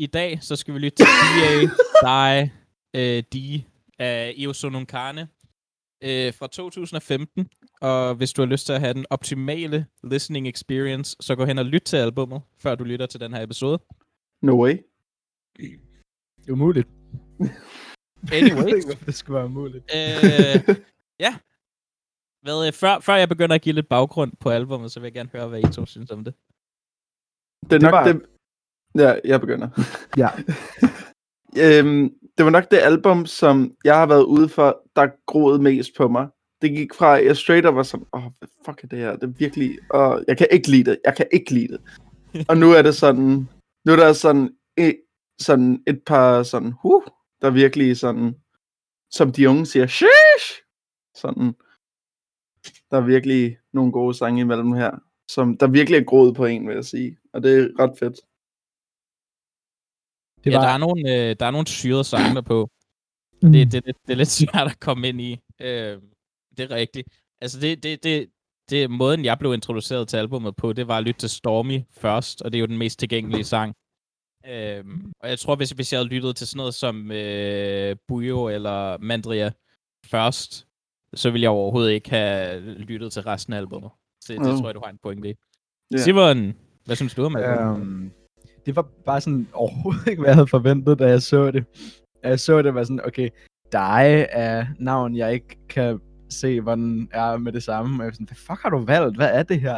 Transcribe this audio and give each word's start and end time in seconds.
i 0.00 0.06
dag, 0.06 0.38
så 0.42 0.56
skal 0.56 0.74
vi 0.74 0.78
lytte 0.78 0.96
til 0.96 1.06
D.A. 1.06 1.60
Die, 2.06 2.52
uh, 2.94 3.22
D 3.34 3.64
af 3.98 4.34
Io 4.42 4.52
Sonunkane 4.52 5.20
uh, 5.20 6.34
fra 6.34 6.46
2015. 6.46 7.48
Og 7.80 8.14
hvis 8.14 8.32
du 8.32 8.42
har 8.42 8.46
lyst 8.46 8.66
til 8.66 8.72
at 8.72 8.80
have 8.80 8.94
den 8.94 9.06
optimale 9.10 9.86
listening 10.04 10.48
experience, 10.48 11.16
så 11.20 11.34
gå 11.36 11.44
hen 11.44 11.58
og 11.58 11.64
lyt 11.64 11.82
til 11.82 11.96
albummet, 11.96 12.42
før 12.58 12.74
du 12.74 12.84
lytter 12.84 13.06
til 13.06 13.20
den 13.20 13.32
her 13.34 13.42
episode. 13.42 13.78
No 14.42 14.62
way. 14.64 14.76
Det 15.56 16.48
er 16.48 16.52
umuligt. 16.52 16.88
Anyway. 18.32 18.72
Jeg 18.88 19.06
det 19.06 19.14
skulle 19.14 19.34
være 19.36 19.44
umuligt. 19.46 19.84
Øh, 19.94 20.76
ja. 21.20 21.36
Hvad, 22.42 22.66
øh, 22.66 22.72
før, 22.72 23.00
før 23.00 23.14
jeg 23.16 23.28
begynder 23.28 23.54
at 23.54 23.62
give 23.62 23.74
lidt 23.74 23.88
baggrund 23.88 24.32
på 24.40 24.50
albummet, 24.50 24.92
så 24.92 25.00
vil 25.00 25.06
jeg 25.06 25.12
gerne 25.14 25.30
høre, 25.32 25.48
hvad 25.48 25.60
I 25.60 25.72
to 25.72 25.86
synes 25.86 26.10
om 26.10 26.24
det. 26.24 26.34
Det 27.62 27.72
er 27.72 27.78
Det 27.78 27.82
nok 27.82 27.92
var- 27.92 28.04
det... 28.12 28.22
Ja, 28.94 29.14
jeg 29.24 29.40
begynder. 29.40 29.68
Ja. 30.22 30.28
øhm, 31.64 32.10
det 32.38 32.44
var 32.44 32.50
nok 32.50 32.70
det 32.70 32.78
album, 32.78 33.26
som 33.26 33.74
jeg 33.84 33.94
har 33.94 34.06
været 34.06 34.24
ude 34.24 34.48
for, 34.48 34.82
der 34.96 35.08
groede 35.26 35.62
mest 35.62 35.90
på 35.96 36.08
mig. 36.08 36.28
Det 36.62 36.70
gik 36.70 36.94
fra, 36.94 37.18
at 37.18 37.26
jeg 37.26 37.36
straight 37.36 37.66
up 37.66 37.74
var 37.74 37.82
sådan, 37.82 38.06
åh, 38.12 38.26
oh, 38.26 38.32
fuck 38.66 38.84
er 38.84 38.88
det 38.88 38.98
her? 38.98 39.12
Det 39.12 39.22
er 39.22 39.32
virkelig, 39.38 39.78
og 39.90 40.24
jeg 40.28 40.38
kan 40.38 40.46
ikke 40.50 40.70
lide 40.70 40.90
det, 40.90 40.98
jeg 41.04 41.16
kan 41.16 41.26
ikke 41.32 41.54
lide 41.54 41.68
det. 41.68 41.80
og 42.50 42.56
nu 42.56 42.72
er 42.72 42.82
det 42.82 42.94
sådan, 42.94 43.48
nu 43.84 43.92
er 43.92 43.96
der 43.96 44.12
sådan, 44.12 44.50
et, 44.76 44.96
sådan 45.40 45.82
et 45.86 46.02
par 46.06 46.42
sådan, 46.42 46.72
huh, 46.82 47.02
der 47.42 47.50
virkelig 47.50 47.96
sådan, 47.96 48.34
som 49.10 49.32
de 49.32 49.48
unge 49.48 49.66
siger, 49.66 49.86
sheesh! 49.86 50.62
Sådan, 51.16 51.54
der 52.90 52.96
er 52.96 53.06
virkelig 53.06 53.56
nogle 53.72 53.92
gode 53.92 54.14
sange 54.14 54.40
imellem 54.40 54.72
her, 54.72 54.90
som 55.30 55.56
der 55.56 55.66
virkelig 55.66 55.98
er 55.98 56.04
groet 56.04 56.36
på 56.36 56.46
en, 56.46 56.68
vil 56.68 56.74
jeg 56.74 56.84
sige. 56.84 57.16
Og 57.32 57.42
det 57.42 57.58
er 57.58 57.68
ret 57.78 57.98
fedt. 57.98 58.16
Det 60.44 60.50
ja, 60.50 60.56
var, 60.58 60.64
der 60.66 60.72
er 60.72 60.78
nogle, 60.78 61.14
øh, 61.14 61.36
der 61.40 61.46
er 61.46 61.50
nogle 61.50 61.66
syrede 61.66 62.04
sange 62.04 62.42
på. 62.42 62.70
Mm. 63.42 63.52
Det, 63.52 63.72
det, 63.72 63.84
det, 63.86 63.96
det 64.06 64.12
er 64.12 64.16
lidt 64.16 64.28
svært 64.28 64.66
at 64.66 64.80
komme 64.80 65.08
ind 65.08 65.20
i. 65.20 65.40
Øh, 65.60 65.98
det 66.56 66.60
er 66.60 66.70
rigtigt. 66.70 67.08
Altså, 67.40 67.60
det, 67.60 67.82
det, 67.82 68.04
det, 68.04 68.26
det 68.70 68.82
er 68.82 68.88
måden, 68.88 69.24
jeg 69.24 69.38
blev 69.38 69.54
introduceret 69.54 70.08
til 70.08 70.16
albummet 70.16 70.56
på, 70.56 70.72
det 70.72 70.88
var 70.88 70.98
at 70.98 71.04
lytte 71.04 71.20
til 71.20 71.30
Stormy 71.30 71.80
først, 71.92 72.42
og 72.42 72.52
det 72.52 72.58
er 72.58 72.60
jo 72.60 72.66
den 72.66 72.78
mest 72.78 72.98
tilgængelige 72.98 73.44
sang. 73.44 73.74
Øh, 74.46 74.84
og 75.20 75.28
jeg 75.28 75.38
tror, 75.38 75.56
hvis, 75.56 75.70
hvis 75.70 75.92
jeg 75.92 75.98
havde 75.98 76.08
lyttet 76.08 76.36
til 76.36 76.46
sådan 76.46 76.58
noget 76.58 76.74
som 76.74 77.12
øh, 77.12 77.96
Bujo 78.08 78.48
eller 78.48 78.98
Mandria 78.98 79.50
først, 80.06 80.66
så 81.14 81.30
ville 81.30 81.42
jeg 81.42 81.50
overhovedet 81.50 81.92
ikke 81.92 82.10
have 82.10 82.60
lyttet 82.60 83.12
til 83.12 83.22
resten 83.22 83.52
af 83.52 83.58
albummet. 83.58 83.90
Så 84.20 84.32
det 84.32 84.40
Mm. 84.40 84.44
tror 84.46 84.66
jeg, 84.68 84.74
du 84.74 84.80
har 84.84 84.90
en 84.90 84.98
pointe 85.02 85.30
i. 85.30 85.34
Ja. 85.92 85.96
Simon, 85.98 86.54
hvad 86.84 86.96
synes 86.96 87.14
du 87.14 87.24
om 87.24 87.36
albummet? 87.36 87.80
Øhm, 87.80 88.10
det 88.70 88.76
var 88.76 88.88
bare 89.04 89.20
sådan 89.20 89.48
overhovedet 89.52 90.06
ikke, 90.06 90.20
hvad 90.20 90.28
jeg 90.30 90.36
havde 90.36 90.46
forventet, 90.46 90.98
da 90.98 91.08
jeg 91.08 91.22
så 91.22 91.50
det. 91.50 91.64
Jeg 92.22 92.40
så 92.40 92.62
det, 92.62 92.74
var 92.74 92.84
sådan, 92.84 93.06
okay, 93.06 93.28
dig 93.72 94.26
er 94.30 94.66
navn, 94.78 95.16
jeg 95.16 95.32
ikke 95.32 95.56
kan 95.68 96.00
se, 96.28 96.60
hvordan 96.60 97.08
er 97.12 97.36
med 97.36 97.52
det 97.52 97.62
samme. 97.62 97.94
Og 97.94 97.98
jeg 97.98 98.06
var 98.06 98.12
sådan, 98.12 98.26
hvad 98.26 98.36
fuck 98.36 98.62
har 98.62 98.70
du 98.70 98.78
valgt? 98.78 99.16
Hvad 99.16 99.30
er 99.32 99.42
det 99.42 99.60
her? 99.60 99.76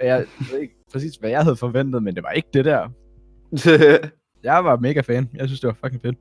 Og 0.00 0.06
jeg 0.06 0.24
ved 0.50 0.58
ikke 0.58 0.74
præcis, 0.92 1.16
hvad 1.16 1.30
jeg 1.30 1.42
havde 1.42 1.56
forventet, 1.56 2.02
men 2.02 2.14
det 2.14 2.22
var 2.22 2.30
ikke 2.30 2.48
det 2.54 2.64
der. 2.64 2.88
Jeg 4.42 4.64
var 4.64 4.76
mega 4.76 5.00
fan. 5.00 5.30
Jeg 5.34 5.48
synes, 5.48 5.60
det 5.60 5.68
var 5.68 5.76
fucking 5.84 6.02
fedt. 6.02 6.16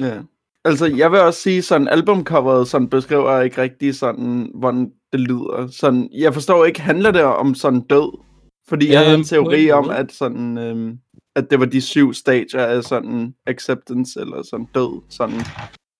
ja. 0.00 0.22
Altså, 0.64 0.86
jeg 0.86 1.12
vil 1.12 1.20
også 1.20 1.40
sige, 1.40 1.62
sådan 1.62 1.88
albumcoveret 1.88 2.68
sådan 2.68 2.88
beskriver 2.88 3.40
ikke 3.40 3.62
rigtig 3.62 3.94
sådan, 3.94 4.50
hvordan 4.54 4.92
det 5.12 5.20
lyder. 5.20 5.66
Sådan, 5.70 6.08
jeg 6.12 6.34
forstår 6.34 6.64
ikke, 6.64 6.80
handler 6.80 7.10
det 7.10 7.22
om 7.22 7.54
sådan 7.54 7.80
død? 7.80 8.20
Fordi 8.68 8.90
jeg 8.92 8.98
havde 8.98 9.12
Øhm, 9.12 9.20
en 9.20 9.24
på 9.24 9.28
teori 9.28 9.64
en 9.64 9.70
om, 9.70 9.90
at 9.90 10.12
sådan, 10.12 10.58
øhm, 10.58 10.98
at 11.36 11.50
det 11.50 11.60
var 11.60 11.66
de 11.66 11.80
syv 11.80 12.14
stadier 12.14 12.60
af 12.66 12.84
sådan 12.84 13.34
acceptance, 13.46 14.20
eller 14.20 14.42
sådan 14.42 14.68
død, 14.74 15.02
sådan 15.08 15.38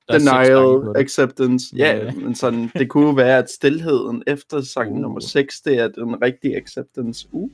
Der 0.09 0.19
denial, 0.19 0.97
acceptance. 0.97 1.77
Ja, 1.77 1.97
Ja. 1.97 2.13
men 2.13 2.35
sådan, 2.35 2.69
det 2.79 2.89
kunne 2.91 3.17
være, 3.17 3.39
at 3.39 3.51
stillheden 3.51 4.23
efter 4.27 4.61
sang 4.61 4.93
Uh. 4.93 4.99
nummer 4.99 5.21
6, 5.21 5.61
det 5.61 5.79
er 5.79 5.89
den 5.89 6.23
rigtige 6.23 6.57
acceptance. 6.57 7.29
Uh. 7.33 7.51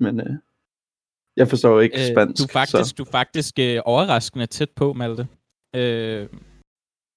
Men 0.00 0.20
øh, 0.20 0.30
jeg 1.36 1.48
forstår 1.48 1.80
ikke 1.80 2.00
Øh, 2.00 2.14
spansk. 2.14 2.38
du 2.42 2.44
er 2.44 2.52
faktisk, 2.52 2.88
Så. 2.90 2.94
du 2.98 3.02
er 3.02 3.10
faktisk 3.10 3.58
øh, 3.58 3.80
overraskende 3.84 4.46
tæt 4.46 4.70
på, 4.70 4.92
Malte. 4.92 5.26
Øh, 5.76 6.28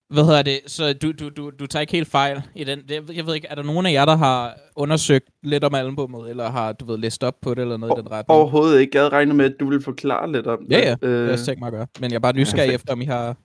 hvad 0.10 0.24
hedder 0.26 0.42
det? 0.42 0.60
Så 0.68 0.94
du, 0.94 1.12
du, 1.12 1.30
du, 1.30 1.50
du 1.60 1.68
tager 1.68 1.82
ikke 1.82 1.94
helt 1.94 2.08
fejl 2.08 2.42
i 2.56 2.64
den. 2.64 2.88
Det, 2.88 3.16
jeg 3.16 3.26
ved 3.26 3.36
ikke, 3.36 3.48
er 3.48 3.56
der 3.56 3.64
nogen 3.64 3.86
af 3.86 3.92
jer, 3.94 4.06
der 4.06 4.16
har 4.16 4.58
undersøgt 4.76 5.30
lidt 5.44 5.64
om 5.64 5.76
albummet, 5.76 6.30
eller 6.30 6.50
har, 6.50 6.74
du 6.74 6.86
ved, 6.86 6.98
læst 6.98 7.24
op 7.24 7.36
på 7.42 7.54
det, 7.54 7.62
eller 7.62 7.78
noget 7.78 7.98
i 7.98 8.02
den 8.02 8.12
retning? 8.12 8.38
Overhovedet 8.38 8.80
ikke. 8.80 8.92
Jeg 8.94 9.02
havde 9.02 9.14
regnet 9.14 9.36
med, 9.36 9.46
at 9.46 9.56
du 9.60 9.66
ville 9.70 9.84
forklare 9.84 10.32
lidt 10.32 10.48
om 10.48 10.66
Ja, 10.70 10.78
det. 10.78 10.84
ja. 10.86 10.92
Det 10.92 11.04
Øh, 11.08 11.24
har 11.24 11.30
jeg 11.30 11.40
tænkt 11.40 11.60
mig 11.60 11.68
at 11.68 11.74
gøre. 11.74 11.88
Men 12.00 12.12
jeg 12.12 12.16
er 12.16 12.20
bare 12.20 12.34
nysgerrig 12.34 12.74
efter, 12.74 12.94
om 12.94 13.02
I 13.02 13.06
har... 13.06 13.38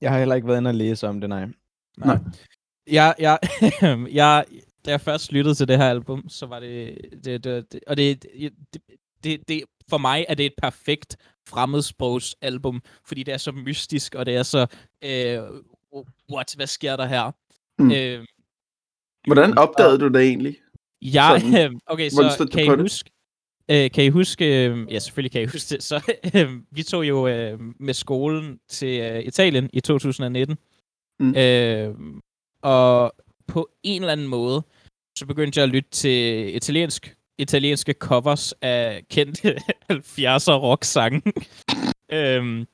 Jeg 0.00 0.10
har 0.10 0.18
heller 0.18 0.34
ikke 0.34 0.48
været 0.48 0.58
inde 0.58 0.68
og 0.70 0.74
læse 0.74 1.08
om 1.08 1.20
det, 1.20 1.28
nej. 1.28 1.46
Nej. 1.98 2.18
Jeg, 2.90 3.14
jeg, 3.18 3.38
jeg, 4.12 4.44
da 4.86 4.90
jeg 4.90 5.00
først 5.00 5.32
lyttede 5.32 5.54
til 5.54 5.68
det 5.68 5.78
her 5.78 5.90
album, 5.90 6.28
så 6.28 6.46
var 6.46 6.60
det... 6.60 6.98
det, 7.24 7.44
det, 7.44 7.72
det 7.72 7.80
og 7.86 7.96
det, 7.96 8.22
det, 8.40 8.52
det, 9.24 9.48
det, 9.48 9.62
for 9.90 9.98
mig 9.98 10.24
er 10.28 10.34
det 10.34 10.46
et 10.46 10.54
perfekt 10.62 11.16
fremmedsprogsalbum, 11.48 12.80
fordi 13.06 13.22
det 13.22 13.34
er 13.34 13.38
så 13.38 13.52
mystisk, 13.52 14.14
og 14.14 14.26
det 14.26 14.36
er 14.36 14.42
så... 14.42 14.66
Øh, 15.04 15.38
what, 16.32 16.54
hvad 16.56 16.66
sker 16.66 16.96
der 16.96 17.06
her? 17.06 17.30
Mm. 17.78 17.92
Øh, 17.92 18.24
Hvordan 19.26 19.58
opdagede 19.58 19.98
du 19.98 20.08
det 20.08 20.22
egentlig? 20.22 20.56
jeg, 21.02 21.40
Sådan, 21.40 21.80
okay, 21.86 22.08
så 22.08 22.48
kan 22.52 22.64
I 22.64 22.82
huske... 22.82 23.10
Øh, 23.68 23.90
kan 23.90 24.04
I 24.04 24.08
huske... 24.08 24.66
Øh, 24.66 24.92
ja, 24.92 24.98
selvfølgelig 24.98 25.32
kan 25.32 25.42
I 25.42 25.46
huske 25.46 25.74
det. 25.74 25.82
Så 25.82 26.12
øh, 26.36 26.50
vi 26.70 26.82
tog 26.82 27.08
jo 27.08 27.28
øh, 27.28 27.60
med 27.80 27.94
skolen 27.94 28.60
til 28.68 29.00
øh, 29.00 29.22
Italien 29.22 29.70
i 29.72 29.80
2019. 29.80 30.56
Mm. 31.20 31.34
Øh, 31.36 31.94
og 32.62 33.12
på 33.46 33.68
en 33.82 34.02
eller 34.02 34.12
anden 34.12 34.28
måde, 34.28 34.62
så 35.18 35.26
begyndte 35.26 35.58
jeg 35.58 35.64
at 35.64 35.70
lytte 35.70 35.90
til 35.90 36.56
italiensk, 36.56 37.16
italienske 37.38 37.92
covers 37.92 38.52
af 38.52 39.02
kendte 39.10 39.56
70'er 39.92 40.52
rock-sange. 40.52 41.22
øhm, 42.12 42.66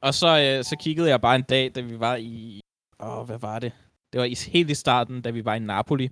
og 0.00 0.14
så, 0.14 0.26
øh, 0.26 0.64
så 0.64 0.76
kiggede 0.80 1.08
jeg 1.08 1.20
bare 1.20 1.36
en 1.36 1.42
dag, 1.42 1.74
da 1.74 1.80
vi 1.80 2.00
var 2.00 2.16
i... 2.16 2.60
Åh, 3.00 3.26
hvad 3.26 3.38
var 3.38 3.58
det? 3.58 3.72
Det 4.12 4.20
var 4.20 4.24
i, 4.24 4.34
helt 4.48 4.70
i 4.70 4.74
starten, 4.74 5.22
da 5.22 5.30
vi 5.30 5.44
var 5.44 5.54
i 5.54 5.58
Napoli. 5.58 6.10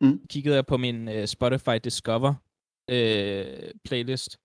Mm. 0.00 0.26
Kiggede 0.30 0.54
jeg 0.54 0.66
på 0.66 0.76
min 0.76 1.08
øh, 1.08 1.26
Spotify 1.26 1.78
Discover 1.84 2.34
øh, 2.90 3.70
playlist. 3.84 4.36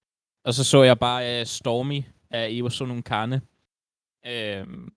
Og 0.46 0.54
så 0.54 0.64
så 0.64 0.84
jeg 0.84 1.00
bare 1.00 1.40
øh, 1.40 1.46
Stormy 1.46 2.04
af 2.32 2.52
Ivo 2.52 2.70
Sonunkane. 2.70 3.42
Øhm, 4.28 4.94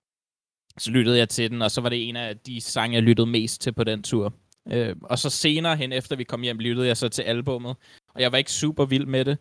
så 0.79 0.91
lyttede 0.91 1.19
jeg 1.19 1.29
til 1.29 1.51
den, 1.51 1.63
og 1.63 1.71
så 1.71 1.81
var 1.81 1.89
det 1.89 2.09
en 2.09 2.17
af 2.17 2.39
de 2.39 2.61
sange, 2.61 2.95
jeg 2.95 3.03
lyttede 3.03 3.27
mest 3.27 3.61
til 3.61 3.73
på 3.73 3.85
den 3.85 4.03
tur. 4.03 4.35
Øh, 4.73 4.97
og 5.03 5.19
så 5.19 5.31
senere 5.31 5.77
hen, 5.77 5.93
efter 5.93 6.17
vi 6.17 6.25
kom 6.25 6.43
hjem, 6.43 6.59
lyttede 6.59 6.87
jeg 6.87 6.97
så 6.97 7.09
til 7.09 7.23
albummet, 7.23 7.77
og 8.15 8.21
jeg 8.21 8.33
var 8.33 8.39
ikke 8.39 8.53
super 8.53 8.85
vild 8.85 9.07
med 9.07 9.25
det. 9.25 9.39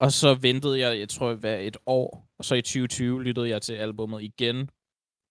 Og 0.00 0.12
så 0.12 0.34
ventede 0.34 0.78
jeg, 0.78 0.98
jeg 0.98 1.08
tror, 1.08 1.34
hvad, 1.34 1.60
et 1.60 1.76
år, 1.86 2.29
og 2.40 2.44
så 2.44 2.54
i 2.54 2.62
2020 2.62 3.22
lyttede 3.22 3.48
jeg 3.48 3.62
til 3.62 3.72
albummet 3.72 4.22
igen, 4.22 4.70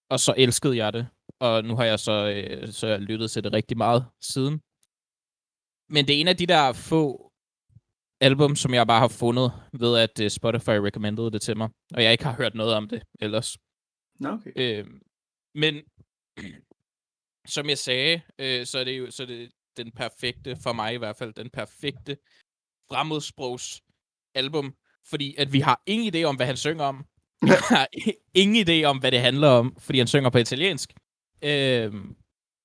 og 0.09 0.19
så 0.19 0.33
elskede 0.37 0.77
jeg 0.77 0.93
det. 0.93 1.07
Og 1.39 1.63
nu 1.63 1.75
har 1.75 1.85
jeg 1.85 1.99
så, 1.99 2.11
øh, 2.11 2.71
så 2.71 2.87
jeg 2.87 2.99
lyttet 2.99 3.31
til 3.31 3.43
det 3.43 3.53
rigtig 3.53 3.77
meget 3.77 4.05
siden. 4.21 4.61
Men 5.89 6.07
det 6.07 6.15
er 6.15 6.21
en 6.21 6.27
af 6.27 6.37
de 6.37 6.45
der 6.45 6.73
få 6.73 7.31
album, 8.21 8.55
som 8.55 8.73
jeg 8.73 8.87
bare 8.87 8.99
har 8.99 9.07
fundet 9.07 9.51
ved, 9.73 9.97
at 9.97 10.19
uh, 10.19 10.27
Spotify 10.27 10.69
recommendede 10.69 11.31
det 11.31 11.41
til 11.41 11.57
mig, 11.57 11.69
og 11.93 12.03
jeg 12.03 12.11
ikke 12.11 12.23
har 12.23 12.35
hørt 12.35 12.55
noget 12.55 12.73
om 12.73 12.89
det 12.89 13.03
ellers. 13.19 13.57
Okay. 14.25 14.51
Øh, 14.55 14.85
men 15.55 15.75
som 17.55 17.69
jeg 17.69 17.77
sagde, 17.77 18.21
øh, 18.39 18.65
så 18.65 18.79
er 18.79 18.83
det 18.83 18.99
jo 18.99 19.11
så 19.11 19.23
er 19.23 19.27
det 19.27 19.51
den 19.77 19.91
perfekte, 19.91 20.55
for 20.63 20.73
mig 20.73 20.93
i 20.93 20.97
hvert 20.97 21.15
fald, 21.15 21.33
den 21.33 21.49
perfekte 21.49 22.17
fremmedsprogs 22.89 23.81
album, 24.35 24.75
fordi 25.09 25.35
at 25.37 25.53
vi 25.53 25.59
har 25.59 25.81
ingen 25.85 26.15
idé 26.15 26.23
om, 26.23 26.35
hvad 26.35 26.45
han 26.45 26.57
synger 26.57 26.83
om. 26.83 27.05
Vi 27.41 27.49
har 27.69 27.87
ingen 28.33 28.67
idé 28.67 28.83
om, 28.83 28.97
hvad 28.97 29.11
det 29.11 29.19
handler 29.19 29.47
om, 29.47 29.75
fordi 29.79 29.97
han 29.97 30.07
synger 30.07 30.29
på 30.29 30.37
italiensk. 30.37 30.93
Øh, 31.41 31.93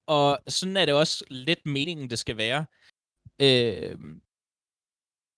og 0.07 0.39
sådan 0.49 0.77
er 0.77 0.85
det 0.85 0.95
også 0.95 1.25
lidt 1.31 1.67
meningen, 1.67 2.11
det 2.11 2.19
skal 2.19 2.37
være. 2.37 2.67
Øh, 3.43 3.99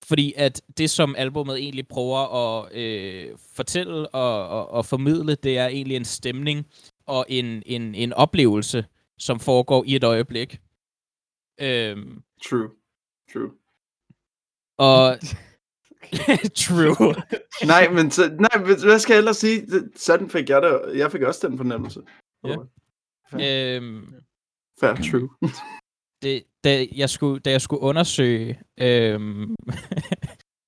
fordi 0.04 0.32
at 0.36 0.62
det, 0.78 0.90
som 0.90 1.14
albummet 1.18 1.58
egentlig 1.58 1.88
prøver 1.88 2.18
at 2.18 2.72
øh, 2.72 3.38
fortælle 3.54 4.08
og, 4.08 4.48
og, 4.48 4.70
og 4.70 4.86
formidle, 4.86 5.34
det 5.34 5.58
er 5.58 5.66
egentlig 5.66 5.96
en 5.96 6.04
stemning 6.04 6.66
og 7.06 7.26
en, 7.28 7.62
en, 7.66 7.94
en 7.94 8.12
oplevelse, 8.12 8.86
som 9.18 9.40
foregår 9.40 9.84
i 9.86 9.96
et 9.96 10.04
øjeblik. 10.04 10.60
Øhm, 11.60 12.22
True. 12.44 12.70
True. 13.32 13.50
og... 14.78 15.18
True. 16.64 17.14
nej, 17.72 17.88
men 17.88 18.10
så, 18.10 18.22
nej, 18.40 18.66
men 18.66 18.80
hvad 18.84 18.98
skal 18.98 19.14
jeg 19.14 19.18
ellers 19.18 19.36
sige? 19.36 19.66
Sådan 19.96 20.30
fik 20.30 20.48
jeg 20.48 20.62
det. 20.62 20.98
Jeg 20.98 21.12
fik 21.12 21.22
også 21.22 21.48
den 21.48 21.56
fornemmelse. 21.56 22.00
Ja. 22.44 22.56
øhm, 23.76 24.14
Fair, 24.80 24.94
true. 24.94 25.28
det, 26.22 26.44
da, 26.64 26.86
jeg 26.96 27.10
skulle, 27.10 27.40
da 27.40 27.50
jeg 27.50 27.60
skulle 27.60 27.82
undersøge, 27.82 28.60
øhm, 28.80 29.56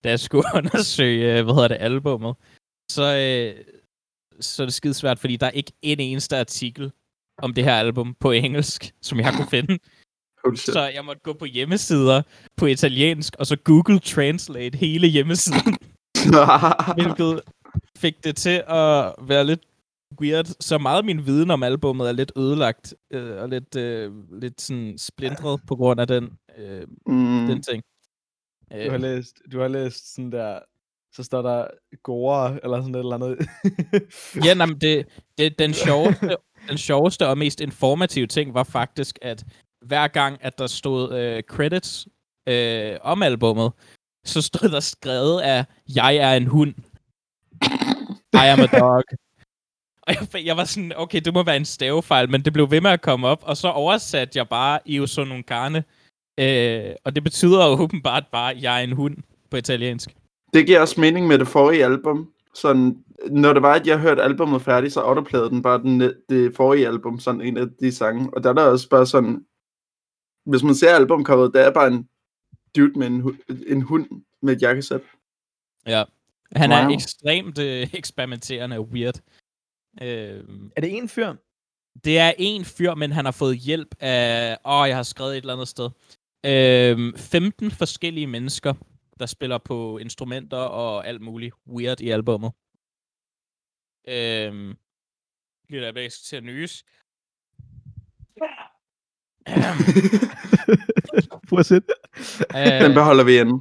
da 0.05 0.09
jeg 0.09 0.21
skulle 0.21 0.45
undersøge, 0.55 1.39
øh, 1.39 1.45
hvad 1.45 1.55
hedder 1.55 1.69
det, 1.69 1.77
albummet, 1.81 2.35
så, 2.91 3.03
øh, 3.03 3.65
så 4.41 4.63
er 4.63 4.67
det 4.67 4.75
skide 4.75 4.95
svært, 4.95 5.19
fordi 5.19 5.37
der 5.37 5.47
er 5.47 5.51
ikke 5.51 5.73
en 5.83 6.01
eneste 6.01 6.37
artikel 6.37 6.93
om 7.43 7.55
det 7.55 7.65
her 7.65 7.75
album 7.75 8.15
på 8.21 8.31
engelsk, 8.31 8.95
som 9.03 9.19
jeg 9.21 9.33
kunne 9.37 9.51
finde. 9.51 9.79
Holy 10.45 10.57
shit. 10.57 10.73
Så 10.73 10.81
jeg 10.81 11.05
måtte 11.05 11.23
gå 11.23 11.33
på 11.33 11.45
hjemmesider 11.45 12.23
på 12.57 12.67
italiensk, 12.67 13.37
og 13.39 13.47
så 13.47 13.57
Google 13.57 13.99
Translate 13.99 14.79
hele 14.79 15.07
hjemmesiden, 15.07 15.77
hvilket 16.97 17.41
fik 17.99 18.25
det 18.25 18.37
til 18.37 18.63
at 18.69 19.15
være 19.23 19.45
lidt 19.47 19.61
weird. 20.21 20.47
Så 20.61 20.79
meget 20.79 20.99
af 20.99 21.05
min 21.05 21.27
viden 21.27 21.51
om 21.51 21.63
albummet 21.63 22.09
er 22.09 22.13
lidt 22.13 22.33
ødelagt, 22.37 22.95
øh, 23.11 23.43
og 23.43 23.49
lidt, 23.49 23.77
øh, 23.77 24.13
lidt 24.41 24.61
sådan 24.61 24.99
splintret 24.99 25.61
på 25.67 25.77
grund 25.77 26.01
af 26.01 26.07
den, 26.07 26.31
øh, 26.59 26.83
mm. 27.07 27.47
den 27.47 27.63
ting. 27.63 27.83
Du 28.73 28.91
har 28.91 28.99
læst, 28.99 29.37
du 29.53 29.61
har 29.61 29.69
læst 29.69 30.15
sådan 30.15 30.33
der, 30.33 30.59
så 31.13 31.23
står 31.23 31.43
der 31.43 31.67
gore, 32.03 32.61
eller 32.63 32.81
sådan 32.81 32.95
et 32.95 32.99
eller 32.99 33.15
andet. 33.15 33.39
ja, 34.47 34.55
nej, 34.55 34.67
men 34.67 34.81
det, 34.81 35.07
det, 35.39 35.59
den, 35.59 35.75
sjoveste, 35.75 36.37
den 36.69 36.79
sjoveste 36.79 37.29
og 37.29 37.39
mest 37.39 37.61
informative 37.61 38.27
ting 38.27 38.55
var 38.55 38.65
faktisk, 38.65 39.19
at 39.23 39.45
hver 39.87 40.09
gang, 40.09 40.39
at 40.41 40.59
der 40.59 40.67
stod 40.67 41.19
øh, 41.19 41.43
credits 41.43 42.09
øh, 42.49 42.97
om 43.01 43.23
albummet, 43.23 43.73
så 44.25 44.43
stod 44.43 44.69
der 44.69 44.81
skrevet 44.81 45.41
af, 45.41 45.65
jeg 45.95 46.17
er 46.17 46.35
en 46.35 46.47
hund. 46.47 46.75
I 48.35 48.47
am 48.53 48.61
a 48.61 48.67
dog. 48.79 49.03
Og 50.09 50.15
jeg, 50.15 50.47
jeg 50.47 50.57
var 50.57 50.65
sådan, 50.65 50.93
okay, 50.97 51.21
det 51.21 51.35
må 51.35 51.43
være 51.43 51.57
en 51.57 51.65
stavefejl, 51.65 52.31
men 52.31 52.43
det 52.43 52.53
blev 52.53 52.71
ved 52.71 52.81
med 52.81 52.91
at 52.91 53.01
komme 53.01 53.27
op, 53.27 53.43
og 53.43 53.57
så 53.57 53.69
oversatte 53.69 54.39
jeg 54.39 54.49
bare 54.49 54.79
Io 54.87 55.07
sono 55.07 55.43
carne, 55.43 55.85
øh, 56.41 56.95
og 57.05 57.15
det 57.15 57.25
betyder 57.25 57.67
jo 57.67 57.73
åbenbart 57.73 58.25
bare, 58.33 58.57
jeg 58.61 58.81
er 58.81 58.85
en 58.85 58.93
hund 58.93 59.17
på 59.51 59.57
italiensk. 59.57 60.11
Det 60.55 60.67
giver 60.67 60.81
også 60.81 61.01
mening 61.01 61.27
med 61.27 61.39
det 61.39 61.49
forrige 61.49 61.85
album. 61.85 62.29
Sådan, 62.55 63.05
når 63.31 63.53
det 63.53 63.63
var, 63.63 63.75
at 63.75 63.87
jeg 63.87 63.99
hørte 63.99 64.23
albumet 64.23 64.63
færdigt, 64.63 64.93
så 64.93 65.01
autoplayede 65.01 65.51
den 65.51 65.63
bare 65.63 65.79
den, 65.79 66.01
det 66.29 66.57
forrige 66.57 66.87
album, 66.87 67.19
sådan 67.19 67.41
en 67.41 67.57
af 67.57 67.67
de 67.81 67.93
sange. 67.93 68.31
Og 68.33 68.45
der 68.45 68.51
er 68.51 68.55
der 68.55 68.63
også 68.63 68.89
bare 68.89 69.07
sådan, 69.07 69.45
hvis 70.49 70.63
man 70.63 70.75
ser 70.75 70.95
albumcoveret, 70.95 71.55
der 71.55 71.61
er 71.61 71.73
bare 71.73 71.87
en 71.89 72.09
dude 72.77 72.99
med 72.99 73.07
en, 73.07 73.21
hu- 73.21 73.37
en 73.67 73.83
hund 73.83 74.23
med 74.43 74.57
et 74.57 74.63
jakkesæt. 74.63 75.01
Ja. 75.87 76.05
Han 76.57 76.73
er 76.73 76.83
Wow. 76.85 76.95
ekstremt 76.95 77.59
øh, 77.59 77.95
eksperimenterende 77.95 78.79
og 78.79 78.85
weird. 78.89 79.21
Øh, 80.03 80.45
er 80.77 80.81
det 80.81 80.97
en 80.97 81.09
fyr? 81.09 81.35
det 82.05 82.19
er 82.19 82.33
en 82.39 82.65
fyr, 82.65 82.95
men 82.95 83.13
han 83.13 83.25
har 83.25 83.33
fået 83.33 83.59
hjælp 83.59 83.95
af... 84.01 84.59
Åh, 84.65 84.89
jeg 84.89 84.97
har 84.97 85.03
skrevet 85.03 85.33
et 85.33 85.37
eller 85.37 85.53
andet 85.53 85.69
sted. 85.69 85.91
Øh, 86.47 87.19
15 87.19 87.71
forskellige 87.71 88.27
mennesker, 88.27 88.75
der 89.19 89.27
spiller 89.27 89.59
på 89.59 89.99
instrumenter 89.99 90.57
og 90.57 91.07
alt 91.07 91.21
muligt 91.21 91.55
weird 91.67 92.01
i 92.01 92.11
albummet. 92.11 92.53
Øh, 94.09 94.75
lige 95.69 95.81
der 95.83 96.01
jeg 96.01 96.13
skal 96.13 96.25
til 96.25 96.37
at 96.37 96.45
nys. 96.45 96.85
Prøv 101.49 101.59
at 101.59 101.67
se. 101.67 101.81
Den 102.85 102.95
beholder 102.95 103.25
vi 103.25 103.39
inde. 103.41 103.53
en, 103.53 103.61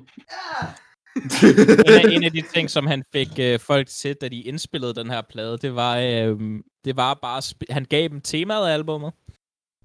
af, 1.87 2.01
en 2.11 2.23
af 2.23 2.31
de 2.31 2.43
ting, 2.53 2.69
som 2.69 2.87
han 2.87 3.03
fik 3.13 3.27
øh, 3.39 3.59
folk 3.59 3.87
til, 3.87 4.15
da 4.21 4.27
de 4.27 4.41
indspillede 4.41 4.93
den 4.93 5.09
her 5.09 5.21
plade, 5.29 5.57
det 5.57 5.75
var, 5.75 5.97
øh, 5.97 6.39
det 6.85 6.95
var 6.95 7.13
bare, 7.21 7.39
sp- 7.39 7.73
han 7.73 7.85
gav 7.85 8.07
dem 8.07 8.21
temaet 8.21 8.67
af 8.67 8.73
albummet, 8.73 9.11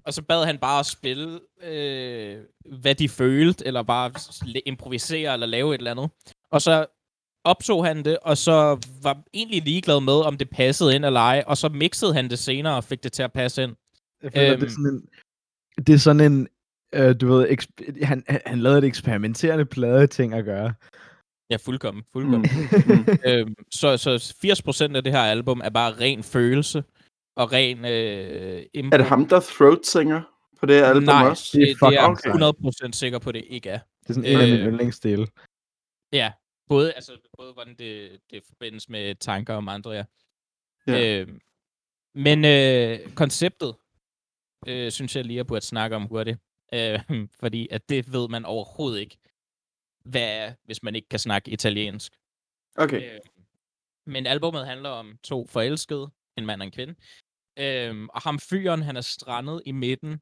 og 0.05 0.13
så 0.13 0.21
bad 0.21 0.45
han 0.45 0.57
bare 0.57 0.79
at 0.79 0.85
spille, 0.85 1.39
øh, 1.63 2.37
hvad 2.79 2.95
de 2.95 3.09
følte, 3.09 3.67
eller 3.67 3.83
bare 3.83 4.11
improvisere, 4.65 5.33
eller 5.33 5.47
lave 5.47 5.75
et 5.75 5.79
eller 5.79 5.91
andet. 5.91 6.09
Og 6.51 6.61
så 6.61 6.85
optog 7.45 7.85
han 7.85 8.05
det, 8.05 8.17
og 8.21 8.37
så 8.37 8.87
var 9.03 9.17
egentlig 9.33 9.61
ligeglad 9.63 10.01
med, 10.01 10.13
om 10.13 10.37
det 10.37 10.49
passede 10.49 10.95
ind 10.95 11.05
eller 11.05 11.19
ej, 11.19 11.43
og 11.47 11.57
så 11.57 11.69
mixede 11.69 12.13
han 12.13 12.29
det 12.29 12.39
senere 12.39 12.75
og 12.75 12.83
fik 12.83 13.03
det 13.03 13.11
til 13.11 13.23
at 13.23 13.33
passe 13.33 13.63
ind. 13.63 13.75
Jeg 14.23 14.31
føler, 14.33 14.51
øhm, 14.51 14.59
det 14.59 14.65
er 14.65 14.65
Øhm. 14.65 14.69
sådan 14.69 14.85
en, 14.85 15.05
det 15.77 15.89
er 15.89 15.97
sådan 15.97 16.31
en, 16.33 16.47
øh, 16.95 17.15
du 17.21 17.27
ved, 17.27 17.49
eksp- 17.49 18.05
han, 18.05 18.23
han, 18.45 18.59
lavede 18.59 18.77
et 18.79 18.83
eksperimenterende 18.83 19.65
plade 19.65 20.07
ting 20.07 20.33
at 20.33 20.45
gøre. 20.45 20.73
Ja, 21.49 21.55
fuldkommen. 21.55 22.03
fuldkommen. 22.13 22.49
Mm. 22.87 22.93
Mm. 22.95 23.17
øhm, 23.29 23.55
så, 23.71 23.97
så 23.97 24.33
80% 24.91 24.95
af 24.95 25.03
det 25.03 25.13
her 25.13 25.19
album 25.21 25.61
er 25.63 25.69
bare 25.69 25.91
ren 25.99 26.23
følelse, 26.23 26.83
og 27.35 27.51
ren 27.51 27.85
øh, 27.85 28.65
impro. 28.73 28.95
Er 28.95 28.97
det 28.97 29.07
ham, 29.07 29.27
der 29.27 29.35
er 29.35 29.45
throat 29.57 29.85
singer 29.85 30.21
på 30.59 30.65
det 30.65 30.75
her 30.75 30.85
album 30.85 31.03
Nej, 31.03 31.29
også? 31.29 31.49
det, 31.53 31.61
Det 31.61 31.61
er 31.61 31.65
det, 31.65 31.91
det 31.91 31.99
er 31.99 32.15
fucking 32.15 32.75
jeg 32.83 32.89
100% 32.89 32.91
sikker 32.91 33.19
på, 33.19 33.31
det 33.31 33.43
ikke 33.47 33.69
er. 33.69 33.79
Det 34.03 34.09
er 34.09 34.13
sådan 34.13 34.29
en 34.29 34.39
af 34.39 34.47
mine 34.47 34.59
Øh. 34.59 34.67
yndlingsdele. 34.67 35.27
Ja, 36.13 36.31
både, 36.69 36.93
altså, 36.93 37.11
både 37.37 37.53
hvordan 37.53 37.75
det, 37.75 38.19
det 38.31 38.43
forbindes 38.47 38.89
med 38.89 39.15
tanker 39.15 39.53
om 39.53 39.69
andre, 39.69 39.91
ja. 39.91 40.03
Ja. 40.87 41.19
Øh, 41.21 41.27
men 42.15 42.45
øh, 42.45 43.13
konceptet, 43.15 43.75
øh, 44.67 44.91
synes 44.91 45.15
jeg 45.15 45.25
lige, 45.25 45.37
jeg 45.37 45.47
burde 45.47 45.65
snakke 45.65 45.95
om 45.95 46.05
hurtigt. 46.05 46.39
Øh, 46.73 46.99
fordi 47.41 47.67
at 47.71 47.89
det 47.89 48.13
ved 48.13 48.29
man 48.29 48.45
overhovedet 48.45 48.99
ikke, 48.99 49.17
hvad 50.05 50.37
er, 50.37 50.53
hvis 50.63 50.83
man 50.83 50.95
ikke 50.95 51.09
kan 51.09 51.19
snakke 51.19 51.51
italiensk. 51.51 52.13
Okay. 52.77 53.13
Øh, 53.13 53.19
men 54.05 54.25
albummet 54.25 54.65
handler 54.65 54.89
om 54.89 55.17
to 55.23 55.47
forelskede, 55.47 56.09
en 56.37 56.45
mand 56.45 56.61
og 56.61 56.65
en 56.65 56.71
kvinde. 56.71 56.95
Øhm, 57.59 58.09
og 58.09 58.21
ham 58.21 58.39
fyren, 58.39 58.81
han 58.81 58.97
er 58.97 59.01
strandet 59.01 59.61
i 59.65 59.71
midten 59.71 60.19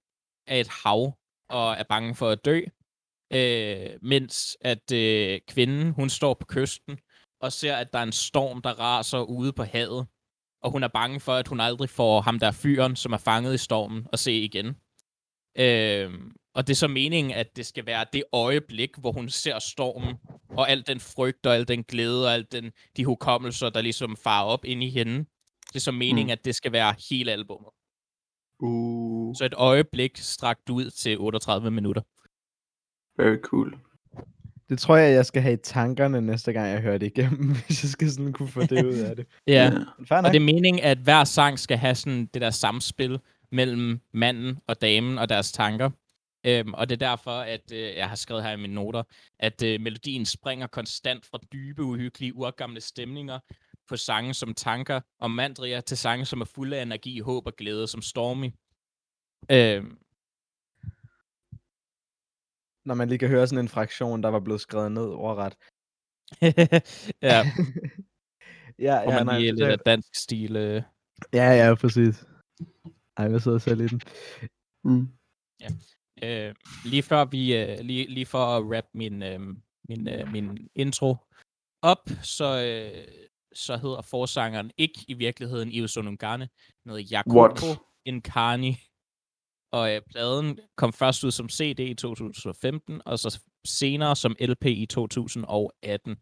af 0.48 0.60
et 0.60 0.68
hav, 0.84 1.18
og 1.50 1.74
er 1.74 1.84
bange 1.84 2.16
for 2.16 2.30
at 2.30 2.46
dø. 2.46 2.62
Øh, 3.34 3.98
mens 4.02 4.58
at 4.62 4.92
øh, 4.92 5.42
kvinden, 5.48 5.92
hun 5.92 6.10
står 6.10 6.34
på 6.34 6.46
kysten, 6.46 7.00
og 7.40 7.52
ser, 7.52 7.76
at 7.76 7.94
der 7.94 8.00
er 8.00 8.04
en 8.04 8.12
storm, 8.12 8.62
der 8.62 8.80
raser 8.80 9.22
ude 9.22 9.54
på 9.54 9.64
havet. 9.64 10.08
Og 10.62 10.72
hun 10.72 10.84
er 10.84 10.88
bange 10.88 11.20
for, 11.20 11.34
at 11.34 11.48
hun 11.48 11.60
aldrig 11.60 11.90
får 11.90 12.22
ham 12.22 12.40
der 12.40 12.52
fyren, 12.52 12.96
som 12.96 13.14
er 13.14 13.18
fanget 13.18 13.54
i 13.54 13.58
stormen, 13.58 14.08
at 14.14 14.20
se 14.20 14.34
igen. 14.34 14.76
Øhm, 15.60 16.32
og 16.56 16.68
det 16.68 16.74
er 16.74 16.76
så 16.78 16.88
meningen, 16.88 17.34
at 17.34 17.56
det 17.56 17.66
skal 17.66 17.86
være 17.86 18.06
det 18.14 18.24
øjeblik, 18.34 18.90
hvor 18.98 19.12
hun 19.12 19.30
ser 19.30 19.60
stormen, 19.60 20.16
og 20.50 20.70
al 20.70 20.88
den 20.88 21.00
frygt, 21.00 21.46
og 21.46 21.56
al 21.56 21.68
den 21.68 21.84
glæde, 21.84 22.26
og 22.28 22.34
al 22.34 22.48
den, 22.52 22.72
de 22.98 23.06
hukommelser, 23.06 23.70
der 23.70 23.82
ligesom 23.82 24.18
farer 24.18 24.46
op 24.46 24.66
ind 24.66 24.84
i 24.84 24.90
hende. 24.90 25.18
Det 25.68 25.76
er 25.76 25.80
så 25.80 25.92
meningen, 25.92 26.26
Mm. 26.28 26.32
at 26.32 26.46
det 26.46 26.56
skal 26.56 26.72
være 26.72 26.96
hele 27.10 27.32
albummet. 27.32 27.70
Uh, 28.60 29.36
Så 29.36 29.46
et 29.46 29.54
øjeblik 29.54 30.18
strakt 30.18 30.70
ud 30.70 30.90
til 30.90 31.20
38 31.20 31.72
minutter. 31.72 32.02
very 33.22 33.38
cool. 33.38 33.78
Det 34.72 34.80
tror 34.80 34.96
jeg, 34.96 35.14
jeg 35.14 35.26
skal 35.26 35.42
have 35.42 35.54
i 35.54 35.58
tankerne 35.58 36.22
næste 36.22 36.54
gang, 36.54 36.72
jeg 36.72 36.82
hører 36.82 36.98
det 36.98 37.08
igennem, 37.18 37.56
hvis 37.66 37.84
jeg 37.84 37.90
skal 37.90 38.12
sådan 38.12 38.34
kunne 38.34 38.50
få 38.50 38.62
det 38.62 38.86
ud 38.86 38.94
af 38.94 39.16
det. 39.16 39.26
Ja, 39.48 39.72
og 40.10 40.24
det 40.24 40.36
er 40.36 40.40
meningen, 40.40 40.84
at 40.84 40.98
hver 40.98 41.24
sang 41.24 41.60
skal 41.60 41.78
have 41.78 41.96
sådan 41.96 42.26
det 42.34 42.42
der 42.42 42.50
samspil 42.50 43.20
mellem 43.52 44.00
manden 44.14 44.60
og 44.68 44.82
damen 44.82 45.18
og 45.18 45.30
deres 45.30 45.52
tanker. 45.52 45.90
Øhm, 46.46 46.74
og 46.74 46.90
det 46.90 47.02
er 47.02 47.08
derfor, 47.10 47.32
at 47.32 47.72
øh, 47.74 47.96
jeg 47.98 48.10
har 48.10 48.16
skrevet 48.16 48.44
her 48.44 48.52
i 48.52 48.58
mine 48.58 48.74
noter, 48.74 49.04
at 49.40 49.64
øh, 49.64 49.82
melodien 49.82 50.26
springer 50.26 50.68
konstant 50.68 51.26
fra 51.26 51.40
dybe, 51.54 51.84
uhyggelige, 51.84 52.36
urgamle 52.36 52.82
stemninger 52.82 53.40
på 53.90 53.98
sange 53.98 54.34
som 54.34 54.54
Tanker 54.54 55.02
og 55.20 55.32
Mandria 55.32 55.82
til 55.82 55.98
sange, 55.98 56.26
som 56.26 56.42
er 56.42 56.46
fulde 56.46 56.78
af 56.78 56.82
energi, 56.82 57.20
håb 57.20 57.48
og 57.48 57.56
glæde, 57.56 57.88
som 57.88 58.02
Stormy. 58.02 58.52
Øhm, 59.52 59.98
Når 62.86 62.96
man 62.96 63.08
lige 63.10 63.20
kan 63.20 63.30
høre 63.30 63.48
sådan 63.48 63.66
en 63.66 63.70
fraktion, 63.70 64.24
der 64.24 64.30
var 64.30 64.40
blevet 64.40 64.62
skrevet 64.62 64.92
ned 64.92 65.04
overret. 65.04 65.56
ja, 67.30 67.44
ja, 68.88 68.96
ja, 68.96 69.06
man 69.06 69.26
nej, 69.26 69.40
lige 69.40 69.50
er 69.50 69.54
lidt 69.54 69.70
af 69.70 69.80
dansk 69.80 70.16
stil. 70.16 70.56
Øh. 70.56 70.82
ja, 71.34 71.68
ja, 71.68 71.76
præcis. 71.76 72.26
Ej, 73.18 73.26
jeg 73.26 73.42
sidder 73.42 73.58
selv 73.58 73.82
i 73.82 73.88
den. 73.88 74.02
Mm. 74.84 75.08
Øh, 76.24 76.56
lige 76.86 77.04
før 77.04 77.26
vi 77.26 77.56
øh, 77.56 77.80
lige, 77.80 78.08
lige 78.08 78.26
for 78.26 78.46
at 78.46 78.64
wrap 78.64 78.86
min 78.94 79.24
øh, 79.24 79.40
min, 79.90 80.08
øh, 80.10 80.32
min 80.32 80.70
intro 80.76 81.16
op, 81.82 82.10
så 82.24 82.64
øh, 82.64 83.08
så 83.54 83.78
hedder 83.78 84.02
forsangeren 84.02 84.72
ikke 84.78 85.06
i 85.08 85.14
virkeligheden 85.14 85.72
Io 85.72 85.88
Sonungane, 85.88 86.50
noget 86.86 87.12
Jacopo 87.12 87.40
What? 87.40 87.80
Incarni. 88.06 88.78
Og 89.72 89.96
øh, 89.96 90.02
pladen 90.10 90.60
kom 90.78 90.94
først 90.94 91.24
ud 91.24 91.32
som 91.32 91.50
CD 91.50 91.80
i 91.80 91.94
2015, 91.94 93.02
og 93.06 93.20
så 93.20 93.40
senere 93.66 94.16
som 94.16 94.36
LP 94.40 94.66
i 94.66 94.86
2018. 94.86 96.16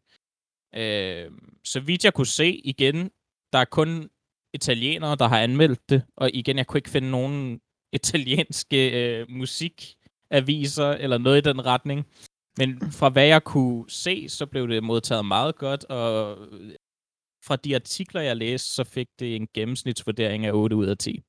Øh, 0.76 1.32
så 1.64 1.80
vidt 1.80 2.04
jeg 2.04 2.14
kunne 2.14 2.28
se 2.28 2.54
igen, 2.54 3.10
der 3.54 3.60
er 3.60 3.66
kun 3.66 4.10
italienere, 4.54 5.16
der 5.16 5.28
har 5.28 5.40
anmeldt 5.40 5.90
det, 5.90 6.04
og 6.18 6.30
igen, 6.34 6.58
jeg 6.58 6.68
kunne 6.68 6.78
ikke 6.78 6.90
finde 6.90 7.12
nogen 7.12 7.62
italienske 8.00 8.80
øh, 8.92 9.26
musikaviser 9.30 10.90
eller 10.90 11.18
noget 11.18 11.38
i 11.38 11.50
den 11.50 11.66
retning. 11.66 12.08
Men 12.58 12.92
fra 12.92 13.10
hvad 13.10 13.26
jeg 13.26 13.44
kunne 13.44 13.90
se, 13.90 14.30
så 14.30 14.46
blev 14.46 14.68
det 14.68 14.84
modtaget 14.84 15.26
meget 15.26 15.56
godt, 15.56 15.86
og 15.86 16.38
øh, 16.52 16.76
fra 17.46 17.56
de 17.56 17.76
artikler, 17.76 18.22
jeg 18.22 18.38
læste, 18.38 18.70
så 18.74 18.84
fik 18.84 19.08
det 19.20 19.36
en 19.36 19.48
gennemsnitsvurdering 19.54 20.46
af 20.46 20.54
8 20.54 20.76
ud 20.76 20.86
af 20.86 20.98
10. 20.98 21.22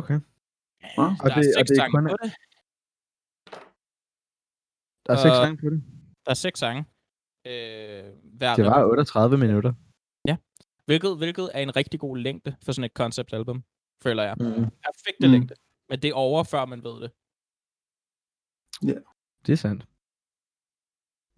Okay. 0.00 0.18
Ja. 0.82 0.88
Der 0.96 1.16
Og 1.22 1.28
er 1.30 1.34
det- 1.40 1.54
og 1.58 1.62
det 1.68 1.70
er 1.70 1.80
sange 1.80 1.92
kun- 1.94 2.08
på 2.12 2.16
det. 2.22 2.30
Der 5.06 5.12
er 5.16 5.20
seks 5.26 5.34
Og- 5.36 5.42
sange 5.44 5.56
på 5.62 5.68
det. 5.74 5.80
Der 6.24 6.30
er 6.30 6.40
seks 6.46 6.58
sange. 6.64 6.82
Øh, 7.50 8.04
hver 8.38 8.52
Det 8.56 8.64
var 8.64 8.70
nummer. 8.80 8.90
38 8.92 9.38
minutter. 9.38 9.72
Hvilket, 10.90 11.16
hvilket 11.16 11.50
er 11.54 11.60
en 11.60 11.76
rigtig 11.76 12.00
god 12.00 12.16
længde 12.18 12.56
for 12.64 12.72
sådan 12.72 12.84
et 12.84 12.94
konceptalbum, 12.94 13.64
føler 14.02 14.22
jeg. 14.22 14.34
Mm. 14.40 14.44
Perfekte 14.86 15.26
Mm. 15.26 15.32
længde. 15.32 15.54
Men 15.88 16.02
det 16.02 16.08
er 16.10 16.14
over, 16.14 16.44
før 16.44 16.64
man 16.64 16.84
ved 16.84 16.96
det. 17.02 17.10
Det 19.46 19.52
er 19.52 19.56
sandt. 19.56 19.82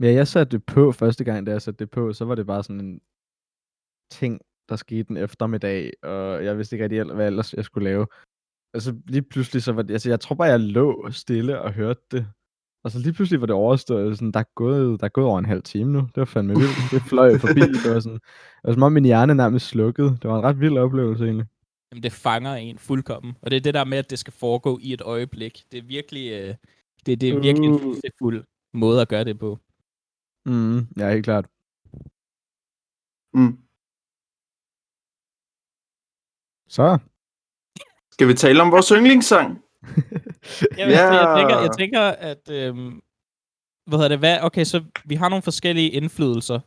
Ja, 0.02 0.10
jeg 0.20 0.28
satte 0.28 0.50
det 0.56 0.66
på 0.66 0.92
første 0.92 1.24
gang, 1.24 1.46
da 1.46 1.50
jeg 1.50 1.62
satte 1.62 1.78
det 1.78 1.90
på, 1.90 2.12
så 2.12 2.24
var 2.24 2.34
det 2.34 2.46
bare 2.46 2.62
sådan 2.62 2.80
en 2.80 3.00
ting, 4.10 4.40
der 4.68 4.76
skete 4.76 5.10
en 5.10 5.16
eftermiddag, 5.16 5.92
og 6.02 6.44
jeg 6.44 6.56
vidste 6.56 6.74
ikke 6.76 6.84
rigtig, 6.84 7.14
hvad 7.14 7.26
ellers 7.26 7.52
jeg 7.54 7.64
skulle 7.64 7.84
lave. 7.90 8.06
Og 8.76 8.82
så 8.82 8.96
lige 9.06 9.22
pludselig, 9.22 9.62
så 9.62 9.72
var 9.72 9.82
det, 9.82 9.92
altså 9.92 10.08
jeg 10.08 10.20
tror 10.20 10.34
bare, 10.34 10.48
jeg 10.48 10.60
lå 10.60 11.10
stille 11.10 11.60
og 11.60 11.72
hørte 11.72 12.00
det. 12.10 12.26
Og 12.84 12.90
så 12.90 12.98
lige 12.98 13.12
pludselig 13.12 13.40
var 13.40 13.46
det 13.46 13.54
overstået, 13.54 14.18
sådan, 14.18 14.32
der, 14.32 14.40
er 14.40 14.50
gået, 14.54 15.00
der 15.00 15.06
er 15.06 15.08
gået 15.08 15.26
over 15.26 15.38
en 15.38 15.44
halv 15.44 15.62
time 15.62 15.92
nu. 15.92 15.98
Det 15.98 16.16
var 16.16 16.24
fandme 16.24 16.54
vildt. 16.54 16.76
Det 16.92 17.02
fløj 17.02 17.38
forbi. 17.38 17.60
Det 17.60 17.94
var 17.94 18.00
sådan, 18.00 18.18
det 18.62 18.64
var 18.64 18.72
som 18.72 18.82
om 18.82 18.92
min 18.92 19.04
hjerne 19.04 19.34
nærmest 19.34 19.66
slukkede. 19.66 20.08
Det 20.08 20.30
var 20.30 20.38
en 20.38 20.44
ret 20.44 20.60
vild 20.60 20.78
oplevelse 20.78 21.24
egentlig. 21.24 21.46
Jamen, 21.92 22.02
det 22.02 22.12
fanger 22.12 22.54
en 22.54 22.78
fuldkommen. 22.78 23.36
Og 23.42 23.50
det 23.50 23.56
er 23.56 23.60
det 23.60 23.74
der 23.74 23.84
med, 23.84 23.98
at 23.98 24.10
det 24.10 24.18
skal 24.18 24.32
foregå 24.32 24.78
i 24.82 24.92
et 24.92 25.02
øjeblik. 25.02 25.64
Det 25.72 25.78
er 25.78 25.82
virkelig, 25.82 26.30
øh, 26.32 26.54
det, 27.06 27.20
det 27.20 27.28
er 27.28 27.40
virkelig 27.40 27.68
en 27.68 27.74
Uh. 27.74 27.94
fuld 28.18 28.44
måde 28.74 29.00
at 29.00 29.08
gøre 29.08 29.24
det 29.24 29.38
på. 29.38 29.58
Mm, 30.46 30.78
ja, 30.98 31.12
helt 31.12 31.24
klart. 31.24 31.46
Mm. 33.34 33.58
Så. 36.68 36.98
Skal 38.16 38.28
vi 38.28 38.34
tale 38.34 38.62
om 38.62 38.72
vores 38.72 38.88
yndlingssang? 38.88 39.58
Jeg, 40.78 40.88
yeah. 40.88 40.90
jeg, 40.90 41.34
tænker, 41.38 41.60
jeg 41.60 41.70
tænker, 41.78 42.00
at... 42.00 42.50
Øhm, 42.50 43.00
hvad 43.86 43.98
hedder 43.98 44.08
det? 44.08 44.18
Hvad? 44.18 44.38
Okay, 44.42 44.64
så 44.64 44.84
vi 45.04 45.14
har 45.14 45.28
nogle 45.28 45.42
forskellige 45.42 45.90
indflydelser 45.90 46.60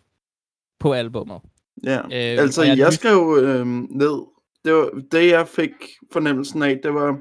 på 0.79 0.94
albummet. 0.94 1.41
Ja. 1.84 1.98
Øh, 1.98 2.41
Altså, 2.44 2.63
jeg, 2.63 2.94
skrev 2.94 3.38
øh, 3.41 3.68
ned, 3.68 4.25
det, 4.65 4.74
var, 4.74 5.01
det 5.12 5.32
jeg 5.32 5.48
fik 5.48 5.72
fornemmelsen 6.13 6.63
af, 6.63 6.79
det 6.84 6.94
var 6.94 7.20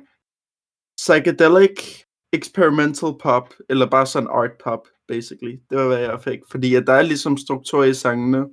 psychedelic 0.96 2.02
experimental 2.32 3.12
pop, 3.22 3.54
eller 3.70 3.86
bare 3.86 4.06
sådan 4.06 4.28
art 4.32 4.52
pop, 4.64 4.88
basically. 5.08 5.56
Det 5.70 5.78
var, 5.78 5.86
hvad 5.86 5.98
jeg 5.98 6.20
fik. 6.22 6.38
Fordi 6.50 6.74
at 6.74 6.86
der 6.86 6.92
er 6.92 7.02
ligesom 7.02 7.36
struktur 7.36 7.84
i 7.84 7.94
sangene, 7.94 8.46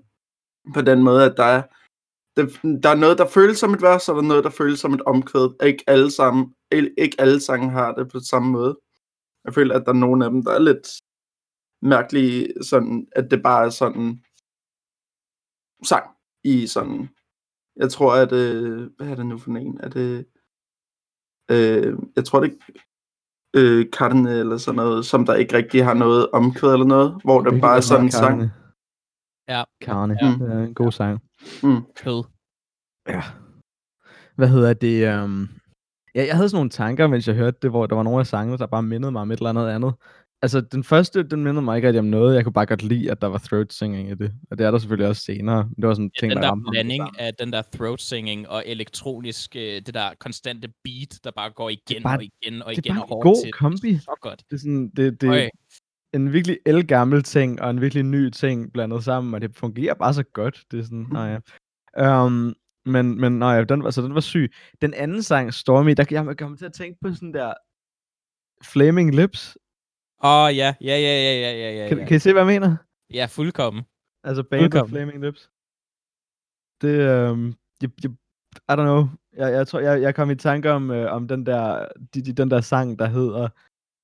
på 0.74 0.82
den 0.82 1.04
måde, 1.04 1.26
at 1.26 1.34
der 1.38 1.44
er, 1.44 1.62
det, 2.38 2.60
der 2.84 2.90
er 2.90 2.96
noget, 2.96 3.18
der 3.18 3.28
føles 3.28 3.58
som 3.58 3.74
et 3.74 3.82
vers, 3.82 4.10
og 4.10 4.16
der 4.16 4.22
er 4.22 4.28
noget, 4.28 4.44
der 4.44 4.50
føles 4.50 4.80
som 4.80 4.94
et 4.94 5.02
omkvæd. 5.02 5.66
Ikke 5.68 5.84
alle, 5.88 6.12
sammen, 6.12 6.54
ikke 6.72 7.16
alle 7.20 7.40
sange 7.40 7.70
har 7.70 7.94
det 7.94 8.12
på 8.12 8.20
samme 8.20 8.52
måde. 8.52 8.80
Jeg 9.46 9.54
føler, 9.54 9.76
at 9.76 9.86
der 9.86 9.92
er 9.92 9.98
nogle 9.98 10.26
af 10.26 10.32
dem, 10.32 10.44
der 10.44 10.52
er 10.52 10.60
lidt 10.60 10.88
mærkelige, 11.82 12.64
sådan, 12.64 13.08
at 13.12 13.32
det 13.32 13.44
bare 13.44 13.66
er 13.66 13.70
sådan 13.70 14.24
sang 15.84 16.10
i 16.44 16.68
sådan... 16.68 17.10
Jeg 17.76 17.92
tror, 17.92 18.14
at... 18.14 18.32
Øh, 18.32 18.90
hvad 18.98 19.08
er 19.08 19.16
det 19.16 19.26
nu 19.26 19.38
for 19.38 19.52
en? 19.52 19.80
Er 19.84 19.90
det... 19.90 20.26
Øh, 21.52 21.98
jeg 22.16 22.26
tror, 22.26 22.40
det 22.40 22.58
øh, 23.56 23.86
Karne 23.94 24.40
eller 24.40 24.58
sådan 24.58 24.76
noget, 24.76 25.06
som 25.06 25.26
der 25.26 25.36
ikke 25.36 25.58
rigtig 25.58 25.86
har 25.86 25.94
noget 25.94 26.32
omkvæd 26.32 26.74
eller 26.74 26.86
noget, 26.86 27.22
hvor 27.24 27.42
det 27.42 27.62
bare 27.62 27.78
er 27.78 27.82
sådan 27.82 28.06
en 28.06 28.12
sang. 28.12 28.50
Ja. 29.50 29.64
Karne. 29.82 30.18
Ja. 30.22 30.28
Det 30.28 30.52
er 30.54 30.64
en 30.64 30.74
god 30.74 30.92
sang. 30.92 31.20
Kød. 31.96 32.24
Ja. 33.10 33.22
Hvad 34.36 34.48
hedder 34.48 34.74
det? 34.74 35.24
Um... 35.24 35.50
Ja, 36.16 36.26
jeg 36.26 36.36
havde 36.36 36.50
sådan 36.50 36.58
nogle 36.58 36.70
tanker, 36.70 37.08
mens 37.08 37.28
jeg 37.28 37.36
hørte 37.36 37.58
det, 37.62 37.70
hvor 37.70 37.86
der 37.86 37.96
var 37.96 38.04
nogle 38.04 38.20
af 38.20 38.28
sangene, 38.28 38.58
der 38.58 38.66
bare 38.68 38.84
mindede 38.84 39.12
mig 39.12 39.22
om 39.22 39.32
et 39.32 39.38
eller 39.38 39.50
andet 39.50 39.68
andet. 39.70 39.94
Altså, 40.42 40.62
den 40.62 40.84
første, 40.84 41.24
den 41.24 41.44
mindede 41.44 41.62
mig 41.62 41.76
ikke 41.76 41.88
rigtig 41.88 42.00
om 42.00 42.06
noget. 42.06 42.36
Jeg 42.36 42.44
kunne 42.44 42.54
bare 42.54 42.66
godt 42.66 42.84
lide, 42.84 43.12
at 43.12 43.22
der 43.22 43.28
var 43.28 43.38
throat 43.38 43.74
singing 43.74 44.10
i 44.10 44.16
det. 44.16 44.34
Og 44.52 44.58
det 44.58 44.66
er 44.66 44.72
der 44.72 44.78
selvfølgelig 44.78 45.08
også 45.10 45.22
senere. 45.22 45.64
Men 45.64 45.76
det 45.76 45.88
var 45.88 45.94
sådan 45.94 46.06
en 46.06 46.12
Ja, 46.16 46.20
ting, 46.20 46.32
den 46.32 46.42
der 46.42 46.48
der 46.50 46.56
det 46.56 46.64
blanding 46.72 47.20
af 47.20 47.34
den 47.34 47.54
der 47.54 47.62
throat 47.74 48.02
singing 48.02 48.50
og 48.50 48.64
elektronisk, 48.66 49.56
øh, 49.56 49.62
det 49.62 49.94
der 49.94 50.10
konstante 50.20 50.68
beat, 50.84 51.20
der 51.24 51.32
bare 51.36 51.50
går 51.52 51.70
igen 51.70 52.04
bare- 52.04 52.18
og 52.18 52.24
igen 52.24 52.62
og 52.62 52.70
det 52.70 52.78
er 52.78 52.82
igen 52.86 52.96
bare 52.96 53.04
og 53.06 53.18
en 53.18 53.22
god 53.22 53.44
til. 53.44 53.52
kombi. 53.54 53.98
Så 53.98 54.18
godt. 54.22 54.44
Det 54.50 54.56
er 54.56 54.60
sådan, 54.60 54.90
det, 54.90 55.22
det. 55.22 55.50
En 56.16 56.34
virkelig 56.34 56.60
elgammel 56.66 57.24
ting, 57.24 57.62
og 57.62 57.70
en 57.70 57.82
virkelig 57.82 58.04
ny 58.04 58.30
ting 58.30 58.74
blandet 58.74 59.04
sammen, 59.04 59.34
og 59.34 59.42
det 59.42 59.56
fungerer 59.56 59.94
bare 59.94 60.14
så 60.14 60.24
godt. 60.24 60.64
Det 60.72 60.80
er 60.80 60.84
sådan, 60.84 61.08
nej 61.12 61.40
ja. 61.98 62.26
Um, 62.26 62.56
men, 62.86 63.22
men 63.22 63.40
nej, 63.40 63.64
den, 63.64 63.86
altså, 63.86 64.02
den 64.02 64.14
var 64.14 64.20
syg. 64.22 64.54
Den 64.82 64.94
anden 64.94 65.24
sang, 65.24 65.54
Stormy, 65.54 65.92
der 65.98 66.06
jeg, 66.12 66.26
jeg 66.26 66.38
kom 66.38 66.58
til 66.58 66.66
at 66.66 66.74
tænke 66.74 66.98
på 67.02 67.14
sådan 67.14 67.34
der 67.34 67.54
Flaming 68.64 69.16
Lips. 69.16 69.58
Åh, 70.24 70.30
oh, 70.30 70.58
ja, 70.58 70.76
ja, 70.82 70.98
ja, 70.98 71.16
ja, 71.26 71.34
ja, 71.34 71.52
ja, 71.52 71.84
ja. 71.84 71.90
Kan, 71.90 72.08
kan 72.08 72.16
I 72.16 72.20
se, 72.20 72.34
hvad 72.34 72.42
jeg 72.42 72.62
mener? 72.62 72.78
Ja, 73.14 73.26
fuldkommen. 73.26 73.84
Altså 74.24 74.44
Band 74.44 74.62
of 74.62 74.64
Fuldkommen. 74.64 74.90
Flaming 74.90 75.22
Lips. 75.22 75.52
Det, 76.82 76.96
øhm, 77.10 77.54
jeg, 77.82 77.90
jeg, 78.04 78.12
I 78.70 78.72
don't 78.72 78.88
know. 78.90 79.08
Jeg, 79.38 79.52
jeg 79.52 79.68
tror, 79.68 79.80
jeg, 79.80 80.02
jeg 80.02 80.16
kom 80.16 80.30
i 80.32 80.36
tanke 80.36 80.72
om, 80.72 80.92
øh, 80.92 81.12
om 81.12 81.28
den 81.28 81.46
der, 81.46 81.88
de, 82.14 82.22
de, 82.22 82.34
den 82.34 82.52
der 82.52 82.62
sang, 82.62 83.00
der 83.00 83.06
hedder 83.06 83.50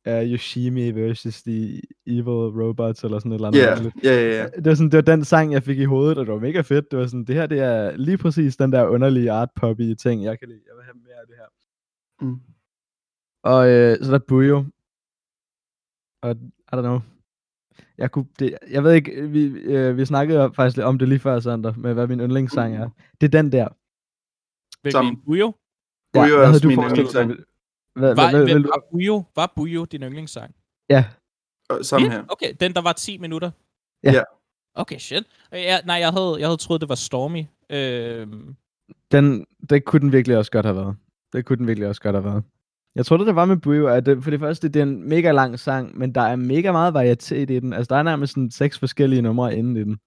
uh, 0.07 0.31
Yoshimi 0.31 0.89
versus 0.89 1.43
the 1.43 1.81
Evil 2.07 2.61
Robots, 2.61 3.03
eller 3.03 3.19
sådan 3.19 3.31
et 3.31 3.35
eller 3.35 3.47
andet. 3.47 3.93
Ja, 4.03 4.11
ja, 4.11 4.21
ja, 4.21 4.41
ja. 4.41 4.47
Det 4.47 4.65
var, 4.65 4.75
sådan, 4.75 4.91
det 4.91 4.97
var 4.97 5.15
den 5.15 5.25
sang, 5.25 5.53
jeg 5.53 5.63
fik 5.63 5.79
i 5.79 5.83
hovedet, 5.83 6.17
og 6.17 6.25
det 6.25 6.33
var 6.33 6.39
mega 6.39 6.61
fedt. 6.61 6.91
Det 6.91 6.99
var 6.99 7.05
sådan, 7.05 7.25
det 7.25 7.35
her 7.35 7.47
det 7.47 7.59
er 7.59 7.97
lige 7.97 8.17
præcis 8.17 8.57
den 8.57 8.71
der 8.71 8.87
underlige 8.87 9.31
art 9.31 9.49
poppy 9.55 9.93
ting, 9.93 10.23
jeg 10.23 10.39
kan 10.39 10.47
lide. 10.47 10.61
Jeg 10.67 10.75
vil 10.75 10.83
have 10.83 10.95
mere 10.95 11.19
af 11.21 11.27
det 11.27 11.35
her. 11.35 11.47
Mm. 12.25 12.39
Og 13.43 13.69
øh, 13.69 13.97
så 13.97 14.13
er 14.13 14.17
der 14.17 14.25
Bujo. 14.27 14.65
Og 16.21 16.31
I 16.31 16.75
don't 16.75 16.81
know. 16.81 16.99
Jeg, 17.97 18.11
kunne, 18.11 18.25
det, 18.39 18.57
jeg 18.69 18.83
ved 18.83 18.93
ikke, 18.93 19.27
vi, 19.27 19.45
øh, 19.45 19.97
vi 19.97 20.05
snakkede 20.05 20.51
faktisk 20.55 20.77
lidt 20.77 20.85
om 20.85 20.99
det 20.99 21.07
lige 21.07 21.19
før, 21.19 21.39
Sander, 21.39 21.73
med 21.77 21.93
hvad 21.93 22.07
min 22.07 22.19
yndlingssang 22.19 22.75
er. 22.75 22.89
Det 23.21 23.27
er 23.27 23.41
den 23.41 23.51
der. 23.51 23.67
Hvilken 24.81 25.21
Bujo? 25.25 25.53
Bujo 26.13 26.35
er 26.35 26.47
også 26.47 26.67
min 26.67 26.79
yndlingssang. 26.79 27.31
Hvad, 27.95 28.15
Var, 28.15 28.31
hvad, 28.31 28.43
hvad, 28.45 28.59
var, 28.59 28.83
Bujo, 28.91 29.23
var 29.35 29.53
Bujo 29.55 29.85
din 29.85 30.01
yndlingssang? 30.03 30.55
ja, 30.89 31.05
Samme 31.81 32.07
Ja, 32.07 32.13
her. 32.13 32.23
Okay, 32.29 32.53
den 32.59 32.73
der 32.73 32.81
var 32.81 32.93
10 32.93 33.17
minutter? 33.17 33.51
Ja. 34.03 34.11
Ja. 34.11 34.21
Okay, 34.75 34.97
shit. 34.97 35.23
Øh, 35.53 35.59
Jeg, 35.61 35.81
nej, 35.85 35.95
jeg 35.95 36.09
havde, 36.09 36.35
jeg 36.39 36.47
havde 36.47 36.57
troet, 36.57 36.81
det 36.81 36.89
var 36.89 36.95
Stormy. 36.95 37.43
Øhm, 37.69 38.55
den, 39.11 39.45
det 39.69 39.85
kunne 39.85 39.99
den 39.99 40.11
virkelig 40.11 40.37
også 40.37 40.51
godt 40.51 40.65
have 40.65 40.75
været. 40.75 40.95
Det 41.33 41.45
kunne 41.45 41.57
den 41.57 41.67
virkelig 41.67 41.89
også 41.89 42.01
godt 42.01 42.15
have 42.15 42.25
været. 42.25 42.43
Jeg 42.95 43.05
tror, 43.05 43.17
det 43.17 43.27
der 43.27 43.33
var 43.33 43.45
med 43.45 43.57
Bujo, 43.57 43.87
at 43.87 44.05
det, 44.05 44.23
for 44.23 44.31
det 44.31 44.39
første, 44.39 44.69
det 44.69 44.79
er 44.79 44.83
en 44.83 45.09
mega 45.09 45.31
lang 45.31 45.59
sang, 45.59 45.97
men 45.97 46.15
der 46.15 46.21
er 46.21 46.35
mega 46.35 46.71
meget 46.71 46.93
varietet 46.93 47.49
i 47.49 47.59
den. 47.59 47.73
Altså, 47.73 47.93
der 47.93 47.99
er 47.99 48.03
nærmest 48.03 48.33
sådan 48.33 48.51
seks 48.51 48.79
forskellige 48.79 49.21
numre 49.21 49.55
inden 49.57 49.77
i 49.77 49.83
den. 49.83 49.99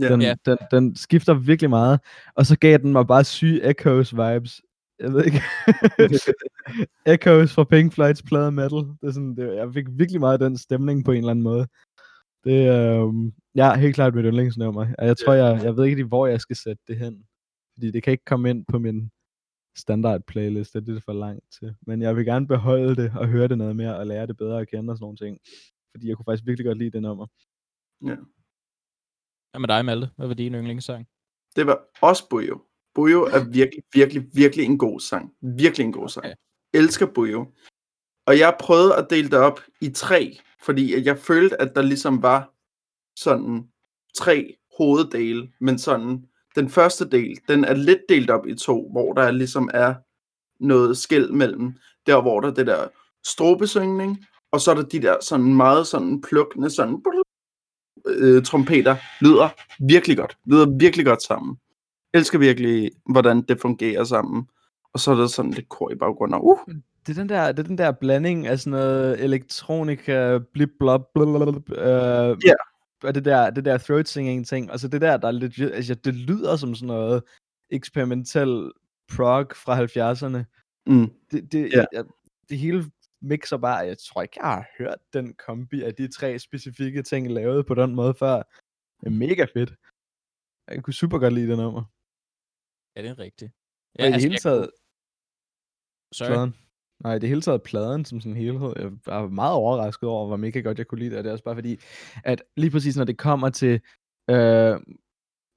Ja. 0.00 0.08
Den, 0.08 0.22
Ja. 0.22 0.34
den, 0.46 0.58
den 0.70 0.96
skifter 0.96 1.34
virkelig 1.34 1.70
meget. 1.70 2.00
Og 2.34 2.46
så 2.46 2.58
gav 2.58 2.78
den 2.78 2.92
mig 2.92 3.06
bare 3.06 3.24
syge 3.24 3.70
Echoes 3.70 4.12
vibes. 4.16 4.62
Jeg 5.00 5.12
ved 5.12 5.24
ikke. 5.24 5.40
Echoes 7.14 7.54
fra 7.54 7.64
Pink 7.64 7.92
Floyds 7.92 8.22
plade 8.22 8.52
Metal. 8.52 8.78
Det 8.78 9.06
er 9.08 9.10
sådan, 9.10 9.36
det, 9.36 9.56
jeg 9.56 9.72
fik 9.74 9.86
virkelig 9.90 10.20
meget 10.20 10.42
af 10.42 10.48
den 10.48 10.58
stemning 10.58 11.04
på 11.04 11.12
en 11.12 11.18
eller 11.18 11.30
anden 11.30 11.42
måde. 11.42 11.66
Det 12.44 12.66
er 12.66 13.06
øh, 13.06 13.32
ja, 13.54 13.76
helt 13.76 13.94
klart 13.94 14.14
mit 14.14 14.24
yndlingsnummer. 14.24 14.94
Og 14.98 15.06
jeg 15.06 15.16
tror, 15.16 15.32
jeg, 15.32 15.60
jeg 15.64 15.76
ved 15.76 15.84
ikke, 15.84 16.04
hvor 16.04 16.26
jeg 16.26 16.40
skal 16.40 16.56
sætte 16.56 16.82
det 16.88 16.96
hen. 16.98 17.26
Fordi 17.74 17.90
det 17.90 18.02
kan 18.02 18.10
ikke 18.10 18.24
komme 18.24 18.50
ind 18.50 18.64
på 18.68 18.78
min 18.78 19.10
standard 19.76 20.20
playlist. 20.26 20.72
Det 20.72 20.80
er 20.80 20.94
det 20.94 21.04
for 21.04 21.12
langt 21.12 21.44
til. 21.58 21.74
Men 21.86 22.02
jeg 22.02 22.16
vil 22.16 22.24
gerne 22.24 22.46
beholde 22.46 22.96
det 22.96 23.12
og 23.16 23.28
høre 23.28 23.48
det 23.48 23.58
noget 23.58 23.76
mere 23.76 23.96
og 23.96 24.06
lære 24.06 24.26
det 24.26 24.36
bedre 24.36 24.60
at 24.60 24.68
kende 24.68 24.90
og 24.90 24.96
sådan 24.96 25.04
nogle 25.04 25.16
ting. 25.16 25.38
Fordi 25.90 26.08
jeg 26.08 26.16
kunne 26.16 26.24
faktisk 26.24 26.46
virkelig 26.46 26.66
godt 26.66 26.78
lide 26.78 26.90
det 26.90 27.02
nummer. 27.02 27.26
hvad 29.50 29.60
med 29.60 29.68
dig, 29.68 29.84
Malte? 29.84 30.10
Hvad 30.16 30.26
var 30.26 30.34
din 30.34 30.54
yndlingssang? 30.54 31.08
Det 31.56 31.66
var 31.66 31.78
også 32.02 32.28
Bujo. 32.30 32.69
Bujo 33.00 33.22
er 33.22 33.44
virkelig, 33.44 33.84
virkelig, 33.94 34.26
virkelig 34.32 34.64
en 34.64 34.78
god 34.78 35.00
sang. 35.00 35.32
Virkelig 35.40 35.84
en 35.84 35.92
god 35.92 36.08
sang. 36.08 36.26
Okay. 36.26 36.34
Elsker 36.74 37.06
Bujo. 37.06 37.46
Og 38.26 38.38
jeg 38.38 38.56
prøvede 38.60 38.96
at 38.96 39.06
dele 39.10 39.28
det 39.28 39.38
op 39.38 39.60
i 39.80 39.88
tre, 39.88 40.38
fordi 40.62 41.04
jeg 41.06 41.18
følte, 41.18 41.60
at 41.60 41.72
der 41.74 41.82
ligesom 41.82 42.22
var 42.22 42.52
sådan 43.16 43.64
tre 44.16 44.56
hoveddele, 44.78 45.52
men 45.60 45.78
sådan, 45.78 46.24
den 46.54 46.68
første 46.68 47.10
del, 47.10 47.38
den 47.48 47.64
er 47.64 47.74
lidt 47.74 48.00
delt 48.08 48.30
op 48.30 48.46
i 48.46 48.54
to, 48.54 48.90
hvor 48.92 49.12
der 49.12 49.30
ligesom 49.30 49.70
er 49.74 49.94
noget 50.64 50.98
skæld 50.98 51.30
mellem, 51.30 51.72
der 52.06 52.22
hvor 52.22 52.40
der 52.40 52.48
er 52.48 52.54
det 52.54 52.66
der 52.66 52.88
strobesyngning, 53.26 54.26
og 54.52 54.60
så 54.60 54.70
er 54.70 54.74
der 54.74 54.82
de 54.82 55.02
der 55.02 55.16
sådan 55.20 55.54
meget 55.54 55.86
sådan 55.86 56.20
plukkende 56.20 56.70
sådan 56.70 57.02
øh, 58.06 58.44
trompeter, 58.44 58.96
lyder 59.20 59.48
virkelig 59.88 60.16
godt, 60.16 60.38
lyder 60.44 60.78
virkelig 60.78 61.06
godt 61.06 61.22
sammen. 61.22 61.56
Elsker 62.14 62.38
virkelig, 62.38 62.90
hvordan 63.10 63.42
det 63.42 63.60
fungerer 63.60 64.04
sammen. 64.04 64.48
Og 64.92 65.00
så 65.00 65.10
er 65.10 65.14
der 65.14 65.26
sådan 65.26 65.50
lidt 65.50 65.68
kor 65.68 65.90
i 65.90 65.94
baggrunden. 65.94 66.40
Uh, 66.42 66.58
Det 67.06 67.18
er 67.18 67.20
den 67.20 67.28
der, 67.28 67.52
det 67.52 67.58
er 67.58 67.68
den 67.68 67.78
der 67.78 67.92
blanding 67.92 68.46
af 68.46 68.58
sådan 68.58 68.70
noget 68.70 69.24
elektronika, 69.24 70.38
blip 70.52 70.70
blop, 70.78 71.12
blub, 71.14 71.70
øh, 71.70 72.36
Ja. 72.46 72.54
og 73.02 73.14
det 73.14 73.24
der, 73.24 73.50
det 73.50 73.64
der 73.64 73.78
throat 73.78 74.08
singing 74.08 74.46
ting, 74.46 74.70
og 74.70 74.80
så 74.80 74.88
det 74.88 75.00
der, 75.00 75.16
der 75.16 75.28
er 75.28 75.32
legit, 75.32 75.70
altså 75.72 75.94
det 75.94 76.14
lyder 76.14 76.56
som 76.56 76.74
sådan 76.74 76.86
noget 76.86 77.22
eksperimentel 77.70 78.72
prog 79.16 79.46
fra 79.56 79.76
70'erne. 79.84 80.44
mm, 80.86 81.10
Det, 81.32 81.52
det, 81.52 81.72
Ja. 81.72 81.84
jeg, 81.92 82.04
det 82.48 82.58
hele 82.58 82.84
mixer 83.22 83.56
bare, 83.56 83.76
jeg 83.76 83.98
tror 83.98 84.22
ikke, 84.22 84.36
jeg 84.42 84.50
har 84.50 84.66
hørt 84.78 84.98
den 85.12 85.34
kombi 85.46 85.82
af 85.82 85.94
de 85.94 86.08
tre 86.08 86.38
specifikke 86.38 87.02
ting 87.02 87.30
lavet 87.32 87.66
på 87.66 87.74
den 87.74 87.94
måde 87.94 88.14
før. 88.14 88.36
Det 89.00 89.06
er 89.06 89.10
mega 89.10 89.46
fedt. 89.54 89.74
Jeg 90.68 90.82
kunne 90.82 90.94
super 90.94 91.18
godt 91.18 91.34
lide 91.34 91.48
det 91.48 91.56
nummer. 91.58 91.82
Ja, 93.02 93.08
det 93.08 93.18
er 93.18 93.18
rigtigt. 93.18 93.52
Ja, 93.98 94.04
og 94.04 94.08
i 94.08 94.12
det 94.12 94.20
hele 94.22 94.32
jeg 94.32 94.40
taget, 94.40 94.60
kunne- 94.70 96.14
Sorry. 96.14 96.28
pladen. 96.28 96.54
Nej, 97.04 97.18
det 97.18 97.28
hele 97.28 97.40
taget 97.40 97.62
pladen 97.62 98.04
som 98.04 98.20
sådan 98.20 98.32
en 98.32 98.42
helhed. 98.42 98.72
Jeg 98.76 98.90
var 99.06 99.28
meget 99.28 99.54
overrasket 99.54 100.08
over, 100.08 100.26
hvor 100.26 100.36
mega 100.36 100.60
godt 100.60 100.78
jeg 100.78 100.86
kunne 100.86 100.98
lide 100.98 101.10
det. 101.10 101.18
Og 101.18 101.24
det 101.24 101.28
er 101.28 101.32
også 101.32 101.44
bare 101.44 101.54
fordi, 101.54 101.76
at 102.24 102.42
lige 102.56 102.70
præcis 102.70 102.96
når 102.96 103.04
det 103.04 103.18
kommer 103.18 103.50
til 103.50 103.80
øh, 104.30 104.80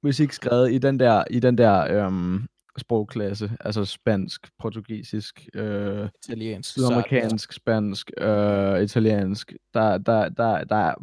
musik 0.02 0.32
skrevet 0.32 0.72
i 0.72 0.78
den 0.78 1.00
der, 1.00 1.24
i 1.30 1.40
den 1.40 1.58
der 1.58 2.06
øh, 2.06 2.40
sprogklasse, 2.78 3.50
altså 3.60 3.84
spansk, 3.84 4.50
portugisisk, 4.58 5.48
øh, 5.54 6.08
Italiensk. 6.24 6.70
sydamerikansk, 6.70 7.52
spansk, 7.52 8.10
øh, 8.18 8.82
italiensk, 8.82 9.52
der, 9.74 9.98
der, 9.98 10.28
der, 10.28 10.64
der 10.64 10.76
er, 10.76 10.94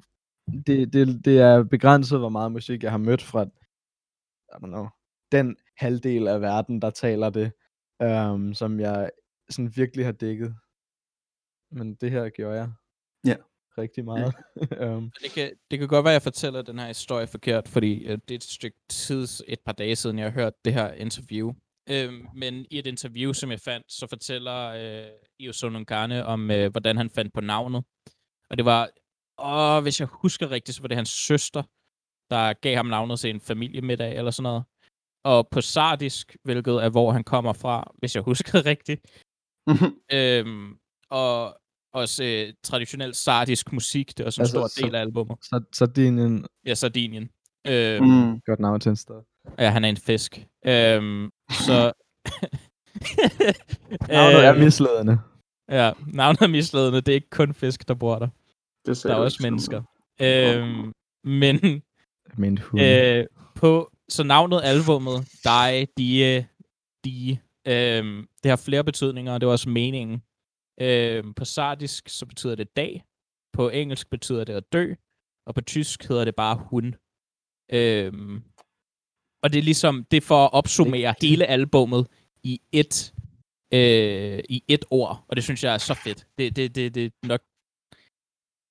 det, 0.68 0.94
det, 0.94 1.26
det 1.26 1.40
er 1.40 1.64
begrænset, 1.64 2.20
hvor 2.20 2.30
meget 2.30 2.52
musik 2.52 2.84
jeg 2.84 2.92
har 2.92 2.98
mødt 2.98 3.22
fra, 3.22 3.44
I 3.44 4.54
don't 4.54 4.68
know, 4.68 4.88
den 5.32 5.58
halvdel 5.82 6.28
af 6.28 6.42
verden, 6.42 6.82
der 6.82 6.90
taler 6.90 7.30
det, 7.30 7.52
øhm, 8.02 8.54
som 8.54 8.80
jeg 8.80 9.12
sådan 9.50 9.72
virkelig 9.76 10.06
har 10.06 10.12
dækket. 10.12 10.56
Men 11.72 11.96
det 11.96 12.12
her 12.12 12.30
gjorde 12.30 12.56
jeg. 12.56 12.72
Ja. 13.26 13.36
Rigtig 13.78 14.06
meget. 14.06 14.34
øhm, 14.82 15.12
Det 15.24 15.32
kan, 15.32 15.52
det 15.72 15.80
kan 15.80 15.88
godt 15.88 16.04
være, 16.04 16.12
at 16.12 16.14
jeg 16.14 16.22
fortæller 16.22 16.62
den 16.62 16.80
her 16.80 16.88
historie 16.88 17.28
forkert, 17.28 17.68
fordi 17.68 18.06
øh, 18.06 18.18
det 18.28 18.32
er 18.32 18.36
et 18.36 18.44
stykke 18.44 18.78
tid, 18.90 19.28
et 19.48 19.60
par 19.66 19.72
dage 19.72 19.96
siden, 19.96 20.20
jeg 20.20 20.26
har 20.26 20.32
hørt 20.32 20.54
det 20.66 20.74
her 20.74 20.94
interview. 20.94 21.54
Øhm, 21.90 22.28
men 22.36 22.66
i 22.72 22.80
et 22.80 22.88
interview, 22.88 23.34
som 23.34 23.52
jeg 23.52 23.60
fandt, 23.60 23.92
så 23.92 24.08
fortæller 24.08 24.68
øh, 24.68 25.12
Io 25.40 25.54
Sonungane 25.54 26.26
om, 26.26 26.52
øh, 26.52 26.72
hvordan 26.72 26.98
han 26.98 27.10
fandt 27.10 27.34
på 27.34 27.42
navnet. 27.42 27.84
Og 28.50 28.58
det 28.58 28.66
var, 28.66 28.90
åh, 29.38 29.84
hvis 29.84 30.00
jeg 30.00 30.08
husker 30.12 30.52
rigtigt, 30.52 30.76
så 30.76 30.82
var 30.82 30.88
det 30.88 30.98
hans 30.98 31.10
søster, 31.10 31.64
der 32.30 32.54
gav 32.54 32.76
ham 32.76 32.86
navnet 32.86 33.20
til 33.20 33.30
en 33.30 33.42
familiemiddag 33.42 34.18
eller 34.18 34.32
sådan 34.32 34.44
noget. 34.44 34.64
Og 35.24 35.48
på 35.52 35.62
sardisk, 35.62 36.38
hvilket 36.44 36.74
er, 36.84 36.90
hvor 36.90 37.12
han 37.12 37.24
kommer 37.24 37.54
fra, 37.54 37.92
hvis 38.00 38.16
jeg 38.16 38.24
husker 38.24 38.66
rigtigt. 38.72 39.02
Øhm, 40.14 40.78
og 41.10 41.58
også 41.94 42.24
øh, 42.24 42.54
traditionel 42.64 43.14
sardisk 43.16 43.74
musik, 43.74 44.08
det 44.10 44.20
er 44.20 44.26
også 44.26 44.42
en 44.42 44.44
Altså, 44.44 44.54
stor 44.58 44.68
så- 44.68 44.86
del 44.86 44.96
af 44.96 45.00
albumet. 45.02 45.38
så, 45.42 45.64
så 45.74 45.86
det 45.86 46.04
er 46.04 46.08
en 46.10 46.46
Ja, 46.66 46.74
Sardinien. 46.76 47.30
Øhm, 47.68 48.04
mm. 48.06 48.42
godt 48.46 48.60
navn 48.60 48.80
til 48.80 48.90
en 48.90 48.96
sted. 48.96 49.22
Ja, 49.60 49.70
han 49.70 49.86
er 49.86 49.90
en 49.90 49.98
fisk. 49.98 50.46
Øhm, 50.66 51.30
så... 51.52 51.92
Navnet 54.10 54.46
er 54.46 54.54
Øhm, 54.54 54.64
misledende. 54.64 55.20
Ja, 55.70 55.92
navnet 56.08 56.42
er 56.42 56.48
misledende. 56.48 57.02
Det 57.02 57.08
er 57.10 57.16
ikke 57.16 57.30
kun 57.30 57.54
fisk, 57.54 57.88
der 57.88 57.94
bor 57.94 58.20
der. 58.20 58.28
Det 58.86 59.04
Der 59.04 59.12
er 59.12 59.16
også 59.16 59.40
mennesker. 59.42 59.82
Øhm, 60.22 60.94
men 61.24 61.82
Min 62.38 62.58
hund. 62.58 62.82
øh, 62.84 63.26
på 63.56 63.92
så 64.12 64.24
navnet 64.24 64.62
albumet, 64.64 65.18
Die, 65.44 65.88
Die, 65.98 66.48
Die, 67.06 67.42
øhm, 67.68 68.28
det 68.44 68.50
har 68.50 68.56
flere 68.56 68.84
betydninger, 68.84 69.34
og 69.34 69.42
det 69.42 69.48
er 69.48 69.52
også 69.52 69.70
meningen. 69.70 70.24
Øhm, 70.82 71.34
på 71.34 71.46
sardisk, 71.46 72.10
så 72.10 72.26
betyder 72.26 72.56
det 72.56 72.76
dag. 72.76 73.04
På 73.54 73.70
engelsk 73.70 74.10
betyder 74.10 74.44
det 74.44 74.54
at 74.54 74.74
dø. 74.74 74.94
Og 75.48 75.56
på 75.56 75.62
tysk 75.62 76.08
hedder 76.08 76.26
det 76.26 76.36
bare 76.36 76.56
hun. 76.56 76.96
Øhm, 77.74 78.44
og 79.44 79.54
det 79.54 79.60
er 79.60 79.64
ligesom, 79.64 80.06
det 80.12 80.18
er 80.18 80.22
for 80.22 80.46
at 80.46 80.54
opsummere 80.54 81.16
hele 81.22 81.46
albummet 81.46 82.08
i 82.44 82.62
et, 82.72 83.14
øh, 83.74 84.44
i 84.50 84.64
et 84.68 84.86
ord. 84.90 85.26
Og 85.28 85.36
det 85.36 85.44
synes 85.44 85.64
jeg 85.64 85.74
er 85.74 85.78
så 85.78 85.94
fedt. 85.94 86.28
Det, 86.38 86.56
det, 86.56 86.76
det, 86.76 86.96
det, 86.96 87.14
nok, 87.24 87.42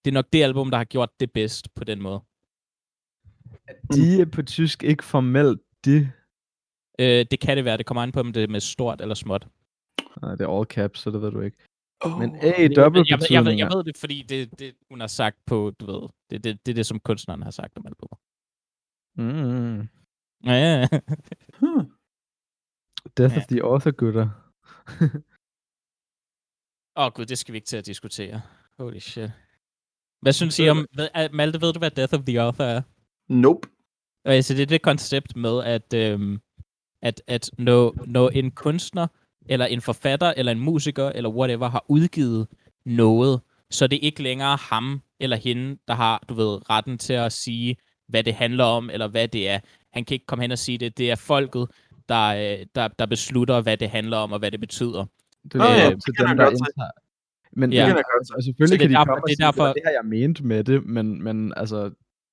det 0.05 0.11
er 0.11 0.12
nok 0.12 0.26
det 0.33 0.42
album, 0.42 0.70
der 0.70 0.79
har 0.79 0.85
gjort 0.85 1.20
det 1.20 1.33
bedst 1.33 1.74
på 1.74 1.85
den 1.85 2.03
måde. 2.03 2.20
De 3.94 4.20
er 4.20 4.26
på 4.33 4.42
tysk 4.42 4.83
ikke 4.83 5.04
formelt 5.04 5.61
de. 5.85 6.12
Øh, 6.98 7.26
det 7.30 7.40
kan 7.40 7.56
det 7.56 7.64
være. 7.64 7.76
Det 7.76 7.87
kommer 7.87 8.02
an 8.02 8.12
på, 8.12 8.20
om 8.20 8.33
det 8.33 8.42
er 8.42 8.48
med 8.48 8.61
stort 8.61 9.00
eller 9.00 9.14
småt. 9.14 9.48
Nej, 10.22 10.30
det 10.35 10.40
er 10.40 10.56
all 10.59 10.66
caps, 10.66 11.00
så 11.00 11.11
det 11.11 11.22
ved 11.22 11.30
du 11.30 11.40
ikke. 11.40 11.56
Men 12.18 12.37
A 12.37 12.46
jeg, 12.46 12.54
ved- 12.70 12.74
dobbelt 12.76 13.09
jeg, 13.11 13.18
ved- 13.18 13.26
jeg, 13.30 13.44
ved, 13.44 13.52
jeg 13.52 13.68
ved 13.74 13.85
det, 13.85 13.96
fordi 13.96 14.22
det, 14.22 14.59
det, 14.59 14.74
hun 14.90 15.00
har 15.00 15.06
sagt 15.06 15.37
på, 15.46 15.70
du 15.80 15.87
ved, 15.87 16.09
det, 16.30 16.44
det, 16.44 16.66
det 16.66 16.72
er 16.72 16.74
det, 16.74 16.87
som 16.87 17.00
kunstneren 17.00 17.42
har 17.42 17.50
sagt 17.50 17.76
om 17.78 17.87
albumet. 17.87 18.18
Mm. 19.16 19.80
Ja, 20.44 20.52
ja. 20.52 20.88
hmm. 21.61 21.92
Death 23.16 23.35
Ja. 23.35 23.40
of 23.40 23.46
the 23.46 23.62
Author, 23.62 23.90
gutter. 23.90 24.28
Åh 26.96 27.06
oh, 27.06 27.12
gud, 27.12 27.26
det 27.26 27.38
skal 27.38 27.52
vi 27.52 27.56
ikke 27.56 27.66
til 27.66 27.76
at 27.76 27.87
diskutere. 27.87 28.42
Holy 28.78 28.98
shit. 28.98 29.30
Hvad 30.22 30.33
synes 30.33 30.59
I 30.59 30.68
om... 30.68 30.87
Er- 31.14 31.33
Malte, 31.33 31.61
ved 31.61 31.72
du, 31.72 31.78
hvad 31.78 31.90
Death 31.90 32.14
of 32.14 32.24
the 32.26 32.40
Author 32.40 32.64
er? 32.64 32.83
Nope. 33.30 33.68
Altså, 34.24 34.54
det 34.54 34.62
er 34.62 34.66
det 34.66 34.82
koncept 34.82 35.36
med, 35.36 35.64
at, 35.64 35.94
øhm, 35.94 36.38
at, 37.02 37.22
at 37.26 37.50
når, 37.58 37.94
når 38.06 38.28
en 38.28 38.50
kunstner, 38.50 39.06
eller 39.48 39.66
en 39.66 39.80
forfatter, 39.80 40.32
eller 40.36 40.52
en 40.52 40.60
musiker, 40.60 41.08
eller 41.08 41.30
whatever, 41.30 41.68
har 41.68 41.84
udgivet 41.88 42.46
noget, 42.86 43.40
så 43.70 43.84
er 43.84 43.88
det 43.88 43.98
ikke 44.02 44.22
længere 44.22 44.56
ham 44.60 45.00
eller 45.20 45.36
hende, 45.36 45.78
der 45.88 45.94
har, 45.94 46.24
du 46.28 46.34
ved, 46.34 46.70
retten 46.70 46.98
til 46.98 47.12
at 47.12 47.32
sige, 47.32 47.76
hvad 48.08 48.24
det 48.24 48.34
handler 48.34 48.64
om, 48.64 48.90
eller 48.90 49.08
hvad 49.08 49.28
det 49.28 49.48
er. 49.48 49.58
Han 49.92 50.04
kan 50.04 50.14
ikke 50.14 50.26
komme 50.26 50.42
hen 50.42 50.52
og 50.52 50.58
sige 50.58 50.78
det. 50.78 50.98
Det 50.98 51.10
er 51.10 51.14
folket, 51.14 51.68
der, 52.08 52.26
øh, 52.60 52.66
der, 52.74 52.88
der 52.88 53.06
beslutter, 53.06 53.60
hvad 53.60 53.76
det 53.76 53.90
handler 53.90 54.16
om, 54.16 54.32
og 54.32 54.38
hvad 54.38 54.50
det 54.50 54.60
betyder. 54.60 55.04
Det 55.44 55.54
er 55.54 55.86
op 55.86 55.92
det 55.92 56.04
til 56.04 56.14
dem, 56.28 56.36
der 56.36 56.50
indtager. 56.50 56.90
Men, 57.52 57.72
Ja. 57.72 57.86
Det 57.86 57.94
kan 57.94 58.04
og 58.36 58.42
selvfølgelig 58.44 58.68
Så 58.68 58.72
det 58.74 58.80
kan 58.80 58.84
er 58.84 58.88
de 58.88 58.94
derfor- 58.94 59.04
komme 59.04 59.22
og 59.22 59.28
det 59.28 59.32
er 59.32 59.36
sige, 59.36 59.46
derfor... 59.46 59.66
det 59.72 59.82
har 59.84 59.90
jeg 59.90 60.04
ment 60.04 60.44
med 60.44 60.64
det, 60.64 60.86
men, 60.86 61.22
men 61.22 61.52
altså, 61.56 61.90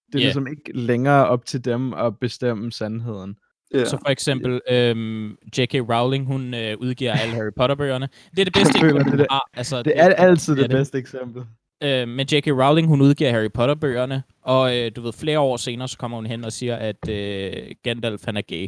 det 0.08 0.16
er 0.16 0.20
Ja. 0.20 0.26
ligesom 0.26 0.48
ikke 0.48 0.72
længere 0.74 1.28
op 1.28 1.46
til 1.46 1.66
dem 1.66 1.94
at 1.94 2.20
bestemme 2.20 2.72
sandheden. 2.72 3.36
Ja. 3.74 3.86
Så 3.86 3.98
for 4.06 4.10
eksempel 4.10 4.62
øhm, 4.70 5.30
J.K. 5.58 5.74
Rowling, 5.74 6.26
hun 6.26 6.54
øh, 6.54 6.78
udgiver 6.78 7.12
alle 7.14 7.34
Harry 7.36 7.52
Potter-bøgerne. 7.58 8.10
Det 8.32 8.40
er 8.40 8.44
det 8.44 8.54
bedste 8.54 8.70
eksempel, 8.78 9.04
det 9.04 9.12
hun 9.12 9.20
er- 9.20 9.26
har. 9.32 9.50
Altså, 9.54 9.84
Det 9.84 9.94
er 9.96 10.08
altid 10.16 10.56
det 10.56 10.60
er 10.60 10.64
det 10.64 10.70
det. 10.72 10.78
bedste 10.80 10.98
eksempel. 10.98 11.44
Øh, 11.84 12.08
men 12.08 12.28
J.K. 12.32 12.48
Rowling, 12.48 12.88
hun 12.88 13.02
udgiver 13.02 13.32
Harry 13.32 13.52
Potter-bøgerne, 13.54 14.24
og 14.42 14.78
øh, 14.78 14.92
du 14.96 15.02
ved, 15.02 15.14
flere 15.14 15.40
år 15.40 15.58
senere, 15.58 15.88
så 15.88 15.98
kommer 15.98 16.18
hun 16.18 16.26
hen 16.26 16.44
og 16.44 16.52
siger, 16.54 16.76
at 16.76 17.10
øh, 17.10 17.54
Gandalf, 17.84 18.26
han 18.26 18.38
er 18.38 18.42
gay. 18.42 18.68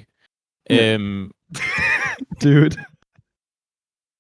Ja. 0.70 0.94
Øhm, 0.94 1.32
Dude. 2.44 2.76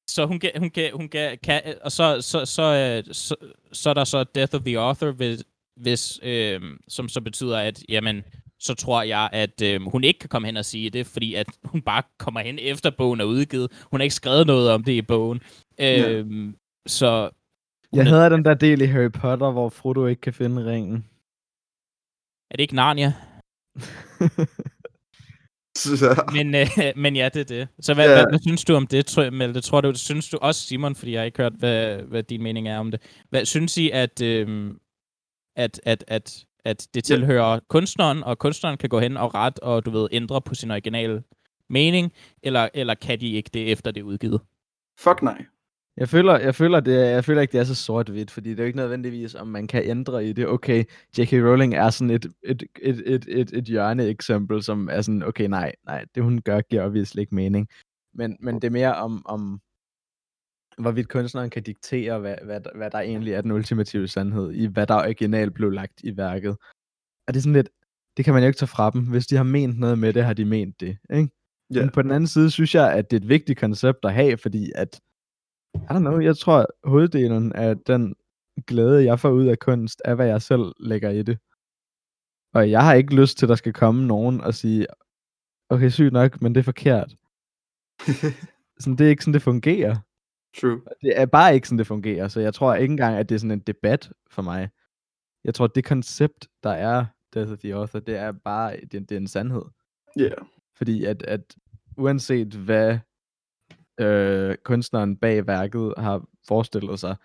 så 0.09 0.25
hun, 0.25 0.39
kan, 0.39 0.51
hun, 0.57 0.69
kan, 0.69 0.89
hun 0.93 1.09
kan, 1.43 1.61
og 1.81 1.91
så, 1.91 2.21
så, 2.21 2.45
så, 2.45 2.63
øh, 3.07 3.13
så, 3.13 3.35
så 3.71 3.89
er 3.89 3.93
der 3.93 4.03
så 4.03 4.23
Death 4.23 4.55
of 4.55 4.61
the 4.61 4.79
Author, 4.79 5.11
hvis, 5.11 5.43
hvis 5.79 6.19
øh, 6.23 6.61
som 6.87 7.09
så 7.09 7.21
betyder, 7.21 7.57
at 7.57 7.83
jamen, 7.89 8.23
så 8.59 8.73
tror 8.73 9.03
jeg, 9.03 9.29
at 9.33 9.61
øh, 9.61 9.81
hun 9.91 10.03
ikke 10.03 10.19
kan 10.19 10.29
komme 10.29 10.45
hen 10.47 10.57
og 10.57 10.65
sige 10.65 10.89
det, 10.89 11.07
fordi 11.07 11.33
at 11.33 11.47
hun 11.63 11.81
bare 11.81 12.03
kommer 12.19 12.39
hen 12.39 12.59
efter 12.59 12.89
bogen 12.89 13.19
er 13.19 13.23
udgivet. 13.25 13.71
Hun 13.91 13.99
har 13.99 14.03
ikke 14.03 14.15
skrevet 14.15 14.47
noget 14.47 14.71
om 14.71 14.83
det 14.83 14.91
i 14.91 15.01
bogen. 15.01 15.41
Ja. 15.79 16.11
Øh, 16.11 16.53
Så 16.87 17.29
Jeg 17.93 17.99
er- 17.99 18.03
havde 18.09 18.29
den 18.29 18.45
der 18.45 18.53
del 18.53 18.81
i 18.81 18.85
Harry 18.85 19.11
Potter, 19.11 19.51
hvor 19.51 19.69
Frodo 19.69 20.05
ikke 20.05 20.21
kan 20.21 20.33
finde 20.33 20.71
ringen. 20.71 21.05
er 22.51 22.55
det 22.57 22.61
ikke 22.61 22.75
Narnia? 22.75 23.09
Men, 26.33 26.55
øh, 26.55 26.67
men 26.95 27.15
ja, 27.15 27.29
det 27.33 27.39
er 27.39 27.43
det. 27.45 27.67
Så 27.81 27.93
hvad, 27.93 28.05
yeah. 28.07 28.15
hvad, 28.17 28.25
hvad 28.31 28.39
synes 28.39 28.65
du 28.65 28.75
om 28.75 28.87
det, 28.87 29.05
tror 29.05 29.23
jeg, 29.23 29.33
Malte? 29.33 29.61
Tror 29.61 29.81
du, 29.81 29.93
synes 29.95 30.29
du 30.29 30.37
også, 30.41 30.61
Simon, 30.61 30.95
fordi 30.95 31.11
jeg 31.11 31.19
har 31.21 31.25
ikke 31.25 31.37
hørt, 31.37 31.53
hvad, 31.53 31.97
hvad 32.01 32.23
din 32.23 32.43
mening 32.43 32.67
er 32.67 32.77
om 32.77 32.91
det. 32.91 33.01
Hvad 33.29 33.45
synes 33.45 33.77
I, 33.77 33.89
at, 33.89 34.21
øhm, 34.21 34.79
at, 35.59 35.81
at, 35.83 36.03
at, 36.07 36.45
at 36.65 36.87
det 36.93 37.09
Ja. 37.09 37.15
tilhører 37.15 37.59
kunstneren, 37.69 38.23
og 38.23 38.39
kunstneren 38.39 38.77
kan 38.77 38.89
gå 38.89 38.99
hen 38.99 39.17
og 39.17 39.33
ret 39.35 39.59
og, 39.59 39.85
du 39.85 39.91
ved, 39.91 40.07
ændre 40.11 40.41
på 40.41 40.55
sin 40.55 40.71
originale 40.71 41.23
mening, 41.69 42.11
eller, 42.43 42.69
eller 42.73 42.93
kan 42.93 43.19
de 43.19 43.31
ikke 43.31 43.49
det, 43.53 43.71
efter 43.71 43.91
det 43.91 44.01
er 44.01 44.05
udgivet? 44.05 44.41
fuck 44.99 45.21
nej. 45.21 45.45
Jeg 45.97 46.09
føler, 46.09 46.39
jeg 46.39 46.55
føler, 46.55 46.79
det, 46.79 46.93
jeg 47.11 47.25
føler 47.25 47.41
ikke, 47.41 47.51
det 47.51 47.59
er 47.59 47.63
så 47.63 47.75
sort-hvidt, 47.75 48.31
fordi 48.31 48.49
det 48.49 48.59
er 48.59 48.63
jo 48.63 48.67
ikke 48.67 48.77
nødvendigvis, 48.77 49.35
om 49.35 49.47
man 49.47 49.67
kan 49.67 49.83
ændre 49.83 50.25
i 50.25 50.33
det. 50.33 50.47
Okay, 50.47 50.83
J.K. 51.17 51.33
Rowling 51.33 51.73
er 51.75 51.89
sådan 51.89 52.09
et, 52.09 52.25
et, 52.43 52.63
et, 52.81 53.03
et, 53.05 53.25
et, 53.27 53.51
et 53.53 53.63
hjørneeksempel, 53.63 54.63
som 54.63 54.89
er 54.91 55.01
sådan, 55.01 55.23
okay, 55.23 55.45
nej, 55.45 55.71
nej, 55.85 56.05
det 56.15 56.23
hun 56.23 56.41
gør, 56.41 56.61
giver 56.61 56.85
obviously 56.85 57.19
ikke 57.19 57.35
mening. 57.35 57.67
Men, 58.13 58.37
men 58.39 58.55
det 58.55 58.63
er 58.63 58.71
mere 58.71 58.95
om, 58.95 59.21
om 59.25 59.61
hvorvidt 60.79 61.09
kunstneren 61.09 61.49
kan 61.49 61.63
diktere, 61.63 62.19
hvad, 62.19 62.35
hvad, 62.43 62.61
hvad 62.75 62.91
der 62.91 62.99
egentlig 62.99 63.33
er 63.33 63.41
den 63.41 63.51
ultimative 63.51 64.07
sandhed, 64.07 64.51
i 64.51 64.65
hvad 64.65 64.87
der 64.87 64.95
originalt 64.95 65.53
blev 65.53 65.71
lagt 65.71 66.01
i 66.03 66.17
værket. 66.17 66.57
Og 67.27 67.33
det 67.33 67.35
er 67.35 67.41
sådan 67.41 67.53
lidt, 67.53 67.69
det 68.17 68.25
kan 68.25 68.33
man 68.33 68.43
jo 68.43 68.47
ikke 68.47 68.57
tage 68.57 68.67
fra 68.67 68.89
dem. 68.89 69.09
Hvis 69.09 69.27
de 69.27 69.35
har 69.35 69.43
ment 69.43 69.79
noget 69.79 69.99
med 69.99 70.13
det, 70.13 70.25
har 70.25 70.33
de 70.33 70.45
ment 70.45 70.79
det, 70.79 70.97
ikke? 71.13 71.29
Ja. 71.73 71.81
Men 71.81 71.89
på 71.89 72.01
den 72.01 72.11
anden 72.11 72.27
side 72.27 72.51
synes 72.51 72.75
jeg, 72.75 72.93
at 72.93 73.11
det 73.11 73.17
er 73.17 73.21
et 73.21 73.29
vigtigt 73.29 73.59
koncept 73.59 73.99
at 74.03 74.13
have, 74.13 74.37
fordi 74.37 74.71
at, 74.75 75.01
I 75.75 75.77
don't 75.77 75.99
know, 75.99 76.19
jeg 76.19 76.37
tror, 76.37 76.57
at 76.57 76.67
hoveddelen 76.83 77.53
af 77.53 77.77
den 77.77 78.15
glæde, 78.67 79.05
jeg 79.05 79.19
får 79.19 79.29
ud 79.29 79.47
af 79.47 79.59
kunst, 79.59 80.01
er, 80.05 80.15
hvad 80.15 80.27
jeg 80.27 80.41
selv 80.41 80.73
lægger 80.79 81.09
i 81.09 81.23
det. 81.23 81.37
Og 82.53 82.71
jeg 82.71 82.83
har 82.83 82.93
ikke 82.93 83.15
lyst 83.15 83.37
til, 83.37 83.45
at 83.45 83.49
der 83.49 83.55
skal 83.55 83.73
komme 83.73 84.07
nogen 84.07 84.41
og 84.41 84.53
sige, 84.53 84.87
okay, 85.69 85.89
sygt 85.89 86.13
nok, 86.13 86.41
men 86.41 86.55
det 86.55 86.59
er 86.59 86.63
forkert. 86.63 87.15
Sådan, 88.79 88.97
det 88.97 89.05
er 89.05 89.09
ikke 89.09 89.23
sådan, 89.23 89.33
det 89.33 89.41
fungerer. 89.41 89.95
True. 90.57 90.81
Det 91.01 91.19
er 91.19 91.25
bare 91.25 91.53
ikke 91.53 91.67
sådan, 91.67 91.77
det 91.77 91.87
fungerer, 91.87 92.27
så 92.27 92.39
jeg 92.39 92.53
tror 92.53 92.75
ikke 92.75 92.91
engang, 92.91 93.15
at 93.15 93.29
det 93.29 93.35
er 93.35 93.39
sådan 93.39 93.51
en 93.51 93.59
debat 93.59 94.11
for 94.29 94.41
mig. 94.41 94.69
Jeg 95.43 95.53
tror, 95.55 95.67
det 95.67 95.85
koncept, 95.85 96.47
der 96.63 96.69
er 96.69 97.05
Death 97.33 97.51
of 97.51 97.57
the 97.57 97.73
Author, 97.73 97.99
det 97.99 98.15
er 98.15 98.31
bare, 98.31 98.77
det, 98.91 98.91
det 98.91 99.11
er 99.11 99.17
en 99.17 99.27
sandhed. 99.27 99.63
Ja. 100.17 100.29
Fordi 100.77 101.05
at, 101.05 101.23
at 101.23 101.55
uanset 101.97 102.53
hvad 102.53 102.99
øh, 103.99 104.55
kunstneren 104.63 105.17
bag 105.17 105.47
værket 105.47 105.93
har 105.97 106.25
forestillet 106.47 106.99
sig, 106.99 107.15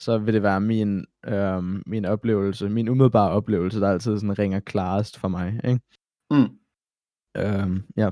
så 0.00 0.18
vil 0.18 0.34
det 0.34 0.42
være 0.42 0.60
min, 0.60 1.06
øh, 1.26 1.62
min 1.86 2.04
oplevelse, 2.04 2.68
min 2.68 2.88
umiddelbare 2.88 3.30
oplevelse, 3.30 3.80
der 3.80 3.90
altid 3.90 4.18
sådan 4.18 4.38
ringer 4.38 4.60
klarest 4.60 5.18
for 5.18 5.28
mig. 5.28 5.60
Ikke? 5.64 5.80
Mm. 6.30 6.58
Øh, 7.36 7.80
ja. 7.96 8.10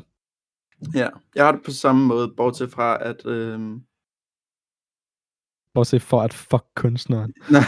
Ja, 0.95 1.09
jeg 1.35 1.45
har 1.45 1.53
det 1.53 1.63
på 1.65 1.71
samme 1.71 2.07
måde, 2.07 2.35
bortset 2.37 2.71
fra, 2.71 3.09
at... 3.09 3.27
Øh... 3.27 3.81
Bortset 5.75 6.03
for 6.03 6.21
at 6.23 6.35
fuck 6.35 6.65
kunstneren. 6.77 7.33
Nej, 7.51 7.63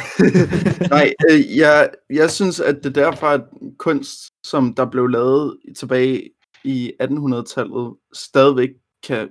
Nej 0.90 1.12
øh, 1.30 1.56
jeg, 1.56 1.90
jeg 2.10 2.30
synes, 2.30 2.60
at 2.60 2.80
det 2.84 2.94
derfor, 2.94 3.26
at 3.26 3.44
kunst, 3.78 4.32
som 4.46 4.74
der 4.74 4.90
blev 4.90 5.06
lavet 5.06 5.58
tilbage 5.76 6.30
i 6.64 6.92
1800-tallet, 7.02 7.94
stadigvæk 8.14 8.68
kan 9.06 9.28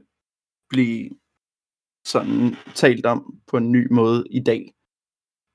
blive 0.69 1.09
sådan 2.05 2.55
talt 2.75 3.05
om 3.05 3.35
på 3.47 3.57
en 3.57 3.71
ny 3.71 3.88
måde 3.91 4.23
i 4.31 4.39
dag. 4.39 4.73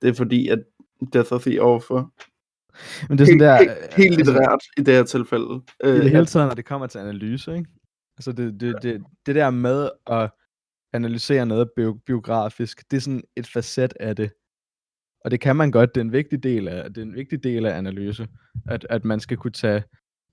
Det 0.02 0.09
er 0.09 0.14
fordi, 0.14 0.48
at 0.48 0.59
Death 1.12 1.33
of 1.33 1.42
the 1.42 1.61
Author 1.61 2.12
Men 3.09 3.18
det 3.18 3.24
er 3.24 3.26
sådan 3.26 3.40
der... 3.40 3.59
helt, 3.59 3.70
helt, 3.70 3.94
helt 3.96 4.18
altså, 4.18 4.33
litterært 4.33 4.61
i 4.76 4.83
det 4.83 4.94
her 4.94 5.04
tilfælde. 5.04 5.54
I 5.54 5.87
Øh, 5.87 5.94
det 5.94 6.04
hele 6.11 6.18
at- 6.18 6.28
taget, 6.28 6.48
når 6.48 6.54
det 6.54 6.64
kommer 6.64 6.87
til 6.87 6.98
analyse, 6.98 7.52
ikke? 7.56 7.70
Altså 8.18 8.33
det, 8.33 8.61
det, 8.61 8.76
det, 8.83 9.02
det 9.26 9.35
der 9.35 9.50
med 9.50 9.90
at 10.06 10.30
analysere 10.92 11.46
noget 11.46 11.70
bio, 11.76 11.98
biografisk, 12.07 12.90
det 12.90 12.96
er 12.96 13.00
sådan 13.00 13.22
et 13.37 13.46
facet 13.46 13.92
af 14.00 14.16
det. 14.16 14.33
Og 15.24 15.31
det 15.31 15.40
kan 15.40 15.57
man 15.57 15.70
godt, 15.70 15.94
det 15.94 16.00
er 16.00 16.05
en 16.05 16.12
vigtig 16.12 16.42
del 16.42 16.68
af, 16.68 16.85
det 16.94 16.98
er 16.98 17.03
en 17.03 17.14
vigtig 17.14 17.44
del 17.44 17.66
af 17.66 17.76
analyse, 17.79 18.29
at, 18.68 18.87
at 18.90 19.05
man 19.05 19.20
skal 19.20 19.37
kunne 19.37 19.50
tage 19.50 19.83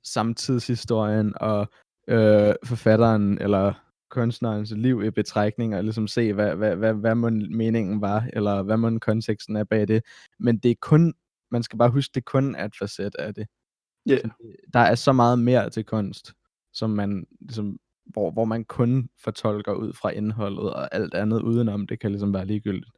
samtidshistorien 0.03 1.33
og 1.41 1.67
øh, 2.07 2.55
forfatteren 2.65 3.41
eller 3.41 3.73
kunstnerens 4.09 4.71
liv 4.71 5.03
i 5.03 5.09
betragtning 5.09 5.75
og 5.75 5.83
ligesom 5.83 6.07
se, 6.07 6.33
hvad, 6.33 6.55
hvad, 6.55 6.75
hvad, 6.75 6.93
hvad 6.93 7.15
mon 7.15 7.55
meningen 7.57 8.01
var, 8.01 8.29
eller 8.33 8.61
hvad 8.63 8.77
mon 8.77 8.99
konteksten 8.99 9.55
er 9.55 9.63
bag 9.63 9.87
det. 9.87 10.03
Men 10.39 10.57
det 10.57 10.71
er 10.71 10.75
kun, 10.81 11.13
man 11.51 11.63
skal 11.63 11.77
bare 11.79 11.89
huske, 11.89 12.11
det 12.15 12.25
kun 12.25 12.55
er 12.55 12.65
et 12.65 12.75
facet 12.79 13.15
af 13.15 13.33
det. 13.35 13.47
Så 14.19 14.27
det- 14.41 14.55
Der 14.73 14.79
er 14.79 14.95
så 14.95 15.11
meget 15.13 15.39
mere 15.39 15.69
til 15.69 15.85
kunst, 15.85 16.33
som 16.73 16.89
man 16.89 17.25
ligesom, 17.41 17.79
hvor, 18.09 18.31
hvor 18.31 18.45
man 18.45 18.63
kun 18.63 19.09
fortolker 19.23 19.73
ud 19.73 19.93
fra 19.93 20.09
indholdet, 20.09 20.73
og 20.73 20.95
alt 20.95 21.13
andet 21.13 21.41
udenom, 21.41 21.87
det 21.87 21.99
kan 21.99 22.11
ligesom 22.11 22.33
være 22.33 22.45
ligegyldigt. 22.45 22.91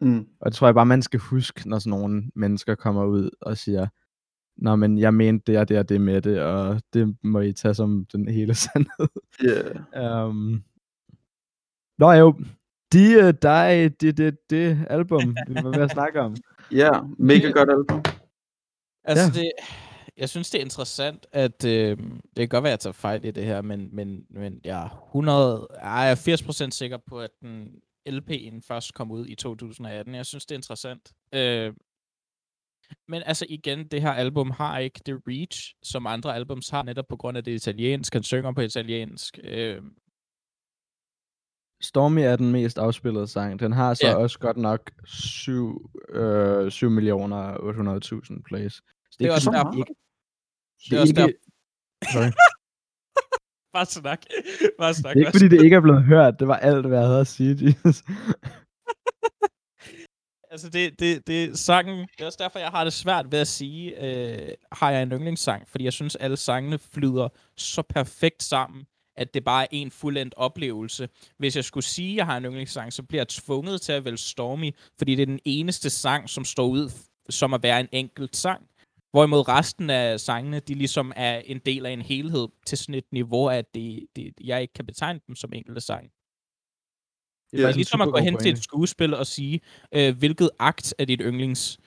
Mm. 0.00 0.26
Og 0.40 0.50
det 0.50 0.54
tror 0.54 0.66
jeg 0.66 0.74
bare, 0.74 0.86
man 0.86 1.02
skal 1.02 1.20
huske, 1.20 1.68
når 1.68 1.78
sådan 1.78 1.90
nogle 1.98 2.30
mennesker 2.34 2.74
kommer 2.74 3.04
ud 3.04 3.30
og 3.40 3.56
siger, 3.56 3.86
Nå, 4.56 4.76
men 4.76 4.98
jeg 4.98 5.14
mente 5.14 5.52
det 5.52 5.60
og 5.60 5.68
det 5.68 5.78
og 5.78 5.88
det 5.88 6.00
med 6.00 6.22
det, 6.22 6.40
og 6.42 6.80
det 6.92 7.16
må 7.22 7.40
I 7.40 7.52
tage 7.52 7.74
som 7.74 8.06
den 8.12 8.28
hele 8.28 8.54
sandhed. 8.64 9.08
Yeah. 9.44 10.28
um... 10.28 10.62
Nå 11.98 12.12
jo, 12.12 12.34
de, 12.92 13.12
øh, 13.12 13.34
dig, 13.42 14.00
det, 14.00 14.16
det, 14.16 14.50
det 14.50 14.86
album, 14.90 15.36
vi 15.48 15.54
var 15.54 15.70
ved 15.70 15.82
at 15.82 15.90
snakke 15.90 16.20
om. 16.20 16.36
Ja, 16.72 16.90
mega 17.18 17.50
godt 17.50 17.70
album. 17.70 18.02
Altså, 19.04 19.24
Ja. 19.34 19.40
det, 19.40 19.50
jeg 20.20 20.28
synes, 20.28 20.50
det 20.50 20.58
er 20.58 20.64
interessant, 20.64 21.26
at 21.32 21.64
øh, 21.64 21.98
det 21.98 22.36
kan 22.36 22.48
godt 22.48 22.62
være, 22.64 22.72
at 22.72 22.76
jeg 22.76 22.80
tager 22.80 22.92
fejl 22.92 23.24
i 23.24 23.30
det 23.30 23.44
her, 23.44 23.62
men, 23.62 23.88
men, 23.96 24.26
men 24.30 24.60
jeg 24.64 24.82
er 24.84 24.88
100, 25.08 25.68
jeg 25.82 26.10
er 26.10 26.66
80% 26.66 26.70
sikker 26.70 26.96
på, 26.96 27.20
at 27.20 27.30
den 27.40 27.68
LP'en 28.08 28.60
først 28.68 28.94
kom 28.94 29.10
ud 29.10 29.26
i 29.26 29.34
2018. 29.34 30.14
Jeg 30.14 30.26
synes, 30.26 30.46
det 30.46 30.54
er 30.54 30.58
interessant. 30.58 31.12
Øh, 31.34 31.74
men 33.08 33.22
altså 33.26 33.46
igen, 33.48 33.86
det 33.88 34.02
her 34.02 34.12
album 34.12 34.50
har 34.50 34.78
ikke 34.78 35.00
det 35.06 35.20
reach, 35.28 35.74
som 35.82 36.06
andre 36.06 36.34
albums 36.34 36.68
har, 36.68 36.82
netop 36.82 37.08
på 37.08 37.16
grund 37.16 37.36
af 37.36 37.44
det 37.44 37.52
italiensk. 37.52 38.12
Han 38.12 38.22
synger 38.22 38.52
på 38.52 38.60
italiensk. 38.60 39.38
Øh, 39.44 39.82
Stormy 41.82 42.20
er 42.20 42.36
den 42.36 42.52
mest 42.52 42.78
afspillede 42.78 43.26
sang. 43.26 43.60
Den 43.60 43.72
har 43.72 43.94
så 43.94 44.06
Ja. 44.06 44.14
også 44.16 44.38
godt 44.38 44.56
nok 44.56 44.90
7, 45.06 45.90
øh, 46.08 46.70
7 46.70 46.90
millioner 46.90 47.54
800.000 47.58 48.42
plays. 48.42 48.72
Så 48.74 49.16
Det 49.18 49.26
er 49.26 49.32
også 49.32 49.50
derfor- 49.50 49.78
ikke, 49.78 49.94
det 50.84 50.96
er 50.96 51.00
også 51.00 51.14
ikke, 51.18 51.38
sorry. 52.12 52.30
bare 53.74 53.86
snak. 53.86 54.22
Bare 54.78 54.94
snak. 54.94 55.14
det 55.14 55.22
er 55.22 55.26
ikke 55.26 55.38
fordi, 55.38 55.48
det 55.48 55.64
ikke 55.64 55.76
er 55.76 55.80
blevet 55.80 56.04
hørt. 56.04 56.34
Det 56.40 56.48
var 56.48 56.56
alt, 56.56 56.86
hvad 56.86 56.98
jeg 56.98 57.06
havde 57.06 57.20
at 57.20 57.26
sige. 57.26 57.52
Jesus. 57.66 58.02
Altså, 60.52 60.68
det, 60.68 61.00
det, 61.00 61.26
det 61.26 61.58
sangen, 61.58 61.98
det 61.98 62.20
er 62.20 62.26
også 62.26 62.38
derfor, 62.40 62.58
jeg 62.58 62.68
har 62.68 62.84
det 62.84 62.92
svært 62.92 63.32
ved 63.32 63.38
at 63.38 63.48
sige, 63.48 64.04
øh, 64.04 64.54
har 64.72 64.90
jeg 64.90 65.02
en 65.02 65.12
yndlingssang, 65.12 65.68
fordi 65.68 65.84
jeg 65.84 65.92
synes, 65.92 66.16
alle 66.16 66.36
sangene 66.36 66.78
flyder 66.78 67.28
så 67.56 67.82
perfekt 67.82 68.42
sammen, 68.42 68.86
at 69.16 69.34
det 69.34 69.44
bare 69.44 69.62
er 69.62 69.68
en 69.70 69.90
fuldendt 69.90 70.34
oplevelse. 70.36 71.08
Hvis 71.38 71.56
jeg 71.56 71.64
skulle 71.64 71.84
sige, 71.84 72.10
at 72.10 72.16
jeg 72.16 72.26
har 72.26 72.36
en 72.36 72.44
yndlingssang, 72.44 72.92
så 72.92 73.02
bliver 73.02 73.20
jeg 73.20 73.28
tvunget 73.28 73.80
til 73.80 73.92
at 73.92 74.04
vælge 74.04 74.16
Stormy, 74.16 74.74
fordi 74.98 75.14
det 75.14 75.22
er 75.22 75.26
den 75.26 75.40
eneste 75.44 75.90
sang, 75.90 76.28
som 76.28 76.44
står 76.44 76.66
ud 76.66 76.90
som 77.28 77.54
at 77.54 77.62
være 77.62 77.80
en 77.80 77.88
enkelt 77.92 78.36
sang. 78.36 78.69
Hvorimod 79.10 79.48
resten 79.48 79.90
af 79.90 80.20
sangene, 80.20 80.60
de 80.60 80.74
ligesom 80.74 81.12
er 81.16 81.38
en 81.38 81.58
del 81.58 81.86
af 81.86 81.90
en 81.90 82.02
helhed 82.02 82.48
til 82.66 82.78
sådan 82.78 82.94
et 82.94 83.04
niveau, 83.12 83.48
at 83.48 83.74
det, 83.74 84.06
det, 84.16 84.32
jeg 84.44 84.62
ikke 84.62 84.74
kan 84.74 84.86
betegne 84.86 85.20
dem 85.26 85.34
som 85.36 85.52
enkelte 85.52 85.80
sang. 85.80 86.02
Det 86.02 86.10
Ja, 87.52 87.58
Det 87.58 87.64
er 87.64 87.68
en 87.68 87.74
ligesom 87.74 88.00
at 88.00 88.08
gå 88.12 88.18
hen 88.18 88.38
til 88.38 88.52
et 88.52 88.62
skuespil 88.64 89.14
og 89.14 89.26
sige, 89.26 89.60
øh, 89.94 90.18
hvilket 90.18 90.50
akt 90.58 90.94
er 90.98 91.04
dit 91.04 91.20
yndlings? 91.24 91.78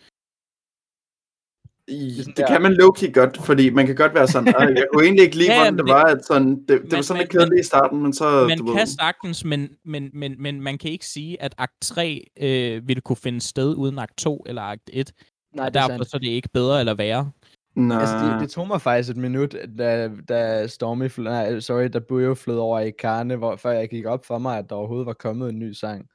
Det 2.37 2.43
kan 2.47 2.61
man 2.61 2.71
low-key 2.73 3.11
godt, 3.11 3.37
fordi 3.45 3.69
man 3.69 3.85
kan 3.85 3.95
godt 3.95 4.13
være 4.13 4.27
sådan, 4.27 4.47
"Ej, 4.55 4.65
jeg 4.75 4.85
kunne 4.93 5.05
egentlig 5.05 5.23
ikke 5.25 5.37
lide, 5.37 5.47
Ja, 5.53 5.57
hvordan 5.57 5.77
det 5.77 5.85
det- 5.85 5.93
var, 5.93 6.03
at 6.03 6.25
sådan, 6.25 6.49
det, 6.59 6.67
det 6.67 6.91
var 6.91 6.97
Men- 6.97 7.03
sådan 7.03 7.21
lidt 7.21 7.31
kedeligt 7.31 7.59
i 7.59 7.63
starten, 7.67 8.01
men 8.03 8.13
så, 8.13 8.45
Man 8.47 8.57
du 8.57 8.65
kan 8.65 8.73
ved, 8.75 8.85
sagtens, 8.87 9.45
men, 9.45 9.75
men, 9.85 10.09
men, 10.13 10.41
men 10.41 10.61
man 10.61 10.77
kan 10.77 10.91
ikke 10.91 11.05
sige, 11.05 11.41
at 11.41 11.55
akt 11.57 11.81
3 11.81 12.25
øh, 12.39 12.87
ville 12.87 13.01
kunne 13.01 13.15
finde 13.15 13.41
sted 13.41 13.75
uden 13.75 13.99
akt 13.99 14.17
2 14.17 14.43
eller 14.45 14.61
akt 14.61 14.89
1. 14.93 15.11
Nej, 15.55 15.65
og 15.65 15.73
det 15.73 15.79
er 15.79 15.81
derfor 15.87 15.97
sandt. 15.97 16.09
så 16.09 16.17
er 16.17 16.19
det 16.19 16.27
ikke 16.27 16.49
bedre 16.53 16.79
eller 16.79 16.93
værre. 16.93 17.31
nej, 17.75 17.99
Altså, 17.99 18.15
det, 18.17 18.41
det 18.41 18.49
tog 18.49 18.67
mig 18.67 18.81
faktisk 18.81 19.09
et 19.09 19.17
minut, 19.17 19.55
da, 19.77 20.11
da 20.29 20.67
Stormy, 20.67 21.09
fl- 21.09 21.21
nej, 21.21 21.59
sorry, 21.59 21.89
da 21.93 21.99
Bujo 21.99 22.33
flød 22.33 22.57
over 22.57 22.79
i 22.79 22.91
Karne, 22.91 23.35
hvor, 23.35 23.55
før 23.55 23.71
jeg 23.71 23.89
gik 23.89 24.05
op 24.05 24.25
for 24.25 24.37
mig, 24.37 24.57
at 24.57 24.69
der 24.69 24.75
overhovedet 24.75 25.05
var 25.05 25.13
kommet 25.13 25.49
en 25.49 25.59
ny 25.59 25.71
sang. 25.71 26.07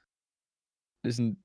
Det 1.05 1.09
er 1.11 1.15
sådan, 1.15 1.37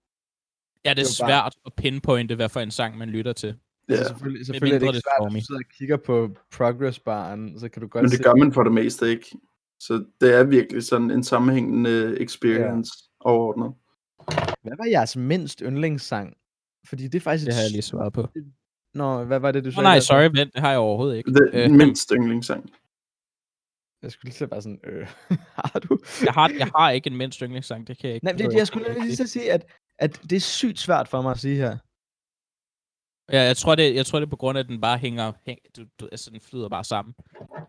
Ja, 0.85 0.89
det 0.89 0.99
er 0.99 1.03
Det 1.03 1.19
er 1.19 1.25
jo 1.25 1.27
bare- 1.27 1.41
svært 1.43 1.53
at 1.65 1.73
pinpointe, 1.73 2.35
hvad 2.35 2.49
for 2.49 2.59
en 2.59 2.71
sang 2.71 2.97
man 2.97 3.09
lytter 3.09 3.33
til. 3.33 3.55
ja. 3.89 3.93
altså, 3.93 4.07
selvfølgelig, 4.07 4.45
selvfølgelig 4.45 4.75
er 4.75 4.79
det 4.79 4.85
ikke 4.87 4.95
det 4.95 5.03
svært, 5.03 5.27
at 5.27 5.33
du 5.41 5.45
sidder 5.45 5.61
og 5.69 5.71
kigger 5.77 5.97
på 5.97 6.29
progress-baren, 6.51 7.59
så 7.59 7.69
kan 7.69 7.81
du 7.81 7.87
godt 7.87 8.03
men 8.03 8.09
se, 8.09 8.17
det 8.17 8.25
gør 8.25 8.35
man 8.35 8.53
for 8.53 8.63
det 8.63 8.71
meste 8.73 9.09
ikke. 9.09 9.25
Så 9.79 10.05
det 10.21 10.35
er 10.35 10.43
virkelig 10.43 10.83
sådan 10.83 11.11
en 11.11 11.23
sammenhængende 11.23 12.21
experience 12.21 12.91
ja. 13.25 13.29
overordnet. 13.29 13.73
hvad 14.63 14.73
var 14.77 14.85
jeres 14.89 15.15
mindst 15.17 15.59
yndlingssang? 15.65 16.37
Fordi 16.85 17.03
det 17.07 17.15
er 17.15 17.19
faktisk 17.21 17.45
Det 17.45 17.51
et 17.51 17.55
har 17.55 17.61
jeg 17.61 17.71
lige 17.71 17.81
svaret 17.81 18.13
på. 18.13 18.27
Nå, 18.93 19.23
hvad 19.23 19.39
var 19.39 19.51
det, 19.51 19.63
du 19.65 19.71
sagde? 19.71 19.83
nej, 19.83 19.93
Lasse? 19.95 20.07
sorry, 20.07 20.23
vent, 20.39 20.53
det 20.53 20.61
har 20.61 20.69
jeg 20.69 20.79
overhovedet 20.79 21.17
ikke. 21.17 21.33
Det 21.33 21.49
Øh, 21.53 21.63
er 21.63 21.69
mindst 21.69 22.11
yndlingssang. 22.15 22.69
Jeg 24.01 24.11
skulle 24.11 24.29
lige 24.29 24.37
så 24.37 24.45
være 24.45 24.61
sådan, 24.61 24.79
øh, 24.83 25.07
har 25.59 25.79
du? 25.79 25.99
jeg, 26.25 26.33
har, 26.33 26.49
jeg 26.57 26.67
har 26.75 26.89
ikke 26.91 27.09
en 27.09 27.15
mindst 27.17 27.39
yndlingssang, 27.39 27.87
det 27.87 27.97
kan 27.97 28.07
jeg 28.07 28.15
ikke. 28.15 28.25
Nej, 28.25 28.33
det, 28.33 28.51
det 28.51 28.57
jeg 28.57 28.67
skulle 28.67 29.01
lige 29.03 29.15
så 29.15 29.27
sige, 29.27 29.51
at, 29.51 29.65
at 29.99 30.21
det 30.29 30.35
er 30.35 30.39
sygt 30.39 30.79
svært 30.79 31.07
for 31.07 31.21
mig 31.21 31.31
at 31.31 31.39
sige 31.39 31.55
her. 31.55 31.77
Ja, 33.31 33.41
jeg 33.41 33.57
tror, 33.57 33.75
det, 33.75 33.95
jeg 33.95 34.05
tror, 34.05 34.19
det 34.19 34.25
er 34.25 34.29
på 34.29 34.35
grund 34.35 34.57
af, 34.57 34.63
at 34.63 34.69
den 34.69 34.81
bare 34.81 34.97
hænger, 34.97 35.33
hæng, 35.45 35.59
du, 35.77 35.85
du, 35.99 36.07
altså, 36.11 36.29
den 36.31 36.39
flyder 36.41 36.69
bare 36.69 36.83
sammen. 36.83 37.15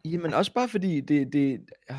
Jamen 0.05 0.35
også 0.35 0.53
bare 0.53 0.69
fordi 0.69 1.01
det... 1.01 1.33
det 1.33 1.61
øh, 1.91 1.97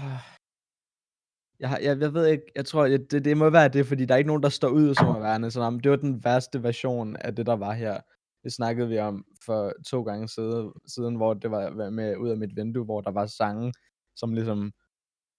jeg, 1.60 1.70
har, 1.70 1.78
jeg, 1.78 2.00
jeg 2.02 2.14
ved 2.14 2.28
ikke, 2.28 2.44
jeg 2.56 2.66
tror, 2.66 2.86
jeg, 2.86 3.12
det, 3.12 3.26
det 3.26 3.38
må 3.38 3.50
være 3.50 3.70
det, 3.70 3.88
fordi 3.88 4.06
der 4.06 4.14
er 4.14 4.18
ikke 4.18 4.28
nogen, 4.28 4.44
der 4.44 4.50
står 4.50 4.70
ud 4.70 4.96
som 4.96 5.16
at 5.16 5.22
være 5.22 5.52
sådan, 5.52 5.66
"Jamen, 5.66 5.80
det 5.84 5.92
var 5.92 5.98
den 5.98 6.24
værste 6.24 6.64
version 6.64 7.16
af 7.16 7.36
det, 7.36 7.46
der 7.46 7.56
var 7.56 7.74
her. 7.74 8.00
Det 8.44 8.54
snakkede 8.54 8.90
vi 8.90 9.00
om 9.00 9.26
for 9.46 9.74
to 9.88 10.04
gange 10.04 10.30
siden, 10.30 10.72
siden 10.88 11.16
hvor 11.16 11.34
det 11.34 11.52
var 11.52 11.90
med 11.90 12.18
ud 12.18 12.30
af 12.30 12.38
mit 12.38 12.56
vindue, 12.56 12.86
hvor 12.86 13.02
der 13.02 13.12
var 13.12 13.26
sange, 13.26 13.74
som 14.16 14.34
ligesom, 14.34 14.72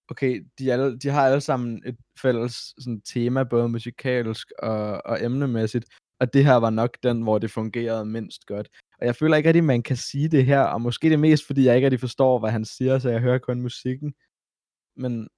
okay, 0.08 0.46
de, 0.58 0.72
alle, 0.72 0.98
de 0.98 1.08
har 1.08 1.26
alle 1.28 1.40
sammen 1.40 1.82
et 1.86 1.96
fælles 2.22 2.54
sådan, 2.78 3.00
tema, 3.00 3.44
både 3.44 3.68
musikalsk 3.68 4.52
og, 4.58 5.06
og 5.06 5.24
emnemæssigt, 5.24 5.86
og 6.20 6.32
det 6.32 6.44
her 6.44 6.54
var 6.54 6.70
nok 6.70 6.96
den, 7.02 7.22
hvor 7.22 7.38
det 7.38 7.50
fungerede 7.50 8.04
mindst 8.04 8.46
godt. 8.46 8.68
Og 9.00 9.06
jeg 9.06 9.16
føler 9.16 9.36
ikke 9.36 9.48
rigtig, 9.48 9.64
man 9.64 9.82
kan 9.82 9.96
sige 9.96 10.28
det 10.28 10.46
her, 10.46 10.60
og 10.60 10.80
måske 10.80 11.10
det 11.10 11.20
mest, 11.20 11.46
fordi 11.46 11.64
jeg 11.64 11.76
ikke 11.76 11.86
rigtig 11.86 12.00
forstår, 12.00 12.38
hvad 12.38 12.50
han 12.50 12.64
siger, 12.64 12.98
så 12.98 13.10
jeg 13.10 13.20
hører 13.20 13.38
kun 13.38 13.62
musikken. 13.62 14.14
Men, 14.96 15.28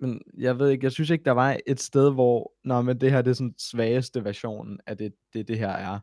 men 0.00 0.22
jeg 0.38 0.58
ved 0.58 0.70
ikke, 0.70 0.84
jeg 0.84 0.92
synes 0.92 1.10
ikke, 1.10 1.24
der 1.24 1.32
var 1.32 1.58
et 1.66 1.80
sted, 1.80 2.12
hvor, 2.12 2.52
nå, 2.64 2.82
men 2.82 3.00
det 3.00 3.10
her 3.10 3.22
det 3.22 3.30
er 3.30 3.34
sådan 3.34 3.54
svageste 3.58 4.24
version 4.24 4.80
af 4.86 4.96
det, 4.96 5.14
det, 5.32 5.48
det 5.48 5.58
her 5.58 5.68
er. 5.68 5.98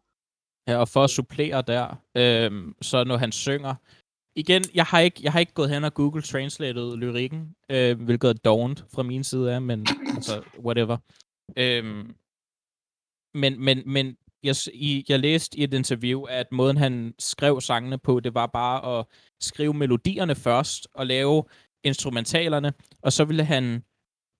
Ja, 0.67 0.77
og 0.77 0.87
for 0.87 1.03
at 1.03 1.09
supplere 1.09 1.61
der, 1.61 2.01
øhm, 2.17 2.75
så 2.81 3.03
når 3.03 3.17
han 3.17 3.31
synger, 3.31 3.75
igen, 4.35 4.63
jeg 4.73 4.85
har 4.85 4.99
ikke, 4.99 5.19
jeg 5.23 5.31
har 5.31 5.39
ikke 5.39 5.53
gået 5.53 5.69
hen 5.69 5.83
og 5.83 5.93
Google 5.93 6.21
Translated 6.21 6.97
lyrikken, 6.97 7.55
øh, 7.71 8.01
hvilket 8.01 8.29
er 8.29 8.33
dovent 8.33 8.85
fra 8.93 9.03
min 9.03 9.23
side 9.23 9.53
af, 9.53 9.61
men 9.61 9.85
altså, 10.15 10.43
whatever. 10.59 10.97
Øhm, 11.57 12.15
men, 13.33 13.63
men, 13.63 13.83
men 13.85 14.17
jeg, 14.43 14.55
i, 14.73 15.05
jeg 15.09 15.19
læste 15.19 15.57
i 15.57 15.63
et 15.63 15.73
interview, 15.73 16.21
at 16.21 16.51
måden 16.51 16.77
han 16.77 17.13
skrev 17.19 17.61
sangene 17.61 17.97
på, 17.97 18.19
det 18.19 18.33
var 18.33 18.47
bare 18.47 18.99
at 18.99 19.05
skrive 19.41 19.73
melodierne 19.73 20.35
først, 20.35 20.87
og 20.93 21.05
lave 21.05 21.43
instrumentalerne, 21.85 22.73
og 23.01 23.13
så 23.13 23.25
ville 23.25 23.43
han 23.45 23.83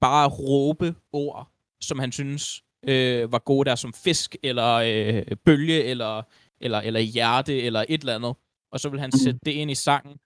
bare 0.02 0.28
råbe 0.30 0.96
ord, 1.14 1.52
som 1.82 2.00
han 2.00 2.12
synes 2.12 2.62
øh, 2.88 3.32
var 3.32 3.40
gode 3.40 3.70
der, 3.70 3.76
som 3.76 3.94
fisk, 3.94 4.36
eller 4.44 4.74
øh, 4.74 5.38
bølge, 5.46 5.84
eller, 5.84 6.22
eller, 6.62 6.80
eller 6.82 7.00
hjerte, 7.00 7.62
eller 7.62 7.86
et 7.90 8.02
eller 8.02 8.16
andet. 8.16 8.36
Og 8.72 8.80
så 8.80 8.90
ville 8.90 9.02
han 9.02 9.10
Mhm. 9.14 9.20
sætte 9.20 9.40
det 9.46 9.52
ind 9.52 9.72
i 9.72 9.76
sangen, 9.76 10.18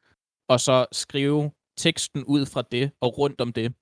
og 0.50 0.60
så 0.60 0.86
skrive 0.92 1.52
teksten 1.78 2.24
ud 2.24 2.46
fra 2.46 2.62
det, 2.72 2.92
og 3.02 3.18
rundt 3.18 3.42
om 3.42 3.54
det. 3.54 3.74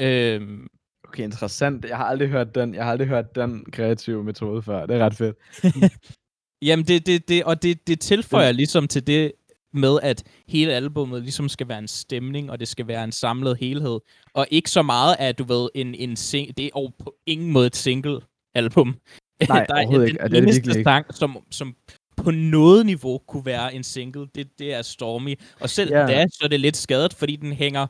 Øhm, 0.00 0.66
Okay, 1.08 1.22
interessant. 1.24 1.84
Jeg 1.84 1.96
har 1.96 2.04
aldrig 2.04 2.28
hørt 2.28 2.54
den, 2.54 2.74
jeg 2.74 2.84
har 2.84 2.90
aldrig 2.92 3.08
hørt 3.08 3.34
den 3.34 3.64
kreative 3.72 4.24
metode 4.24 4.62
før. 4.62 4.86
Det 4.86 4.96
er 4.96 5.04
ret 5.04 5.14
fedt. 5.14 5.36
Jamen, 6.68 6.84
det, 6.86 7.06
det, 7.06 7.28
det, 7.28 7.44
og 7.44 7.62
det, 7.62 7.86
det 7.86 8.00
tilføjer 8.00 8.52
ligesom 8.52 8.88
til 8.88 9.06
det 9.06 9.32
med, 9.72 9.98
at 10.02 10.22
hele 10.48 10.72
albummet 10.72 11.22
ligesom 11.22 11.48
skal 11.48 11.68
være 11.68 11.78
en 11.78 11.88
stemning, 11.88 12.50
og 12.50 12.60
det 12.60 12.68
skal 12.68 12.86
være 12.86 13.04
en 13.04 13.12
samlet 13.12 13.56
helhed. 13.58 14.00
Og 14.34 14.46
ikke 14.50 14.70
så 14.70 14.82
meget, 14.82 15.16
at 15.18 15.38
du 15.38 15.44
ved, 15.44 15.68
en, 15.74 15.94
en 15.94 16.12
sing- 16.12 16.52
det 16.56 16.66
er 16.66 16.70
over 16.72 16.90
på 16.98 17.14
ingen 17.26 17.52
måde 17.52 17.66
et 17.66 17.76
single-album. 17.76 18.96
Nej, 19.48 19.66
overhovedet 19.70 20.08
ikke, 20.08 20.18
Den 20.18 20.30
det 20.30 20.36
er 20.36 20.40
det 20.40 20.48
eneste 20.48 20.70
ikke. 20.70 20.82
sang, 20.82 21.14
som, 21.14 21.38
som 21.50 21.76
på 22.16 22.30
noget 22.30 22.86
niveau 22.86 23.18
kunne 23.18 23.46
være 23.46 23.74
en 23.74 23.84
single, 23.84 24.26
det, 24.34 24.58
det 24.58 24.74
er 24.74 24.82
Stormy. 24.82 25.34
Og 25.60 25.70
selv 25.70 25.92
yeah. 25.92 26.08
da, 26.08 26.26
så 26.28 26.40
er 26.44 26.48
det 26.48 26.60
lidt 26.60 26.76
skadet, 26.76 27.14
fordi 27.14 27.36
den 27.36 27.52
hænger 27.52 27.86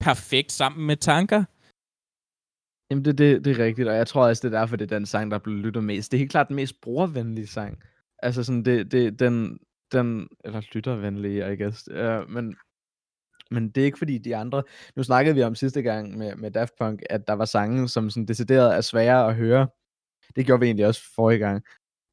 perfekt 0.00 0.52
sammen 0.52 0.86
med 0.86 0.96
tanker. 0.96 1.44
Jamen, 2.90 3.04
det, 3.04 3.18
det, 3.18 3.44
det 3.44 3.60
er 3.60 3.64
rigtigt, 3.64 3.88
og 3.88 3.96
jeg 3.96 4.06
tror 4.06 4.26
også, 4.26 4.48
det 4.48 4.54
er 4.54 4.58
derfor, 4.58 4.76
det 4.76 4.92
er 4.92 4.98
den 4.98 5.06
sang, 5.06 5.30
der 5.30 5.36
er 5.36 5.40
blevet 5.40 5.60
lyttet 5.60 5.84
mest. 5.84 6.12
Det 6.12 6.16
er 6.16 6.18
helt 6.18 6.30
klart 6.30 6.48
den 6.48 6.56
mest 6.56 6.80
brugervenlige 6.80 7.46
sang. 7.46 7.78
Altså 8.18 8.44
sådan, 8.44 8.64
det, 8.64 8.92
det, 8.92 9.20
den, 9.20 9.58
den, 9.92 10.28
eller 10.44 10.60
lyttervenlige, 10.72 11.52
I 11.52 11.56
guess. 11.56 11.88
Uh, 11.90 12.30
men, 12.30 12.56
men 13.50 13.70
det 13.70 13.80
er 13.80 13.84
ikke 13.84 13.98
fordi 13.98 14.18
de 14.18 14.36
andre, 14.36 14.62
nu 14.96 15.02
snakkede 15.02 15.34
vi 15.34 15.42
om 15.42 15.54
sidste 15.54 15.82
gang 15.82 16.18
med, 16.18 16.34
med 16.36 16.50
Daft 16.50 16.72
Punk, 16.78 17.02
at 17.10 17.26
der 17.26 17.32
var 17.32 17.44
sange, 17.44 17.88
som 17.88 18.10
sådan 18.10 18.26
decideret 18.26 18.76
er 18.76 18.80
svære 18.80 19.26
at 19.28 19.34
høre. 19.36 19.68
Det 20.36 20.46
gjorde 20.46 20.60
vi 20.60 20.66
egentlig 20.66 20.86
også 20.86 21.02
forrige 21.14 21.38
gang. 21.38 21.64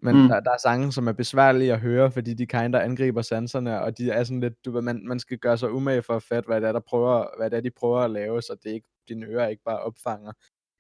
Men 0.01 0.15
Mm. 0.15 0.27
der, 0.27 0.39
der 0.39 0.51
er 0.51 0.57
sange, 0.63 0.91
som 0.91 1.07
er 1.07 1.11
besværlige 1.11 1.73
at 1.73 1.79
høre, 1.79 2.11
fordi 2.11 2.33
de 2.33 2.45
kinder 2.45 2.79
angriber 2.79 3.21
sanserne, 3.21 3.81
og 3.81 3.97
de 3.97 4.11
er 4.11 4.23
sådan 4.23 4.39
lidt, 4.39 4.65
du 4.65 4.71
ved, 4.71 4.81
man, 4.81 5.07
man 5.07 5.19
skal 5.19 5.37
gøre 5.37 5.57
sig 5.57 5.71
umage 5.71 6.01
for 6.01 6.15
at 6.15 6.23
fatte, 6.23 6.47
hvad 6.47 6.61
det 6.61 6.67
er, 6.67 6.71
der 6.71 6.79
prøver, 6.79 7.37
hvad 7.37 7.49
det 7.49 7.57
er, 7.57 7.61
de 7.61 7.71
prøver 7.71 7.99
at 7.99 8.11
lave, 8.11 8.41
så 8.41 8.55
det 8.63 8.69
ikke, 8.69 8.87
dine 9.09 9.25
ører 9.25 9.47
ikke 9.47 9.63
bare 9.63 9.79
opfanger, 9.79 10.31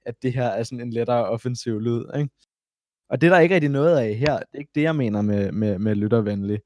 at 0.05 0.15
det 0.21 0.33
her 0.33 0.45
er 0.47 0.63
sådan 0.63 0.81
en 0.81 0.93
lettere 0.93 1.25
offensiv 1.29 1.79
lyd, 1.79 2.05
ikke? 2.17 2.29
Og 3.09 3.21
det 3.21 3.27
er 3.27 3.31
der 3.33 3.39
ikke 3.39 3.55
rigtig 3.55 3.69
noget 3.69 3.97
af 3.97 4.15
her. 4.15 4.37
Det 4.37 4.47
er 4.53 4.57
ikke 4.59 4.71
det, 4.75 4.81
jeg 4.81 4.95
mener 4.95 5.21
med, 5.21 5.51
med, 5.51 5.79
med 5.79 5.95
lyttervenlig. 5.95 6.59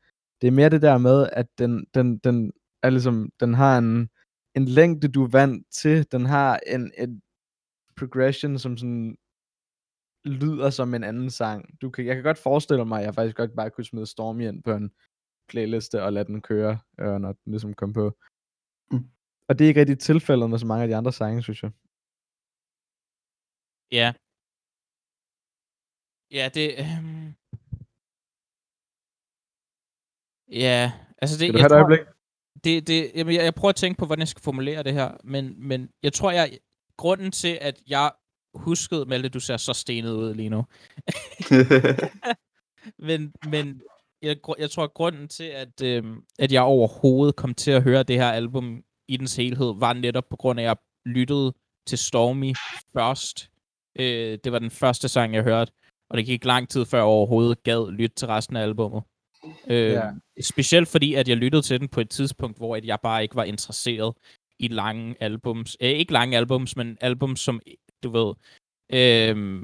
Det 0.43 0.49
er 0.49 0.60
mere 0.60 0.69
det 0.69 0.82
der 0.82 0.97
med, 0.97 1.29
at 1.34 1.47
den, 1.58 1.86
den, 1.93 2.17
den, 2.17 2.51
er 2.82 2.89
ligesom, 2.89 3.32
den 3.39 3.53
har 3.53 3.77
en, 3.77 4.10
en 4.56 4.65
længde, 4.65 5.08
du 5.08 5.23
er 5.23 5.27
vant 5.27 5.67
til. 5.71 6.12
Den 6.12 6.25
har 6.25 6.60
en, 6.67 6.91
en 6.97 7.21
progression, 7.97 8.60
som 8.60 8.77
sådan 8.77 9.17
lyder 10.25 10.69
som 10.69 10.93
en 10.93 11.03
anden 11.03 11.29
sang. 11.29 11.82
Du 11.82 11.89
kan, 11.89 12.06
jeg 12.06 12.15
kan 12.15 12.23
godt 12.23 12.38
forestille 12.38 12.86
mig, 12.86 12.99
at 12.99 13.06
jeg 13.06 13.15
faktisk 13.15 13.38
godt 13.38 13.56
bare 13.56 13.69
kunne 13.69 13.84
smide 13.86 14.06
Stormy 14.06 14.47
ind 14.47 14.63
på 14.63 14.71
en 14.71 14.91
playliste 15.49 16.03
og 16.03 16.13
lade 16.13 16.25
den 16.25 16.41
køre, 16.41 16.79
øh, 16.99 17.15
når 17.23 17.32
den 17.32 17.51
ligesom 17.51 17.73
kom 17.73 17.93
på. 17.93 18.06
Mm. 18.91 19.06
Og 19.47 19.60
det 19.60 19.65
er 19.65 19.67
ikke 19.67 19.79
rigtig 19.79 19.99
tilfældet 19.99 20.49
med 20.49 20.60
så 20.60 20.65
mange 20.65 20.84
af 20.84 20.88
de 20.88 20.95
andre 20.95 21.13
sange, 21.13 21.43
synes 21.43 21.63
jeg. 21.63 21.71
Ja. 23.91 24.13
Ja, 26.32 26.49
det... 26.53 26.67
Øhm... 26.84 27.42
Ja, 30.53 30.91
altså 31.21 31.37
det... 31.37 31.47
Skal 31.47 31.53
du 31.53 31.57
jeg 31.57 31.61
have 31.61 31.65
et 31.65 31.69
tror, 31.69 31.77
øjeblik? 31.77 31.99
det, 32.63 32.87
det, 32.87 33.11
jamen, 33.15 33.35
jeg, 33.35 33.43
jeg 33.43 33.55
prøver 33.55 33.69
at 33.69 33.75
tænke 33.75 33.97
på, 33.99 34.05
hvordan 34.05 34.19
jeg 34.19 34.27
skal 34.27 34.43
formulere 34.43 34.83
det 34.83 34.93
her, 34.93 35.11
men, 35.23 35.53
men 35.57 35.89
jeg 36.03 36.13
tror, 36.13 36.31
jeg... 36.31 36.57
Grunden 36.97 37.31
til, 37.31 37.57
at 37.61 37.81
jeg 37.87 38.11
huskede, 38.55 39.05
Malte, 39.05 39.29
du 39.29 39.39
ser 39.39 39.57
så 39.57 39.73
stenet 39.73 40.11
ud 40.11 40.33
lige 40.33 40.49
nu. 40.49 40.65
men, 43.07 43.33
men 43.49 43.81
jeg, 44.21 44.37
jeg 44.59 44.71
tror, 44.71 44.83
at 44.83 44.93
grunden 44.93 45.27
til, 45.27 45.43
at, 45.43 45.81
øhm, 45.83 46.23
at 46.39 46.51
jeg 46.51 46.61
overhovedet 46.61 47.35
kom 47.35 47.53
til 47.53 47.71
at 47.71 47.83
høre 47.83 48.03
det 48.03 48.15
her 48.15 48.31
album 48.31 48.83
i 49.07 49.17
dens 49.17 49.35
helhed, 49.35 49.73
var 49.79 49.93
netop 49.93 50.29
på 50.29 50.35
grund 50.35 50.59
af, 50.59 50.63
at 50.63 50.67
jeg 50.67 50.77
lyttede 51.05 51.53
til 51.87 51.97
Stormy 51.97 52.55
først. 52.93 53.49
Øh, 53.99 54.39
det 54.43 54.51
var 54.51 54.59
den 54.59 54.71
første 54.71 55.07
sang, 55.07 55.33
jeg 55.33 55.43
hørte, 55.43 55.71
og 56.09 56.17
det 56.17 56.25
gik 56.25 56.45
lang 56.45 56.69
tid, 56.69 56.85
før 56.85 56.97
jeg 56.97 57.05
overhovedet 57.05 57.63
gad 57.63 57.91
lytte 57.91 58.15
til 58.15 58.27
resten 58.27 58.55
af 58.55 58.61
albummet. 58.61 59.03
Øh, 59.67 59.91
Ja. 59.91 60.10
Specielt 60.41 60.88
fordi, 60.88 61.13
at 61.13 61.27
jeg 61.27 61.38
lyttede 61.38 61.62
til 61.62 61.79
den 61.79 61.88
på 61.88 62.01
et 62.01 62.10
tidspunkt, 62.10 62.58
hvor 62.58 62.75
at 62.75 62.86
jeg 62.86 62.99
bare 63.03 63.23
ikke 63.23 63.36
var 63.36 63.43
interesseret 63.43 64.13
i 64.60 64.67
lange 64.67 65.15
albums. 65.19 65.77
Øh, 65.82 65.89
ikke 65.89 66.13
lange 66.13 66.38
albums, 66.38 66.75
men 66.75 66.97
albums, 67.01 67.39
som, 67.39 67.62
du 68.03 68.10
ved, 68.10 68.34
øh, 68.93 69.63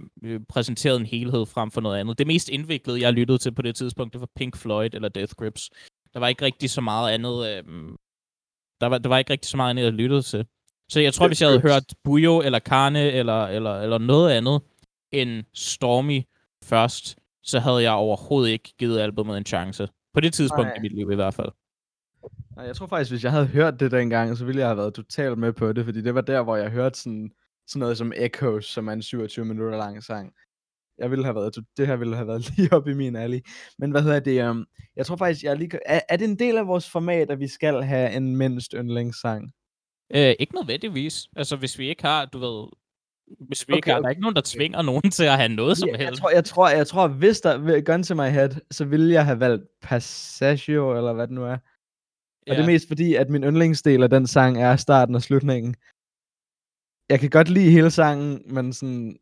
præsenterede 0.50 1.00
en 1.00 1.06
helhed 1.06 1.46
frem 1.46 1.72
for 1.72 1.82
noget 1.82 2.00
andet. 2.00 2.18
Det 2.18 2.28
mest 2.28 2.50
indviklede, 2.50 3.02
jeg 3.02 3.13
lyttede 3.13 3.38
til 3.38 3.52
på 3.54 3.62
det 3.62 3.76
tidspunkt, 3.76 4.13
det 4.13 4.22
var 4.22 4.30
Pink 4.36 4.58
Floyd 4.58 4.89
eller 4.94 5.10
Death 5.10 5.34
Grips. 5.36 5.70
Der 6.13 6.20
var 6.20 6.28
ikke 6.28 6.46
rigtig 6.46 6.70
så 6.70 6.82
meget 6.82 7.12
andet... 7.13 7.48
Øh, 7.50 7.63
der, 8.82 8.86
var, 8.88 8.98
der 8.98 9.10
var 9.10 9.18
ikke 9.18 9.34
rigtig 9.34 9.50
så 9.50 9.58
meget 9.58 9.70
andet, 9.70 9.84
jeg 9.84 9.94
lyttede 9.94 10.22
til. 10.22 10.46
Så 10.89 11.00
jeg 11.00 11.13
tror, 11.13 11.24
Death 11.24 11.30
hvis 11.30 11.42
jeg 11.42 11.50
havde 11.50 11.62
Grips. 11.62 11.74
hørt 11.74 11.94
Bujo 12.04 12.42
eller 12.42 12.60
Karne 12.60 13.12
eller, 13.12 13.44
eller, 13.48 13.82
eller 13.82 13.98
noget 13.98 14.32
andet 14.32 14.62
end 15.12 15.44
Stormy 15.54 16.22
først, 16.63 17.18
så 17.43 17.60
havde 17.60 17.84
jeg 17.84 17.91
overhovedet 17.91 18.52
ikke 18.52 18.73
givet 18.80 18.99
albumet 18.99 19.38
en 19.38 19.45
chance. 19.45 19.88
På 20.13 20.19
det 20.19 20.34
tidspunkt 20.34 20.65
Nej. 20.65 20.75
i 20.78 20.82
mit 20.82 20.95
liv 20.95 21.12
i 21.12 21.15
hvert 21.15 21.34
fald. 21.34 21.49
Nej, 22.56 22.65
jeg 22.65 22.75
tror 22.75 22.88
faktisk, 22.88 23.12
hvis 23.12 23.23
jeg 23.23 23.32
havde 23.32 23.47
hørt 23.47 23.80
det 23.80 23.91
dengang, 23.91 24.38
så 24.38 24.45
ville 24.45 24.60
jeg 24.60 24.67
have 24.67 24.78
været 24.78 24.93
totalt 24.93 25.38
med 25.38 25.54
på 25.54 25.73
det, 25.73 25.86
fordi 25.86 26.02
det 26.02 26.15
var 26.15 26.21
der, 26.21 26.43
hvor 26.43 26.56
jeg 26.56 26.69
hørte 26.69 26.99
sådan, 26.99 27.32
sådan 27.67 27.80
noget 27.80 27.97
som 27.97 28.13
Echoes, 28.15 28.65
som 28.65 28.88
er 28.88 28.93
en 28.93 29.02
27 29.02 29.45
minutter 29.45 29.78
lang 29.78 30.04
sang. 30.04 30.34
Jeg 30.97 31.12
ville 31.12 31.25
have 31.25 31.36
været, 31.36 31.56
det 31.78 31.88
her 31.88 31.95
ville 31.95 32.15
have 32.15 32.28
været 32.28 32.49
lige 32.58 32.73
op 32.73 32.88
i 32.88 32.93
min 32.93 33.15
alley. 33.15 33.39
Men 33.78 33.91
hvad 33.91 34.02
hedder 34.02 34.19
det, 34.19 34.49
um, 34.49 34.65
jeg 34.95 35.06
tror 35.06 35.15
faktisk, 35.15 35.43
jeg 35.43 35.52
er 35.52 35.56
lige, 35.56 35.80
er, 35.86 35.99
er 36.10 36.17
det 36.17 36.30
en 36.30 36.39
del 36.39 36.58
af 36.58 36.67
vores 36.67 36.89
format, 36.89 37.32
at 37.32 37.39
vi 37.39 37.47
skal 37.47 37.84
have 37.84 38.13
en 38.13 38.36
mindst 38.36 38.71
yndlingssang? 38.78 39.52
Øh, 40.15 40.34
ikke 40.39 40.56
nødvendigvis. 40.56 41.28
Altså, 41.36 41.56
hvis 41.56 41.80
vi 41.80 41.89
ikke 41.89 42.04
har, 42.04 42.25
du 42.25 42.38
ved... 42.39 42.67
Hvis 43.39 43.68
vi 43.68 43.74
okay, 43.74 43.78
ikke 43.78 43.92
Okay, 43.92 44.02
der 44.02 44.06
er 44.06 44.10
ikke 44.10 44.22
nogen, 44.22 44.36
der 44.36 44.42
tvinger 44.46 44.82
nogen 44.82 45.12
til 45.12 45.24
at 45.24 45.38
have 45.38 45.50
noget 45.50 45.78
som 45.78 45.89
jeg, 45.89 46.00
jeg, 46.00 46.06
helst. 46.08 46.22
tror, 46.22 46.30
jeg, 46.30 46.46
tror, 46.46 46.70
jeg 46.70 46.88
tror, 46.88 47.08
hvis 47.08 47.42
der 47.42 47.82
gun 47.82 48.04
to 48.04 48.15
my 48.15 48.30
head, 48.30 48.50
så 48.72 48.86
ville 48.86 49.13
jeg 49.13 49.26
have 49.26 49.39
valgt 49.39 49.63
Passaggio, 49.82 50.98
eller 50.98 51.13
hvad 51.13 51.28
det 51.28 51.36
nu 51.36 51.44
er. 51.44 51.58
Og 52.48 52.56
det 52.56 52.60
er 52.60 52.65
mest 52.65 52.88
fordi, 52.88 53.15
at 53.15 53.30
min 53.30 53.44
yndlingsdel 53.44 54.04
af 54.04 54.10
den 54.10 54.28
sang 54.28 54.62
er 54.62 54.76
starten 54.76 55.15
og 55.15 55.22
slutningen. 55.22 55.76
Jeg 57.10 57.20
kan 57.20 57.30
godt 57.30 57.50
lide 57.50 57.72
hele 57.72 57.92
sangen, 57.92 58.42
men 58.46 58.74
sådan 58.74 59.18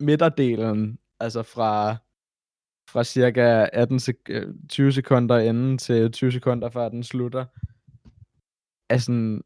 midterdelen, 0.00 0.98
altså 1.20 1.42
fra, 1.42 1.96
fra 2.88 3.04
cirka 3.04 3.68
18 3.72 3.96
sek- 3.96 4.28
øh, 4.28 4.54
20 4.68 4.92
sekunder 4.92 5.38
inden 5.38 5.78
til 5.78 6.12
20 6.12 6.32
sekunder 6.32 6.70
før 6.70 6.88
den 6.88 7.04
slutter, 7.04 7.44
er 8.90 8.98
sådan, 8.98 9.42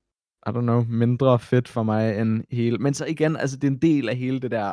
I 0.46 0.50
don't 0.50 0.61
know, 0.61 0.85
mindre 0.88 1.38
fedt 1.38 1.68
for 1.68 1.82
mig 1.82 2.18
end 2.20 2.44
hele. 2.50 2.78
Men 2.78 2.94
så 2.94 3.04
igen, 3.06 3.37
altså 3.37 3.56
det 3.56 3.64
er 3.64 3.70
en 3.70 3.78
del 3.78 4.09
af 4.09 4.16
hele 4.16 4.40
det 4.40 4.50
der, 4.50 4.72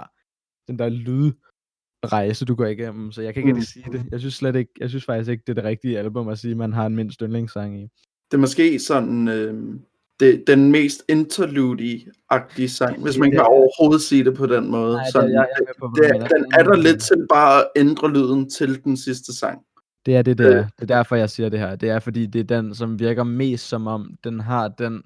den 0.67 0.79
der 0.79 0.89
lydrejse, 0.89 2.45
du 2.45 2.55
går 2.55 2.65
igennem, 2.65 3.11
så 3.11 3.21
jeg 3.21 3.33
kan 3.33 3.41
ikke 3.43 3.53
Mm. 3.53 3.57
rigtig 3.59 3.73
sige 3.73 3.91
det. 3.91 4.05
Jeg 4.11 4.19
synes 4.19 4.33
slet 4.35 4.55
ikke, 4.55 4.71
jeg 4.79 4.89
synes 4.89 5.05
faktisk 5.05 5.29
ikke, 5.31 5.43
det 5.47 5.49
er 5.49 5.61
det 5.61 5.63
rigtige 5.63 5.99
album 5.99 6.27
at 6.27 6.39
sige, 6.39 6.55
man 6.55 6.73
har 6.73 6.85
en 6.85 6.95
mindst 6.95 7.19
yndlingssang 7.21 7.79
i. 7.79 7.87
det 8.31 8.37
er 8.37 8.41
måske 8.41 8.79
sådan 8.79 9.27
øh, 9.27 9.75
det, 10.19 10.43
den 10.47 10.71
mest 10.71 11.03
interlude-agtige 11.09 12.67
sang, 12.69 13.03
hvis 13.03 13.17
man 13.17 13.31
kan 13.31 13.39
overhovedet 13.41 14.01
sige 14.01 14.23
det 14.23 14.35
på 14.37 14.45
den 14.45 14.71
måde. 14.71 14.93
Nej, 14.93 15.03
det, 15.03 15.11
sådan, 15.13 15.29
jeg, 15.29 15.35
jeg 15.35 15.57
er 15.59 15.65
med 15.67 15.73
på, 15.79 15.95
det, 15.95 16.31
den 16.37 16.45
er 16.59 16.63
der 16.63 16.75
lidt 16.77 17.01
til 17.01 17.27
bare 17.29 17.61
at 17.61 17.67
ændre 17.75 18.13
lyden 18.13 18.49
til 18.49 18.83
den 18.83 18.97
sidste 18.97 19.35
sang. 19.37 19.59
Det 20.05 20.15
er 20.15 20.21
det, 20.21 20.37
det 20.37 20.45
Øh. 20.45 20.55
Det 20.55 20.81
er 20.81 20.85
derfor, 20.85 21.15
jeg 21.15 21.29
siger 21.29 21.49
det 21.49 21.59
her. 21.59 21.75
Det 21.75 21.89
er, 21.89 21.99
fordi 21.99 22.25
det 22.25 22.39
er 22.39 22.61
den, 22.61 22.75
som 22.75 22.99
virker 22.99 23.23
mest 23.23 23.67
som 23.67 23.87
om, 23.87 24.17
den 24.23 24.39
har 24.39 24.67
den... 24.67 25.03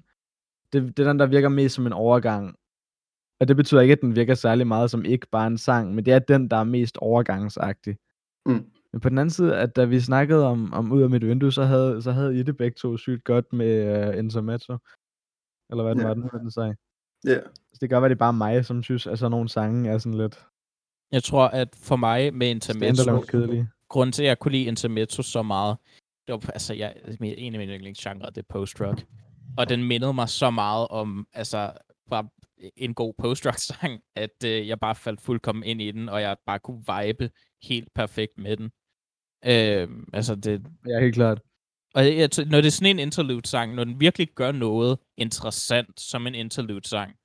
Det, 0.72 0.96
det 0.96 0.98
er 0.98 1.08
den, 1.08 1.18
der 1.18 1.26
virker 1.26 1.48
mest 1.48 1.74
som 1.74 1.86
en 1.86 1.92
overgang. 1.92 2.56
Og 3.40 3.48
det 3.48 3.56
betyder 3.56 3.80
ikke, 3.80 3.92
at 3.92 4.00
den 4.00 4.16
virker 4.16 4.34
særlig 4.34 4.66
meget 4.66 4.90
som 4.90 5.04
ikke 5.04 5.26
bare 5.32 5.46
en 5.46 5.58
sang, 5.58 5.94
men 5.94 6.04
det 6.04 6.12
er 6.14 6.18
den, 6.18 6.48
der 6.48 6.56
er 6.56 6.64
mest 6.64 6.96
overgangsagtig. 6.96 7.96
Mm. 8.46 8.70
Men 8.92 9.00
på 9.00 9.08
den 9.08 9.18
anden 9.18 9.30
side, 9.30 9.56
at 9.56 9.76
da 9.76 9.84
vi 9.84 10.00
snakkede 10.00 10.46
om, 10.46 10.72
om 10.72 10.92
ud 10.92 11.02
af 11.02 11.10
mit 11.10 11.26
vindue, 11.26 11.52
så 11.52 11.64
havde, 11.64 12.02
så 12.02 12.12
havde 12.12 12.38
I 12.38 12.42
det 12.42 12.56
begge 12.56 12.74
to 12.74 12.96
sygt 12.96 13.24
godt 13.24 13.52
med 13.52 14.08
uh, 14.08 14.18
Intermezzo. 14.18 14.76
Eller 15.70 15.84
hvad 15.84 15.94
den 15.94 16.00
Ja. 16.00 16.06
var, 16.06 16.14
den, 16.14 16.22
den 16.22 16.50
sagde. 16.50 16.76
Ja. 17.24 17.40
Så 17.44 17.78
det 17.80 17.80
kan 17.80 17.88
godt 17.88 18.02
være, 18.02 18.08
det 18.08 18.14
er 18.14 18.18
bare 18.18 18.32
mig, 18.32 18.64
som 18.64 18.82
synes, 18.82 19.06
at 19.06 19.18
sådan 19.18 19.30
nogle 19.30 19.48
sange 19.48 19.90
er 19.90 19.98
sådan 19.98 20.18
lidt 20.18 20.46
Jeg 21.12 21.22
tror, 21.22 21.46
at 21.46 21.76
for 21.82 21.96
mig 21.96 22.34
med 22.34 22.48
Intermezzo, 22.50 23.24
grunden 23.88 24.12
til, 24.12 24.22
at 24.22 24.28
jeg 24.28 24.38
kunne 24.38 24.52
lide 24.52 24.64
Intermezzo 24.64 25.22
så 25.22 25.42
meget, 25.42 25.76
det 26.26 26.32
var, 26.32 26.50
altså, 26.50 26.74
jeg, 26.74 26.94
en 27.20 27.54
af 27.54 27.58
mine 27.58 27.74
yndlingsgenre, 27.74 28.26
det 28.26 28.38
er 28.38 28.46
post-rock. 28.48 29.06
Og 29.56 29.68
den 29.68 29.84
mindede 29.84 30.12
mig 30.12 30.28
så 30.28 30.50
meget 30.50 30.88
om, 30.88 31.26
altså, 31.32 31.72
bare 32.10 32.28
en 32.76 32.94
god 32.94 33.14
post-rock-sang, 33.18 34.00
at 34.16 34.44
øh, 34.44 34.68
jeg 34.68 34.80
bare 34.80 34.94
faldt 34.94 35.20
fuldkommen 35.20 35.64
ind 35.64 35.82
i 35.82 35.90
den, 35.90 36.08
og 36.08 36.22
jeg 36.22 36.36
bare 36.46 36.58
kunne 36.58 36.84
vibe 36.96 37.30
helt 37.62 37.88
perfekt 37.94 38.38
med 38.38 38.56
den. 38.56 38.70
Øh, 39.44 39.88
altså, 40.12 40.34
det, 40.34 40.66
Ja, 40.88 41.00
helt 41.00 41.14
klart. 41.14 41.40
og 41.94 42.04
jeg, 42.04 42.28
når 42.46 42.60
det 42.60 42.66
er 42.66 42.70
sådan 42.70 42.96
en 42.96 42.98
interlude-sang, 42.98 43.74
når 43.74 43.84
den 43.84 44.00
virkelig 44.00 44.28
gør 44.34 44.52
noget 44.52 44.98
interessant 45.16 46.00
som 46.00 46.26
en 46.26 46.34
interlude-sang, 46.34 47.16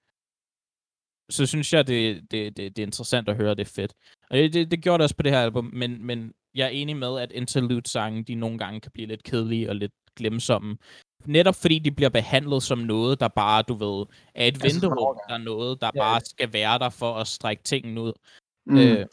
så 1.30 1.46
synes 1.46 1.74
jeg, 1.74 1.88
det, 1.88 2.22
det, 2.32 2.58
det, 2.58 2.76
det 2.76 2.84
er 2.84 2.88
interessant 2.88 3.30
at 3.30 3.36
høre, 3.36 3.56
det 3.56 3.62
er 3.62 3.74
fedt. 3.76 3.94
Og 4.30 4.38
det, 4.38 4.54
det, 4.54 4.72
det 4.72 4.84
gjorde 4.84 4.98
det 4.98 5.04
også 5.04 5.16
på 5.16 5.24
det 5.24 5.32
her 5.32 5.40
album, 5.42 5.70
men, 5.74 6.06
men 6.06 6.34
jeg 6.56 6.66
er 6.66 6.70
enig 6.70 6.98
med, 6.98 7.20
at 7.20 7.32
interlude-sange, 7.32 8.24
de 8.24 8.36
nogle 8.36 8.58
gange 8.58 8.80
kan 8.80 8.92
blive 8.92 9.08
lidt 9.08 9.24
kedelige 9.24 9.70
og 9.70 9.76
lidt 9.76 9.92
glemsomme. 10.16 10.78
Netop 11.26 11.56
fordi 11.56 11.80
de 11.80 11.92
bliver 11.92 12.10
behandlet 12.10 12.64
som 12.64 12.78
noget, 12.78 13.20
der 13.20 13.28
bare, 13.28 13.64
du 13.68 13.74
ved, 13.74 14.06
er 14.36 14.46
et 14.48 14.54
Altså, 14.64 14.80
venterum, 14.80 15.18
der 15.30 15.34
er 15.34 15.38
noget, 15.38 15.82
der 15.82 15.92
Ja, 15.96 16.00
bare 16.00 16.22
skal 16.26 16.54
være 16.54 16.80
der 16.80 16.90
for 16.90 17.14
at 17.16 17.28
strække 17.28 17.64
tingene 17.64 18.02
ud. 18.02 18.14
Mm. 18.66 18.78
Øh, 18.78 19.06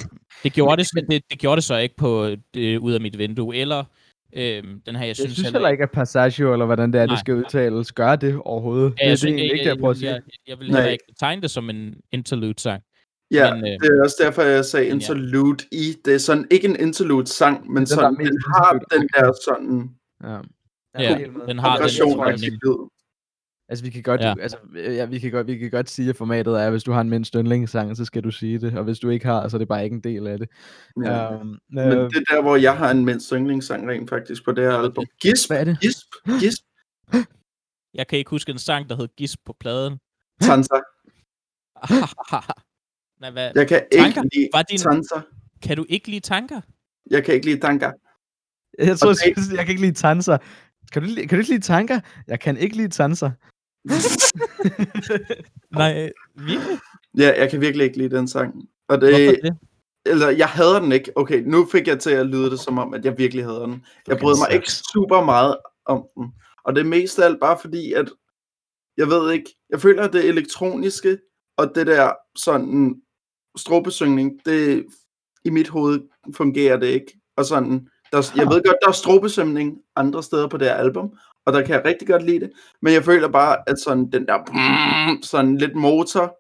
det, 0.42 0.52
gjorde 0.52 0.76
det, 0.76 0.88
men 0.94 1.06
det, 1.06 1.22
det 1.30 1.38
gjorde 1.38 1.56
det 1.56 1.64
så 1.64 1.76
ikke 1.76 1.96
på 1.96 2.26
det, 2.54 2.78
ud 2.78 2.92
af 2.92 3.00
mit 3.00 3.18
vindue, 3.18 3.56
eller 3.56 3.84
øh, 4.32 4.62
den 4.86 4.96
her, 4.96 5.00
jeg, 5.00 5.06
Jeg 5.08 5.16
synes, 5.16 5.32
synes 5.32 5.50
heller 5.50 5.68
ikke, 5.68 5.82
at 5.82 5.90
Passagio, 5.90 6.52
eller 6.52 6.66
hvordan 6.66 6.92
det 6.92 7.00
er, 7.00 7.06
Nej. 7.06 7.14
det 7.14 7.20
skal 7.20 7.34
udtales, 7.34 7.92
gør 7.92 8.16
det 8.16 8.40
overhovedet. 8.44 8.84
Ja, 8.84 8.88
det, 8.90 8.98
jeg, 9.00 9.06
det 9.06 9.12
er 9.12 9.16
synes, 9.16 9.30
egentlig 9.30 9.44
jeg, 9.44 9.52
ikke 9.52 9.64
det, 9.64 9.70
jeg 9.70 9.78
prøver 9.78 9.90
at 9.90 9.96
sige. 9.96 10.10
Jeg, 10.12 10.22
jeg 10.46 10.58
vil 10.58 10.66
heller 10.66 10.86
ikke 10.88 11.04
betegne 11.08 11.42
det 11.42 11.50
som 11.50 11.70
en 11.70 11.94
interlude-sang. 12.12 12.82
Ja, 13.30 13.54
Men, 13.54 13.64
øh, 13.64 13.70
det 13.70 13.98
er 13.98 14.04
også 14.04 14.16
derfor, 14.20 14.42
jeg 14.42 14.64
sagde 14.64 14.84
men 14.90 15.00
ja. 15.00 15.12
interlude 15.12 15.64
i. 15.72 15.96
Det 16.04 16.14
er 16.14 16.18
sådan 16.18 16.46
ikke 16.50 16.68
en 16.68 16.76
interlude-sang, 16.80 17.70
men 17.72 17.86
sådan, 17.86 18.14
den 18.16 18.38
har 18.54 18.74
interlude. 18.74 19.00
den 19.00 19.08
der 19.16 19.32
sådan 19.44 19.90
Ja. 20.24 20.38
Ja, 20.94 21.02
jeg 21.02 21.12
er 21.12 21.18
helt 21.18 21.36
med. 21.36 21.46
den 21.46 21.58
har 21.58 21.76
den 21.76 22.40
lyd. 22.40 22.88
Altså, 23.68 23.84
vi 23.84 23.90
kan 23.90 24.02
godt, 24.02 24.20
Ja. 24.20 24.28
ja. 24.28 24.34
altså, 24.42 24.56
ja, 24.74 25.04
vi 25.04 25.18
kan 25.18 25.30
godt, 25.30 25.46
vi 25.46 25.58
kan 25.58 25.70
godt 25.70 25.90
sige, 25.90 26.10
at 26.10 26.16
formatet 26.16 26.54
er, 26.60 26.64
at 26.66 26.70
hvis 26.70 26.82
du 26.82 26.92
har 26.92 27.00
en 27.00 27.10
mindst 27.10 27.34
yndlingssang, 27.34 27.96
så 27.96 28.04
skal 28.04 28.24
du 28.24 28.30
sige 28.30 28.58
det, 28.58 28.78
og 28.78 28.84
hvis 28.84 28.98
du 28.98 29.08
ikke 29.08 29.26
har, 29.26 29.48
så 29.48 29.56
er 29.56 29.58
det 29.58 29.68
bare 29.68 29.84
ikke 29.84 29.94
en 29.94 30.00
del 30.02 30.26
af 30.26 30.38
det. 30.38 30.48
Ja. 31.04 31.40
Um, 31.40 31.58
Men 31.70 31.88
det 31.90 32.16
er 32.16 32.34
der, 32.34 32.42
hvor 32.42 32.56
jeg 32.56 32.76
har 32.78 32.90
en 32.90 33.04
mindst 33.04 33.30
yndlingssang 33.30 33.88
rent 33.88 34.08
faktisk 34.10 34.44
på 34.44 34.52
det 34.52 34.64
her 34.64 34.70
er 34.72 34.78
album. 34.78 35.04
Gisp, 35.22 35.50
Hvad 35.50 35.60
er 35.60 35.64
det? 35.64 35.80
gisp, 35.80 36.06
gisp, 36.40 36.62
Jeg 37.98 38.06
kan 38.06 38.18
ikke 38.18 38.30
huske 38.30 38.52
en 38.52 38.58
sang, 38.58 38.88
der 38.88 38.96
hed 38.96 39.08
Gisp 39.16 39.40
på 39.46 39.56
pladen. 39.60 39.98
Tanza. 40.46 40.74
Nej, 43.20 43.30
hvad? 43.30 43.50
Jeg 43.54 43.68
kan 43.68 43.82
Tanker? 43.92 44.22
ikke 44.22 44.36
lide 44.36 44.48
Var 44.52 44.62
din- 44.62 44.78
Tanza. 44.78 45.20
Kan 45.62 45.76
du 45.76 45.86
ikke 45.88 46.08
lide 46.08 46.20
tanker? 46.20 46.60
Jeg 47.10 47.24
kan 47.24 47.34
ikke 47.34 47.46
lide 47.46 47.60
tanker. 47.60 47.92
jeg 48.78 48.98
tror, 48.98 49.08
og 49.10 49.16
jeg, 49.26 49.36
jeg 49.56 49.64
kan 49.66 49.68
ikke 49.72 49.82
lide 49.82 49.94
tanser. 49.94 50.38
Kan 50.92 51.02
du, 51.02 51.08
kan 51.14 51.28
du 51.28 51.36
ikke 51.36 51.50
lide 51.50 51.62
tanker? 51.62 52.00
Jeg 52.26 52.40
kan 52.40 52.56
ikke 52.56 52.76
lide 52.76 52.88
tanser. 52.88 53.30
Nej, 55.78 56.10
virkelig? 56.34 56.78
Ja, 57.18 57.40
jeg 57.40 57.50
kan 57.50 57.60
virkelig 57.60 57.84
ikke 57.84 57.98
lide 57.98 58.16
den 58.16 58.28
sang. 58.28 58.54
Og 58.88 59.00
det, 59.00 59.10
Hvorfor 59.10 59.40
det? 59.42 59.58
eller 60.06 60.28
jeg 60.30 60.48
hader 60.48 60.80
den 60.80 60.92
ikke. 60.92 61.12
Okay, 61.16 61.42
nu 61.46 61.66
fik 61.66 61.86
jeg 61.86 62.00
til 62.00 62.10
at 62.10 62.26
lyde 62.26 62.50
det 62.50 62.60
som 62.60 62.78
om, 62.78 62.94
at 62.94 63.04
jeg 63.04 63.18
virkelig 63.18 63.44
hader 63.44 63.66
den. 63.66 63.84
Jeg 64.06 64.14
Okay, 64.14 64.22
bryder 64.22 64.38
mig 64.38 64.54
ikke 64.54 64.72
super 64.72 65.24
meget 65.24 65.56
om 65.84 66.06
den. 66.16 66.32
Og 66.64 66.74
det 66.74 66.80
er 66.80 66.88
mest 66.88 67.18
af 67.18 67.24
alt 67.24 67.40
bare 67.40 67.58
fordi, 67.60 67.92
at 67.92 68.08
jeg 68.96 69.08
ved 69.08 69.32
ikke, 69.32 69.56
jeg 69.70 69.80
føler, 69.80 70.02
at 70.02 70.12
det 70.12 70.28
elektroniske 70.28 71.18
og 71.56 71.72
det 71.74 71.86
der 71.86 72.12
sådan 72.36 73.02
strobesyngning, 73.56 74.40
det 74.46 74.86
i 75.44 75.50
mit 75.50 75.68
hoved 75.68 76.00
fungerer 76.34 76.76
det 76.76 76.86
ikke. 76.86 77.20
Og 77.36 77.44
sådan, 77.44 77.88
der, 78.12 78.32
jeg 78.36 78.46
ved 78.46 78.62
godt, 78.64 78.76
der 78.82 78.88
er 78.88 78.92
strobesømning 78.92 79.78
andre 79.96 80.22
steder 80.22 80.48
på 80.48 80.56
det 80.56 80.66
her 80.68 80.74
album, 80.74 81.18
og 81.46 81.52
der 81.52 81.62
kan 81.62 81.74
jeg 81.74 81.84
rigtig 81.84 82.08
godt 82.08 82.22
lide 82.26 82.40
det, 82.40 82.52
men 82.82 82.92
jeg 82.92 83.04
føler 83.04 83.28
bare, 83.28 83.56
at 83.66 83.78
sådan 83.78 84.10
den 84.10 84.26
der 84.26 84.38
sådan 85.22 85.56
lidt 85.58 85.74
motor, 85.76 86.36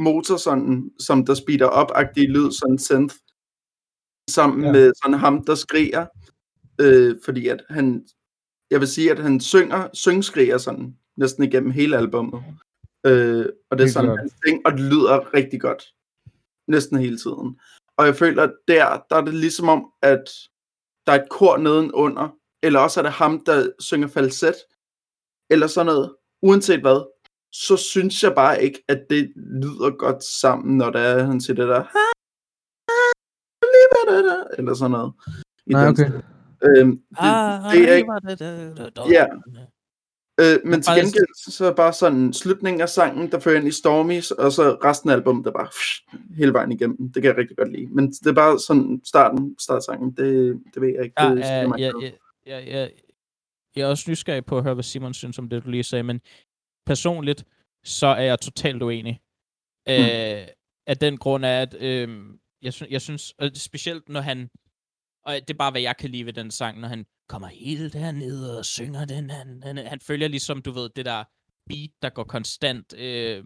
motor 0.00 0.36
sådan, 0.36 0.90
som 1.00 1.26
der 1.26 1.34
speeder 1.34 1.66
op 1.66 1.90
agtig 1.94 2.28
lyd, 2.28 2.50
sådan 2.50 2.78
synth, 2.78 3.14
sammen 4.30 4.64
Ja. 4.64 4.72
med 4.72 4.92
sådan 5.02 5.18
ham, 5.18 5.44
der 5.44 5.54
skriger, 5.54 6.06
øh, 6.80 7.16
fordi 7.24 7.48
at 7.48 7.62
han, 7.70 8.06
jeg 8.70 8.80
vil 8.80 8.88
sige, 8.88 9.10
at 9.10 9.18
han 9.18 9.40
synger, 9.40 9.88
syngskriger 9.92 10.58
sådan, 10.58 10.96
næsten 11.16 11.44
igennem 11.44 11.70
hele 11.70 11.96
albummet. 11.96 12.42
Øh, 13.06 13.46
og 13.70 13.78
det 13.78 13.84
er 13.84 13.88
sådan, 13.88 14.18
han 14.18 14.30
ting, 14.46 14.66
og 14.66 14.72
det 14.72 14.80
lyder 14.80 15.34
rigtig 15.34 15.60
godt. 15.60 15.82
Næsten 16.68 16.98
hele 16.98 17.18
tiden. 17.18 17.60
Og 17.96 18.06
jeg 18.06 18.16
føler, 18.16 18.42
at 18.42 18.52
der, 18.68 19.02
der 19.10 19.16
er 19.16 19.20
det 19.24 19.34
ligesom 19.34 19.68
om, 19.68 19.90
at 20.02 20.24
der 21.06 21.12
er 21.12 21.22
et 21.22 21.28
kor 21.30 21.56
nedenunder, 21.56 22.28
eller 22.62 22.80
også 22.80 23.00
er 23.00 23.02
det 23.02 23.12
ham, 23.12 23.44
der 23.46 23.70
synger 23.78 24.08
falset, 24.08 24.54
eller 25.50 25.66
sådan 25.66 25.86
noget. 25.86 26.16
Uanset 26.42 26.80
hvad, 26.80 27.00
så 27.52 27.76
synes 27.76 28.22
jeg 28.22 28.32
bare 28.34 28.62
ikke, 28.62 28.84
at 28.88 29.06
det 29.10 29.32
lyder 29.36 29.96
godt 29.98 30.24
sammen, 30.24 30.76
når 30.78 30.90
der 30.90 31.00
er, 31.00 31.24
han 31.24 31.40
siger 31.40 31.56
det 31.56 31.68
der, 31.68 31.84
eller 34.58 34.74
sådan 34.74 34.90
noget. 34.90 35.12
I 35.66 35.72
Nej, 35.72 35.88
okay. 35.88 36.10
Øhm, 36.66 36.90
det, 36.90 37.16
Ah, 37.18 37.72
det 37.72 37.90
er 37.90 37.94
ikke, 37.94 38.12
Ja. 39.16 39.26
Øh, 40.40 40.58
men 40.64 40.82
til 40.82 40.92
gengæld, 40.94 41.50
så 41.50 41.66
er 41.66 41.74
bare 41.74 41.92
sådan 41.92 42.32
slutningen 42.32 42.80
af 42.80 42.88
sangen, 42.88 43.30
der 43.30 43.38
fører 43.38 43.56
ind 43.56 43.68
i 43.68 43.70
Stormies, 43.70 44.30
og 44.30 44.52
så 44.52 44.78
resten 44.84 45.10
af 45.10 45.14
albumet, 45.14 45.44
der 45.44 45.50
bare 45.50 45.66
pff, 45.66 46.18
hele 46.36 46.52
vejen 46.52 46.72
igennem. 46.72 47.12
Det 47.12 47.22
kan 47.22 47.30
jeg 47.30 47.36
rigtig 47.36 47.56
godt 47.56 47.72
lide. 47.72 47.86
Men 47.86 48.10
det 48.10 48.26
er 48.26 48.32
bare 48.32 48.58
sådan 48.58 49.00
starten, 49.04 49.56
startsangen, 49.58 50.10
det, 50.10 50.60
det 50.74 50.82
ved 50.82 50.88
jeg 50.88 51.04
ikke. 51.04 51.22
Ja, 51.22 51.30
det, 51.30 51.40
ja, 51.40 51.66
mig 51.66 51.78
ja, 51.78 51.90
noget. 51.90 52.14
ja, 52.46 52.58
ja, 52.58 52.80
ja, 52.80 52.88
jeg 53.76 53.82
er 53.82 53.86
også 53.86 54.10
nysgerrig 54.10 54.44
på 54.44 54.56
at 54.58 54.62
høre, 54.62 54.74
hvad 54.74 54.84
Simon 54.84 55.14
synes 55.14 55.38
om 55.38 55.48
det, 55.48 55.64
du 55.64 55.70
lige 55.70 55.82
sagde, 55.82 56.02
men 56.02 56.20
personligt, 56.86 57.44
så 57.84 58.06
er 58.06 58.22
jeg 58.22 58.40
totalt 58.40 58.82
uenig. 58.82 59.20
Hmm. 59.86 59.94
Øh, 59.94 60.46
af 60.86 60.96
den 61.00 61.16
grund 61.16 61.46
af, 61.46 61.60
at 61.62 61.74
øh, 61.80 62.08
jeg, 62.62 62.72
sy- 62.72 62.90
jeg 62.90 63.00
synes, 63.00 63.34
og 63.38 63.50
specielt 63.54 64.08
når 64.08 64.20
han, 64.20 64.48
og 65.24 65.34
det 65.34 65.50
er 65.50 65.58
bare, 65.58 65.70
hvad 65.70 65.80
jeg 65.80 65.96
kan 65.96 66.10
lide 66.10 66.26
ved 66.26 66.32
den 66.32 66.50
sang, 66.50 66.80
når 66.80 66.88
han 66.88 67.06
kommer 67.28 67.48
helt 67.48 67.92
derned 67.92 68.48
og 68.48 68.64
synger 68.64 69.04
den, 69.04 69.30
han, 69.30 69.62
han, 69.62 69.76
han 69.76 70.00
følger 70.00 70.28
ligesom, 70.28 70.62
du 70.62 70.72
ved, 70.72 70.90
det 70.96 71.04
der 71.04 71.24
beat, 71.66 71.90
der 72.02 72.10
går 72.10 72.24
konstant, 72.24 72.94
øh, 72.98 73.44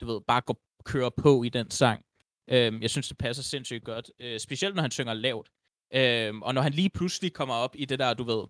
du 0.00 0.06
ved, 0.06 0.20
bare 0.28 0.40
går, 0.40 0.60
kører 0.84 1.10
på 1.16 1.42
i 1.42 1.48
den 1.48 1.70
sang. 1.70 2.04
Øh, 2.50 2.82
jeg 2.82 2.90
synes, 2.90 3.08
det 3.08 3.18
passer 3.18 3.42
sindssygt 3.42 3.84
godt, 3.84 4.10
øh, 4.20 4.40
specielt 4.40 4.74
når 4.74 4.82
han 4.82 4.90
synger 4.90 5.14
lavt. 5.14 5.48
Øhm, 5.94 6.42
og 6.42 6.54
når 6.54 6.62
han 6.62 6.72
lige 6.72 6.90
pludselig 6.90 7.32
kommer 7.32 7.54
op 7.54 7.74
i 7.78 7.84
det 7.84 7.98
der, 7.98 8.14
du 8.14 8.24
ved, 8.24 8.44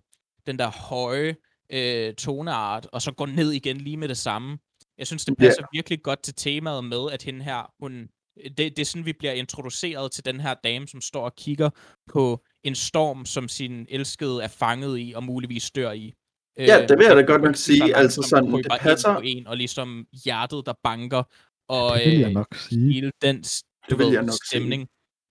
den 0.47 0.59
der 0.59 0.71
høje 0.89 1.35
øh, 1.69 2.13
toneart, 2.13 2.87
og 2.91 3.01
så 3.01 3.11
går 3.11 3.25
ned 3.25 3.51
igen 3.51 3.77
lige 3.77 3.97
med 3.97 4.07
det 4.07 4.17
samme. 4.17 4.57
Jeg 4.97 5.07
synes, 5.07 5.25
det 5.25 5.37
passer 5.37 5.63
virkelig 5.73 6.03
godt 6.03 6.23
til 6.23 6.33
temaet 6.35 6.83
med, 6.83 7.11
at 7.11 7.23
hende 7.23 7.43
her, 7.43 7.73
hun, 7.79 8.09
det, 8.43 8.57
det 8.57 8.79
er 8.79 8.85
sådan, 8.85 9.05
vi 9.05 9.13
bliver 9.13 9.33
introduceret 9.33 10.11
til 10.11 10.25
den 10.25 10.39
her 10.39 10.53
dame, 10.53 10.87
som 10.87 11.01
står 11.01 11.25
og 11.25 11.35
kigger 11.35 11.69
på 12.09 12.43
en 12.63 12.75
storm, 12.75 13.25
som 13.25 13.47
sin 13.47 13.85
elskede 13.89 14.43
er 14.43 14.47
fanget 14.47 14.99
i, 14.99 15.13
og 15.15 15.23
muligvis 15.23 15.71
dør 15.71 15.91
i. 15.91 16.13
Ja, 16.57 16.85
det 16.89 16.97
vil 16.97 17.05
jeg 17.05 17.15
da 17.15 17.21
godt 17.21 17.41
nok 17.41 17.55
sige, 17.55 17.79
der 17.79 17.95
altså 17.95 18.21
sådan, 18.21 18.51
det 18.51 18.67
passer. 18.81 19.13
På 19.13 19.21
en, 19.23 19.47
og 19.47 19.57
ligesom 19.57 20.07
hjertet, 20.23 20.65
der 20.65 20.73
banker, 20.83 21.23
og 21.69 21.97
det 21.97 22.11
vil 22.11 22.19
jeg 22.19 22.27
øh, 22.27 22.33
nok 22.33 22.55
sige. 22.55 22.93
hele 22.93 23.11
den 23.21 23.35
du 23.37 23.41
Det 23.89 23.99
vil 23.99 24.05
ved, 24.05 24.13
jeg 24.13 24.23
nok 24.23 24.33
sige. 24.33 24.47
stemning. 24.59 24.87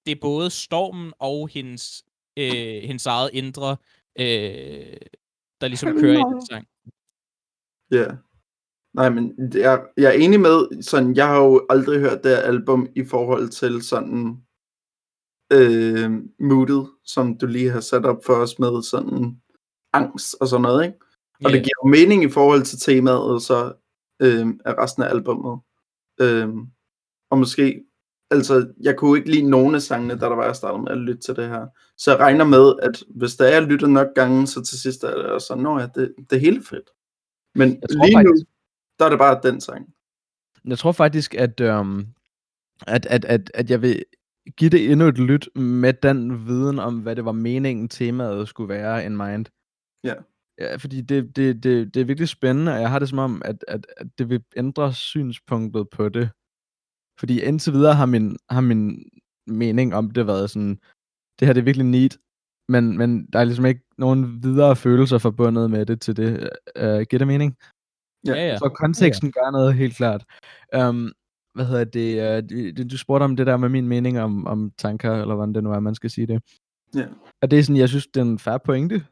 Det 0.06 0.12
er 0.12 0.20
både 0.20 0.50
stormen 0.50 1.12
og 1.18 1.48
hendes, 1.48 2.04
øh, 2.38 2.82
hendes 2.82 3.06
eget 3.06 3.30
indre, 3.32 3.76
øh, 4.18 4.96
der 5.60 5.68
ligesom 5.68 5.88
kører 6.00 6.18
i 6.18 6.34
den 6.34 6.46
sang. 6.46 6.66
Ja. 7.90 8.06
Nej, 8.94 9.08
men 9.10 9.50
det 9.52 9.64
er, 9.64 9.78
jeg 9.96 10.04
er 10.08 10.18
enig 10.18 10.40
med, 10.40 10.82
sådan, 10.82 11.16
jeg 11.16 11.26
har 11.26 11.36
jo 11.44 11.66
aldrig 11.70 12.00
hørt 12.00 12.24
det 12.24 12.30
her 12.30 12.42
album 12.42 12.86
i 12.96 13.04
forhold 13.04 13.48
til 13.48 13.82
sådan 13.82 14.36
øh, 15.52 16.10
moodet, 16.40 16.86
som 17.04 17.38
du 17.38 17.46
lige 17.46 17.70
har 17.70 17.80
sat 17.80 18.06
op 18.06 18.24
for 18.24 18.34
os 18.34 18.58
med 18.58 18.82
sådan 18.82 19.36
angst 19.92 20.36
og 20.40 20.48
sådan 20.48 20.62
noget, 20.62 20.84
ikke? 20.84 20.98
Og 21.44 21.50
det 21.50 21.56
Ja. 21.58 21.62
giver 21.62 21.74
jo 21.84 21.90
mening 21.90 22.24
i 22.24 22.28
forhold 22.30 22.62
til 22.62 22.78
temaet, 22.78 23.42
så 23.42 23.72
øh, 24.22 24.46
af 24.64 24.74
resten 24.78 25.02
af 25.02 25.08
albummet. 25.08 25.60
Øh, 26.20 26.48
og 27.30 27.38
måske, 27.38 27.84
altså, 28.30 28.72
jeg 28.80 28.96
kunne 28.96 29.18
ikke 29.18 29.30
lide 29.30 29.50
nogen 29.50 29.74
af 29.74 29.82
sangene, 29.82 30.14
da 30.14 30.20
der 30.20 30.34
var, 30.34 30.44
jeg 30.44 30.56
startede 30.56 30.82
med 30.82 30.92
at 30.92 30.98
lytte 30.98 31.20
til 31.22 31.36
det 31.36 31.48
her. 31.48 31.66
Så 31.96 32.10
jeg 32.10 32.20
regner 32.20 32.44
med, 32.44 32.72
at 32.82 33.02
hvis 33.16 33.36
der 33.36 33.44
er 33.44 33.60
lyttet 33.60 33.90
nok 33.90 34.06
gange, 34.14 34.46
så 34.46 34.62
til 34.62 34.80
sidst 34.80 35.04
er 35.04 35.14
det 35.16 35.26
også 35.26 35.46
sådan, 35.46 35.62
nå 35.62 35.78
ja, 35.78 35.86
det, 35.94 36.14
det 36.30 36.36
er 36.36 36.40
helt 36.40 36.68
fedt. 36.68 36.90
Men 37.54 37.68
Jeg 37.68 37.88
tror 37.90 38.04
lige 38.04 38.16
nu, 38.16 38.28
faktisk- 38.28 38.46
der 38.98 39.04
er 39.04 39.08
det 39.08 39.18
bare 39.18 39.40
den 39.42 39.60
sang. 39.60 39.94
Jeg 40.64 40.78
tror 40.78 40.92
faktisk, 40.92 41.34
at, 41.34 41.60
øhm, 41.60 42.06
at, 42.86 43.06
at, 43.06 43.24
at, 43.24 43.50
at 43.54 43.70
jeg 43.70 43.82
vil 43.82 44.04
give 44.56 44.70
det 44.70 44.92
endnu 44.92 45.06
et 45.06 45.18
lyt 45.18 45.48
med 45.56 45.92
den 45.92 46.46
viden 46.46 46.78
om, 46.78 46.98
hvad 46.98 47.16
det 47.16 47.24
var 47.24 47.32
meningen 47.32 47.88
temaet 47.88 48.48
skulle 48.48 48.68
være 48.68 49.06
in 49.06 49.16
mind. 49.16 49.46
Ja. 50.04 50.14
Ja, 50.58 50.76
fordi 50.76 51.00
det, 51.00 51.36
det, 51.36 51.62
det, 51.62 51.94
det 51.94 52.00
er 52.00 52.04
virkelig 52.04 52.28
spændende, 52.28 52.72
og 52.72 52.80
jeg 52.80 52.90
har 52.90 52.98
det 52.98 53.08
som 53.08 53.18
om, 53.18 53.42
at, 53.44 53.64
at, 53.68 53.86
at 53.96 54.06
det 54.18 54.28
vil 54.28 54.44
ændre 54.56 54.92
synspunktet 54.92 55.90
på 55.90 56.08
det. 56.08 56.30
Fordi 57.18 57.40
indtil 57.40 57.72
videre 57.72 57.94
har 57.94 58.06
min, 58.06 58.36
har 58.50 58.60
min 58.60 59.10
mening 59.46 59.94
om 59.94 60.10
det 60.10 60.26
været 60.26 60.50
sådan, 60.50 60.78
det 61.40 61.48
her 61.48 61.52
det 61.52 61.60
er 61.60 61.64
virkelig 61.64 61.86
neat, 61.86 62.18
men, 62.68 62.98
men 62.98 63.26
der 63.26 63.38
er 63.38 63.44
ligesom 63.44 63.66
ikke 63.66 63.80
nogen 63.98 64.42
videre 64.42 64.76
følelser 64.76 65.18
forbundet 65.18 65.70
med 65.70 65.86
det 65.86 66.00
til 66.00 66.16
det. 66.16 66.50
Uh, 66.76 66.82
giver 66.82 67.18
det 67.18 67.26
mening? 67.26 67.56
Ja. 68.26 68.34
Ja, 68.34 68.48
ja. 68.48 68.56
Så 68.58 68.68
konteksten 68.68 69.32
gør 69.32 69.50
noget 69.50 69.74
helt 69.74 69.96
klart. 69.96 70.24
Um, 70.76 71.12
hvad 71.54 71.64
hedder 71.64 71.84
det, 71.84 72.42
uh, 72.42 72.76
du, 72.76 72.88
du 72.88 72.98
spurgte 72.98 73.24
om 73.24 73.36
det 73.36 73.46
der 73.46 73.56
med 73.56 73.68
min 73.68 73.88
mening 73.88 74.20
om, 74.20 74.46
om 74.46 74.72
tanker, 74.78 75.12
eller 75.12 75.34
hvordan 75.34 75.54
det 75.54 75.64
nu 75.64 75.72
er, 75.72 75.80
man 75.80 75.94
skal 75.94 76.10
sige 76.10 76.26
det. 76.26 76.42
Ja. 76.94 77.06
Og 77.42 77.50
det 77.50 77.58
er 77.58 77.62
sådan, 77.62 77.76
jeg 77.76 77.88
synes, 77.88 78.06
det 78.06 78.20
er 78.20 78.24
en 78.24 78.38
færre 78.38 78.60
pointe, 78.60 79.04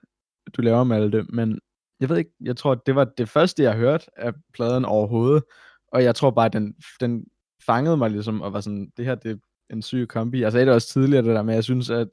du 0.57 0.63
laver 0.63 0.85
med 0.85 0.97
alt 0.97 1.13
det, 1.13 1.33
men 1.33 1.59
jeg 2.01 2.09
ved 2.09 2.17
ikke, 2.17 2.33
jeg 2.41 2.57
tror, 2.57 2.75
det 2.75 2.95
var 2.95 3.05
det 3.05 3.29
første, 3.29 3.63
jeg 3.63 3.77
hørte 3.77 4.07
af 4.17 4.33
pladen 4.55 4.85
overhovedet, 4.85 5.43
og 5.93 6.05
jeg 6.05 6.15
tror 6.15 6.31
bare, 6.31 6.49
den, 6.49 6.75
den 7.01 7.27
fangede 7.67 7.97
mig 7.97 8.11
ligesom, 8.11 8.41
og 8.41 8.53
var 8.53 8.61
sådan, 8.61 8.93
det 8.97 9.05
her, 9.05 9.15
det 9.15 9.31
er 9.31 9.37
en 9.75 9.83
syg 9.83 10.07
kombi. 10.09 10.41
Jeg 10.41 10.53
sagde 10.53 10.67
det 10.67 10.75
også 10.75 10.89
tidligere, 10.89 11.25
det 11.25 11.35
der 11.35 11.43
med, 11.43 11.55
jeg 11.55 11.65
synes, 11.65 11.91
at 11.91 12.09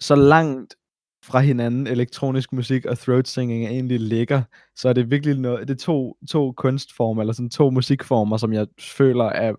så 0.00 0.14
langt 0.14 0.76
fra 1.22 1.40
hinanden 1.40 1.86
elektronisk 1.86 2.52
musik 2.52 2.84
og 2.84 2.98
throat 2.98 3.28
singing 3.28 3.66
egentlig 3.66 4.00
ligger, 4.00 4.42
så 4.76 4.88
er 4.88 4.92
det 4.92 5.10
virkelig 5.10 5.38
noget, 5.38 5.68
det 5.68 5.74
er 5.74 5.78
to, 5.78 6.16
to 6.30 6.52
kunstformer, 6.52 7.22
eller 7.22 7.32
sådan 7.32 7.50
to 7.50 7.70
musikformer, 7.70 8.36
som 8.36 8.52
jeg 8.52 8.66
føler 8.80 9.24
er 9.24 9.54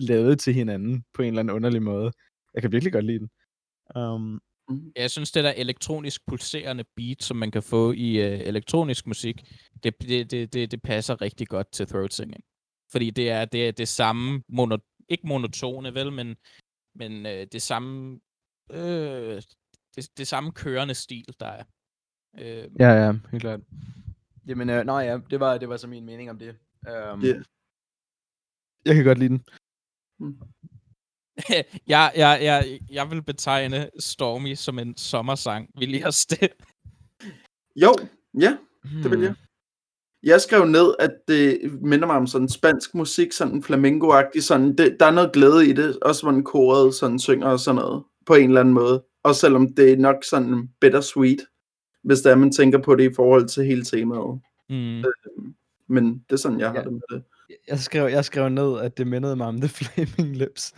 lavet 0.00 0.40
til 0.40 0.54
hinanden 0.54 1.04
på 1.14 1.22
en 1.22 1.28
eller 1.28 1.40
anden 1.40 1.54
underlig 1.54 1.82
måde. 1.82 2.12
Jeg 2.54 2.62
kan 2.62 2.72
virkelig 2.72 2.92
godt 2.92 3.04
lide 3.04 3.18
den. 3.18 3.28
Um, 4.02 4.40
Ja, 4.70 5.02
Jeg 5.02 5.10
synes, 5.10 5.32
det 5.32 5.44
der 5.44 5.52
elektronisk 5.56 6.26
pulserende 6.26 6.84
beat, 6.96 7.22
som 7.22 7.36
man 7.36 7.50
kan 7.50 7.62
få 7.62 7.92
i 7.92 8.16
øh, 8.16 8.40
elektronisk 8.40 9.06
musik, 9.06 9.42
det, 9.82 10.02
det, 10.02 10.30
det, 10.30 10.52
det, 10.52 10.70
det 10.70 10.82
passer 10.82 11.22
rigtig 11.22 11.48
godt 11.48 11.72
til 11.72 11.86
throat 11.86 12.14
singing. 12.14 12.44
Fordi 12.92 13.10
det 13.10 13.30
er 13.30 13.44
det, 13.44 13.68
er 13.68 13.72
det 13.72 13.88
samme, 13.88 14.42
mono, 14.48 14.76
ikke 15.08 15.26
monotone 15.26 15.94
vel, 15.94 16.12
men, 16.12 16.36
men 16.94 17.26
øh, 17.26 17.46
det 17.52 17.62
samme 17.62 18.20
øh, 18.72 19.42
det, 19.98 20.18
det 20.18 20.28
samme 20.28 20.52
kørende 20.52 20.94
stil, 20.94 21.26
der 21.40 21.46
er. 21.46 21.64
Øh, 22.38 22.70
ja, 22.78 22.90
ja, 22.90 23.12
helt 23.30 23.40
klart. 23.40 23.60
Jamen, 24.46 24.70
øh, 24.70 24.84
nej, 24.84 25.02
ja, 25.04 25.18
det 25.30 25.40
var, 25.40 25.58
det 25.58 25.68
var 25.68 25.76
så 25.76 25.86
min 25.86 26.04
mening 26.04 26.30
om 26.30 26.38
det. 26.38 26.56
Um, 27.12 27.20
Ja. 27.20 27.34
Jeg 28.84 28.94
kan 28.94 29.04
godt 29.04 29.18
lide 29.18 29.28
den. 29.28 29.44
jeg, 31.94 32.12
jeg, 32.16 32.38
jeg, 32.42 32.80
jeg 32.90 33.10
vil 33.10 33.22
betegne 33.22 33.90
Stormy 33.98 34.54
som 34.54 34.78
en 34.78 34.96
sommersang. 34.96 35.70
Vil 35.78 35.94
I 35.94 36.02
også 36.02 36.36
det? 36.40 36.50
Jo, 37.82 37.94
ja, 38.40 38.58
det 39.02 39.10
vil 39.10 39.20
jeg. 39.20 39.34
Jeg 40.22 40.40
skrev 40.40 40.64
ned, 40.64 40.94
at 40.98 41.10
det 41.28 41.60
minder 41.82 42.06
mig 42.06 42.16
om 42.16 42.26
sådan 42.26 42.48
spansk 42.48 42.94
musik, 42.94 43.32
sådan 43.32 43.62
flamenco-agtig, 43.62 44.42
sådan, 44.42 44.76
det, 44.76 44.96
der 45.00 45.06
er 45.06 45.10
noget 45.10 45.32
glæde 45.32 45.68
i 45.68 45.72
det, 45.72 45.98
også 46.02 46.22
hvor 46.22 46.32
den 46.32 46.44
koret 46.44 46.94
sådan 46.94 47.18
synger 47.18 47.46
og 47.46 47.60
sådan 47.60 47.76
noget, 47.76 48.04
på 48.26 48.34
en 48.34 48.48
eller 48.48 48.60
anden 48.60 48.74
måde. 48.74 49.04
Også 49.22 49.40
selvom 49.40 49.74
det 49.74 49.92
er 49.92 49.96
nok 49.96 50.24
sådan 50.24 50.68
bittersweet, 50.80 51.38
hvis 52.02 52.20
det 52.20 52.32
er, 52.32 52.36
man 52.36 52.52
tænker 52.52 52.78
på 52.78 52.94
det 52.94 53.10
i 53.10 53.14
forhold 53.14 53.48
til 53.48 53.64
hele 53.64 53.84
temaet. 53.84 54.40
Mm. 54.70 55.04
Men 55.86 56.18
det 56.18 56.32
er 56.32 56.36
sådan, 56.36 56.60
jeg 56.60 56.68
har 56.68 56.76
Ja. 56.76 56.82
det 56.82 56.92
med 56.92 57.00
det. 57.10 57.24
Jeg 57.68 57.78
skrev, 57.78 58.08
jeg 58.08 58.24
skrev 58.24 58.48
ned, 58.48 58.80
at 58.80 58.98
det 58.98 59.06
mindede 59.06 59.36
mig 59.36 59.46
om 59.46 59.60
The 59.60 59.68
Flaming 59.68 60.36
Lips. 60.36 60.74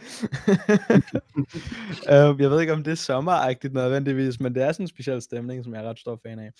uh, 2.03 2.41
jeg 2.43 2.51
ved 2.51 2.61
ikke, 2.61 2.73
om 2.73 2.85
det 2.85 2.91
er 2.91 2.95
sommeragtigt 2.95 3.73
nødvendigvis, 3.75 4.41
men 4.41 4.55
det 4.55 4.63
er 4.63 4.73
sådan 4.73 4.85
en 4.85 4.89
speciel 4.89 5.23
stemning, 5.23 5.65
som 5.65 5.75
jeg 5.75 5.85
er 5.85 5.89
ret 5.91 5.99
stor 5.99 6.21
fan 6.23 6.39
af. 6.39 6.51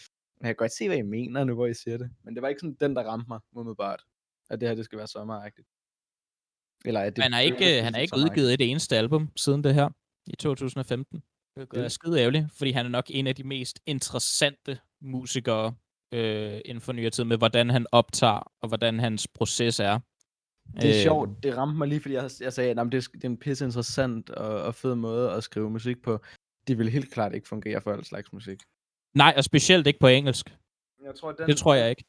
Men 0.41 0.47
jeg 0.47 0.49
kan 0.49 0.55
godt 0.57 0.73
se, 0.73 0.89
hvad 0.89 0.97
I 0.99 1.03
mener 1.03 1.45
nu, 1.45 1.55
hvor 1.55 1.67
I 1.67 1.75
siger 1.75 1.99
det. 1.99 2.11
Men 2.25 2.35
det 2.35 2.43
var 2.43 2.49
ikke 2.49 2.61
sådan 2.61 2.77
den, 2.81 2.97
der 2.97 3.03
ramte 3.03 3.27
mig 3.29 3.41
umiddelbart. 3.53 4.03
At 4.51 4.61
det 4.61 4.69
her, 4.69 4.75
det 4.75 4.85
skal 4.85 4.99
være 4.99 5.07
sommeragtigt. 5.07 5.69
Eller 6.85 7.01
at 7.01 7.17
det 7.17 7.23
Han 7.25 7.33
har 7.33 7.41
ikke, 7.41 7.79
øh, 7.79 7.85
han 7.85 7.95
har 7.95 8.07
som 8.07 8.19
ikke 8.19 8.31
udgivet 8.31 8.55
et 8.55 8.71
eneste 8.71 8.97
album 8.97 9.29
siden 9.37 9.65
det 9.65 9.75
her, 9.75 9.89
i 10.27 10.37
2015. 10.37 11.23
Det 11.57 11.85
er 11.85 11.89
skide 11.89 12.21
ærgerligt, 12.21 12.47
fordi 12.59 12.71
han 12.71 12.87
er 12.87 12.91
nok 12.91 13.05
en 13.09 13.27
af 13.27 13.35
de 13.35 13.45
mest 13.45 13.81
interessante 13.87 14.79
musikere 15.01 15.75
øh, 16.15 16.61
inden 16.65 16.81
for 16.81 16.93
nyere 16.93 17.11
tid, 17.11 17.25
med 17.25 17.39
hvordan 17.39 17.71
han 17.71 17.87
optager, 17.93 18.53
og 18.63 18.69
hvordan 18.69 18.99
hans 18.99 19.29
proces 19.29 19.81
er. 19.81 19.99
Det 20.77 20.85
er 20.85 20.97
Øh, 20.97 21.03
sjovt. 21.03 21.43
Det 21.43 21.57
ramte 21.57 21.79
mig 21.79 21.89
lige, 21.89 22.01
fordi 22.01 22.15
jeg, 22.15 22.31
jeg 22.41 22.53
sagde, 22.53 22.71
at 22.71 22.93
det, 22.93 22.93
det 22.93 23.25
er 23.25 23.29
en 23.29 23.37
pisse 23.37 23.65
interessant 23.65 24.31
og, 24.31 24.63
og 24.63 24.75
fed 24.75 24.95
måde 24.95 25.33
at 25.33 25.45
skrive 25.45 25.71
musik 25.71 26.03
på. 26.03 26.21
Det 26.69 26.79
vil 26.79 26.89
helt 26.89 27.13
klart 27.13 27.35
ikke 27.35 27.49
fungere 27.49 27.81
for 27.81 27.93
al 27.93 28.05
slags 28.05 28.33
musik. 28.33 28.63
Nej, 29.15 29.35
og 29.37 29.45
specielt 29.45 29.87
ikke 29.87 29.99
på 29.99 30.07
engelsk. 30.07 30.57
Jeg 31.05 31.15
tror, 31.15 31.33
den, 31.33 31.47
Det 31.47 31.57
tror 31.57 31.75
jeg 31.75 31.91
ikke. 31.91 32.05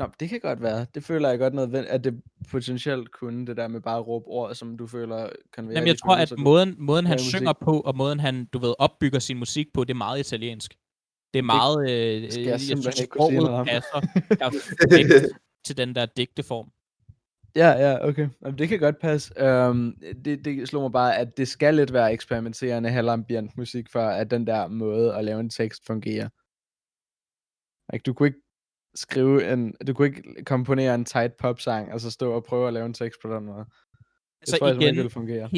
Nå, 0.00 0.06
det 0.20 0.28
kan 0.28 0.40
godt 0.40 0.62
være. 0.62 0.86
Det 0.94 1.04
føler 1.04 1.28
jeg 1.28 1.38
godt 1.38 1.54
noget, 1.54 1.74
at 1.74 2.04
det 2.04 2.22
potentielt 2.50 3.12
kunne, 3.12 3.46
det 3.46 3.56
der 3.56 3.68
med 3.68 3.80
bare 3.80 3.98
at 3.98 4.06
råbe 4.06 4.26
ord, 4.26 4.54
som 4.54 4.76
du 4.76 4.86
føler 4.86 5.28
konvejer 5.52 5.76
Jamen, 5.76 5.88
jeg 5.88 5.98
tror, 5.98 6.16
at 6.16 6.32
måden, 6.38 6.74
måden 6.78 7.06
han 7.06 7.14
musik. 7.14 7.36
synger 7.36 7.52
på, 7.52 7.80
og 7.80 7.96
måden 7.96 8.20
han, 8.20 8.44
du 8.44 8.58
ved, 8.58 8.74
opbygger 8.78 9.18
sin 9.18 9.38
musik 9.38 9.66
på, 9.74 9.84
det 9.84 9.90
er 9.90 9.98
meget 9.98 10.20
italiensk. 10.20 10.74
Det 11.34 11.38
er 11.38 11.42
meget, 11.42 11.90
øh, 11.90 12.30
skal 12.30 12.42
jeg 12.42 12.50
jeg 12.50 12.60
synes, 12.60 12.86
ikke 12.86 13.12
sproget 13.14 13.66
passer 13.66 14.00
til 15.66 15.76
den 15.76 15.94
der 15.94 16.06
digteform. 16.06 16.70
Ja, 17.56 17.68
ja, 17.68 18.08
okay. 18.08 18.28
Jamen, 18.44 18.58
det 18.58 18.68
kan 18.68 18.78
godt 18.78 18.98
passe. 19.00 19.42
Um, 19.44 19.96
det, 20.24 20.44
det 20.44 20.68
slår 20.68 20.82
mig 20.82 20.92
bare, 20.92 21.16
at 21.16 21.36
det 21.36 21.48
skal 21.48 21.74
lidt 21.74 21.92
være 21.92 22.12
eksperimenterende 22.12 22.90
halvambient 22.90 23.56
musik, 23.56 23.90
for 23.92 24.02
at 24.02 24.30
den 24.30 24.46
der 24.46 24.68
måde 24.68 25.14
at 25.14 25.24
lave 25.24 25.40
en 25.40 25.50
tekst 25.50 25.86
fungerer. 25.86 26.28
Like, 27.92 28.02
du 28.02 28.12
kunne 28.12 28.28
ikke 28.28 28.40
skrive 28.94 29.52
en, 29.52 29.74
du 29.86 29.94
kunne 29.94 30.08
ikke 30.08 30.44
komponere 30.44 30.94
en 30.94 31.04
tight 31.04 31.36
pop-sang, 31.36 31.92
og 31.92 32.00
så 32.00 32.10
stå 32.10 32.32
og 32.32 32.44
prøve 32.44 32.66
at 32.68 32.74
lave 32.74 32.86
en 32.86 32.94
tekst 32.94 33.20
på 33.22 33.34
den 33.34 33.44
måde. 33.44 33.64
Det 34.40 34.48
Så 34.48 34.56
tror 34.58 34.66
jeg 34.66 34.72
simpelthen 34.72 34.80
igen, 34.82 34.88
ikke, 34.88 34.96
ville 34.96 35.10
fungere. 35.10 35.50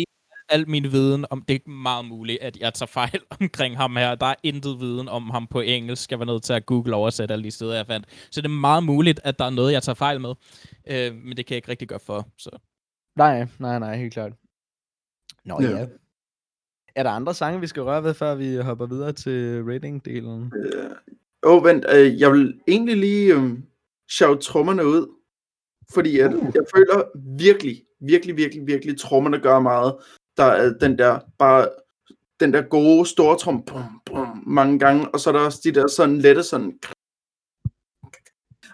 al 0.49 0.69
min 0.69 0.93
viden 0.93 1.27
om, 1.31 1.43
det 1.49 1.63
er 1.67 1.71
meget 1.71 2.05
muligt, 2.05 2.39
at 2.43 2.57
jeg 2.57 2.75
tager 2.75 2.87
fejl 2.87 3.21
omkring 3.41 3.77
ham 3.77 3.97
her. 3.97 4.15
Der 4.15 4.27
er 4.27 4.35
intet 4.43 4.81
viden 4.81 5.09
om 5.09 5.31
ham 5.31 5.47
på 5.47 5.61
engelsk. 5.61 6.11
Jeg 6.11 6.19
var 6.19 6.25
nødt 6.25 6.43
til 6.43 6.53
at 6.53 6.67
google 6.67 6.95
oversætte 6.95 7.33
alle 7.33 7.45
de 7.45 7.51
steder, 7.51 7.75
jeg 7.77 7.87
fandt. 7.87 8.07
Så 8.31 8.41
det 8.41 8.45
er 8.49 8.51
meget 8.61 8.85
muligt, 8.85 9.21
at 9.25 9.39
der 9.39 9.45
er 9.45 9.51
noget, 9.51 9.73
jeg 9.73 9.83
tager 9.83 9.95
fejl 9.95 10.21
med. 10.21 10.35
Øh, 10.91 11.15
men 11.15 11.37
det 11.37 11.47
kan 11.47 11.55
jeg 11.55 11.57
ikke 11.57 11.69
rigtig 11.69 11.89
gøre 11.89 12.01
for. 12.01 12.29
Så. 12.39 12.51
Nej, 13.17 13.47
nej, 13.59 13.79
nej, 13.79 13.97
helt 13.97 14.13
klart. 14.13 14.33
Nå 15.45 15.59
Ja. 15.61 15.71
ja. 15.71 15.79
ja. 15.79 15.87
Er 16.97 17.03
der 17.03 17.11
andre 17.11 17.35
sange, 17.35 17.61
vi 17.61 17.67
skal 17.67 17.83
røre 17.83 18.03
ved, 18.05 18.15
før 18.15 18.35
vi 18.35 18.57
hopper 18.57 18.87
videre 18.87 19.13
til 19.13 19.63
rating-delen? 19.63 20.51
Åh, 21.47 21.57
oh, 21.57 21.65
vent, 21.65 21.85
øh, 21.95 22.21
jeg 22.21 22.33
vil 22.33 22.61
egentlig 22.69 22.97
lige 22.97 23.35
øh, 23.35 23.59
shout 24.11 24.41
trommerne 24.41 24.87
ud, 24.87 25.23
fordi 25.95 26.19
at, 26.19 26.35
Uh. 26.35 26.51
jeg 26.55 26.65
føler 26.75 27.03
virkelig, 27.39 27.85
virkelig, 28.01 28.37
virkelig, 28.37 28.67
virkelig, 28.67 28.99
trommerne 28.99 29.39
gør 29.39 29.61
meget. 29.61 29.97
Der 30.37 30.45
er 30.45 30.73
den 30.79 30.99
der, 30.99 31.21
bare 31.39 31.69
den 32.41 32.53
der 32.53 32.63
gode 32.63 33.07
store 33.07 33.39
trom, 33.39 33.65
bum, 33.65 34.03
bum, 34.07 34.43
mange 34.47 34.79
gange, 34.79 35.09
og 35.09 35.21
så 35.21 35.31
er 35.31 35.35
der 35.35 35.41
også 35.41 35.61
de 35.65 35.73
der 35.73 35.89
sådan 35.89 36.19
lette 36.19 36.43
sådan 36.43 36.79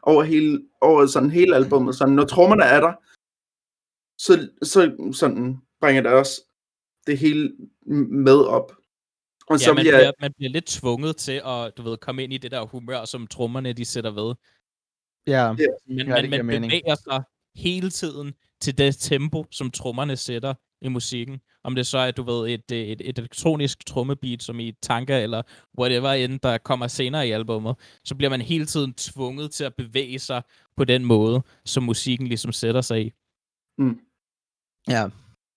over 0.03 0.23
hele, 0.23 0.63
over 0.81 1.07
sådan 1.07 1.31
hele 1.31 1.57
albummet. 1.57 1.95
Sådan, 1.95 2.15
når 2.15 2.25
trommerne 2.25 2.65
er 2.65 2.81
der, 2.81 2.93
så, 4.19 4.49
så 4.63 5.11
sådan 5.13 5.59
bringer 5.81 6.03
det 6.03 6.13
også 6.13 6.43
det 7.07 7.19
hele 7.19 7.57
med 8.11 8.45
op. 8.45 8.78
Og 9.51 9.61
så 9.61 9.71
Ja, 9.71 9.75
man, 9.75 9.85
vil 9.85 9.91
jeg, 9.91 9.99
bliver, 9.99 10.13
man 10.21 10.33
bliver 10.37 10.51
lidt 10.51 10.67
tvunget 10.67 11.17
til 11.17 11.43
at 11.47 11.73
du 11.77 11.83
ved, 11.83 11.97
komme 11.97 12.25
ind 12.25 12.33
i 12.33 12.39
det 12.39 12.51
der 12.51 12.65
humør, 12.67 13.05
som 13.05 13.27
trommerne 13.27 13.73
de 13.73 13.85
sætter 13.85 14.11
ved. 14.11 14.35
Ja, 15.27 15.53
Men, 15.87 15.99
Ja, 15.99 16.23
man, 16.23 16.31
man 16.31 16.47
mening. 16.47 16.71
bevæger 16.71 16.95
sig 16.95 17.23
hele 17.57 17.91
tiden 17.91 18.35
til 18.61 18.79
det 18.79 18.97
tempo, 18.97 19.45
som 19.51 19.71
trommerne 19.71 20.17
sætter 20.17 20.55
i 20.83 20.89
musikken. 20.89 21.41
Om 21.65 21.75
det 21.75 21.87
så 21.87 21.99
er, 21.99 22.11
du 22.11 22.23
ved, 22.23 22.49
et, 22.55 22.71
et, 22.73 23.01
et 23.01 23.19
elektronisk 23.19 23.87
trommebeat, 23.87 24.43
som 24.43 24.61
i 24.61 24.73
Tanka, 24.83 25.23
eller 25.23 25.43
whatever 25.79 26.13
end, 26.13 26.41
der 26.41 26.59
kommer 26.59 26.87
senere 26.87 27.29
i 27.29 27.31
albummet, 27.31 27.77
så 28.05 28.15
bliver 28.15 28.31
man 28.31 28.41
hele 28.41 28.67
tiden 28.67 28.95
tvunget 28.95 29.51
til 29.51 29.65
at 29.65 29.75
bevæge 29.75 30.19
sig 30.19 30.43
på 30.77 30.85
den 30.85 31.05
måde, 31.05 31.43
som 31.65 31.83
musikken 31.83 32.27
ligesom 32.27 32.53
sætter 32.53 32.81
sig 32.81 33.07
i. 33.07 33.13
ja, 34.89 34.93
ja. 34.95 35.03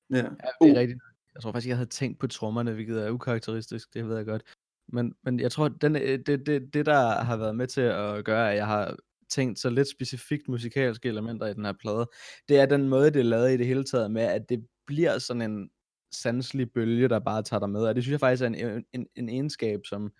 ja 0.10 0.22
det 0.22 0.28
Uh. 0.62 0.70
er 0.70 0.80
rigtigt. 0.80 1.00
Jeg 1.36 1.42
tror 1.42 1.52
faktisk, 1.52 1.68
jeg 1.68 1.78
havde 1.78 1.90
tænkt 1.90 2.20
på 2.20 2.28
trommerne, 2.28 2.74
hvilket 2.74 3.06
er 3.06 3.12
ukarakteristisk, 3.12 3.94
det 3.94 4.08
ved 4.08 4.16
jeg 4.16 4.26
godt. 4.26 4.44
Men, 4.88 5.14
men 5.24 5.40
jeg 5.40 5.52
tror, 5.52 5.68
den, 5.68 5.96
øh, 5.96 6.20
det, 6.26 6.46
det, 6.46 6.74
det, 6.74 6.86
der 6.86 7.24
har 7.24 7.38
været 7.38 7.56
med 7.56 7.68
til 7.68 7.82
at 7.82 8.26
gøre, 8.26 8.52
at 8.52 8.58
jeg 8.58 8.68
har 8.68 8.96
tænkt 9.30 9.60
så 9.60 9.70
lidt 9.70 9.90
specifikt 9.90 10.48
musikalske 10.48 11.10
elementer 11.10 11.48
i 11.48 11.54
den 11.54 11.66
her 11.66 11.74
plade, 11.80 12.10
det 12.50 12.60
er 12.60 12.66
den 12.66 12.90
måde, 12.90 13.12
det 13.12 13.20
er 13.20 13.24
lavet 13.24 13.54
i 13.54 13.58
det 13.58 13.68
hele 13.68 13.84
taget 13.84 14.12
med, 14.12 14.22
at 14.22 14.50
det 14.50 14.68
bliver 14.88 15.20
sådan 15.20 15.42
en 15.42 15.70
sanselig 16.12 16.72
bølge, 16.72 17.08
der 17.10 17.20
bare 17.20 17.44
tager 17.44 17.60
dig 17.60 17.70
med. 17.70 17.82
Og 17.82 17.96
det 17.96 18.04
synes 18.04 18.12
jeg 18.12 18.20
faktisk 18.20 18.44
er 18.44 18.48
en, 18.48 18.86
en, 18.94 19.08
en 19.16 19.30
egenskab, 19.30 19.80
som 19.86 20.12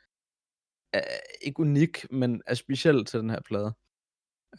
er 0.94 1.04
ikke 1.42 1.60
unik, 1.60 2.12
men 2.12 2.42
er 2.48 2.54
speciel 2.54 3.06
til 3.06 3.20
den 3.20 3.30
her 3.30 3.42
plade. 3.46 3.74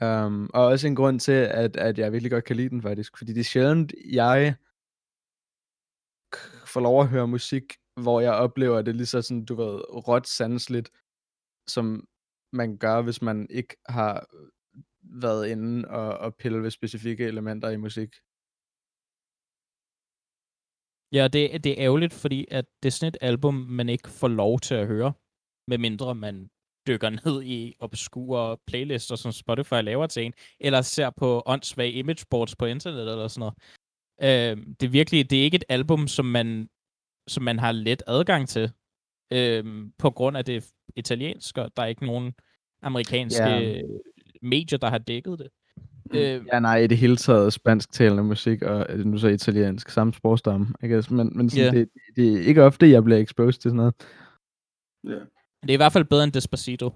Um, 0.03 0.51
og 0.55 0.65
også 0.65 0.87
en 0.87 0.97
grund 0.97 1.21
til, 1.21 1.33
at, 1.33 1.77
at 1.77 1.99
jeg 1.99 2.13
virkelig 2.13 2.31
godt 2.31 2.45
kan 2.45 2.57
lide 2.57 2.69
den 2.69 2.83
faktisk. 2.83 3.19
Fordi 3.19 3.33
det 3.33 3.41
er 3.41 3.45
sjældent, 3.45 3.93
jeg 4.13 4.55
får 6.73 6.81
lov 6.81 7.01
at 7.01 7.09
høre 7.09 7.29
musik, 7.29 7.65
hvor 8.03 8.21
jeg 8.21 8.35
oplever 8.35 8.83
det 8.83 8.97
lige 8.97 9.07
så 9.07 9.23
sådan, 9.23 9.45
du 9.45 9.55
ved, 9.55 9.75
råt 10.09 10.27
sandsligt, 10.27 10.91
som 11.69 12.09
man 12.53 12.79
gør, 12.79 13.03
hvis 13.03 13.23
man 13.23 13.47
ikke 13.51 13.77
har 13.89 14.27
øh, 14.35 14.49
været 15.03 15.49
inde 15.49 15.89
og, 15.89 16.19
og 16.19 16.35
pille 16.35 16.63
ved 16.63 16.71
specifikke 16.71 17.25
elementer 17.25 17.69
i 17.71 17.77
musik. 17.77 18.11
Ja, 21.13 21.29
det, 21.29 21.65
det 21.65 21.73
er 21.73 21.85
ærgerligt, 21.87 22.13
fordi 22.13 22.47
at 22.51 22.65
det 22.83 22.89
er 22.89 22.93
sådan 22.93 23.09
et 23.09 23.19
album, 23.21 23.55
man 23.55 23.89
ikke 23.89 24.09
får 24.09 24.29
lov 24.29 24.61
til 24.61 24.75
at 24.75 24.87
høre, 24.87 25.13
medmindre 25.69 26.15
man 26.15 26.51
dykker 26.87 27.11
ned 27.25 27.43
i 27.43 27.75
obskure 27.79 28.59
playlister, 28.67 29.17
som 29.17 29.33
Spotify 29.33 29.81
laver 29.83 30.07
til 30.07 30.25
en, 30.25 30.35
eller 30.61 30.83
ser 30.83 31.11
på 31.11 31.43
åndssvage 31.47 31.93
imageboards 31.93 32.57
på 32.57 32.67
internettet 32.67 33.13
eller 33.13 33.29
sådan 33.29 33.41
noget. 33.41 33.55
Øh, 34.23 34.57
det 34.81 34.87
er 34.87 34.89
virkelig, 34.91 35.31
det 35.31 35.39
er 35.41 35.45
ikke 35.45 35.55
et 35.55 35.65
album, 35.69 36.09
som 36.09 36.25
man, 36.25 36.69
som 37.29 37.43
man 37.45 37.59
har 37.59 37.73
let 37.73 38.03
adgang 38.07 38.49
til, 38.49 38.71
øh, 39.33 39.65
på 39.99 40.11
grund 40.11 40.37
af 40.37 40.45
det 40.45 40.71
italienske, 40.97 41.61
der 41.61 41.83
er 41.83 41.87
ikke 41.87 42.07
nogen 42.07 42.33
amerikanske 42.83 43.43
Ja. 43.45 43.81
medier, 44.43 44.79
der 44.79 44.91
har 44.91 44.99
dækket 44.99 45.39
det. 45.39 45.49
Øh, 46.15 46.47
Ja, 46.53 46.61
nej, 46.61 46.77
i 46.77 46.87
det 46.87 46.99
hele 46.99 47.17
taget 47.17 47.53
spansktalende 47.53 48.23
musik, 48.25 48.63
og 48.63 48.87
øh, 48.89 49.05
nu 49.07 49.19
så 49.19 49.29
italiensk, 49.29 49.89
samme 49.91 50.13
sprogstamme, 50.15 50.67
I 50.83 50.87
guess. 50.87 51.11
Men, 51.11 51.31
men 51.37 51.51
sådan, 51.51 51.75
Ja. 51.75 51.81
det, 51.81 51.89
det 52.17 52.33
er 52.35 52.47
ikke 52.47 52.63
ofte, 52.63 52.91
jeg 52.91 53.05
bliver 53.05 53.19
exposed 53.19 53.61
til 53.61 53.69
sådan 53.71 53.77
noget. 53.77 53.95
Ja. 55.05 55.11
det 55.63 55.69
er 55.71 55.73
i 55.73 55.77
hvert 55.77 55.93
fald 55.93 56.05
bedre 56.05 56.25
end 56.25 56.33
Despacito. 56.33 56.91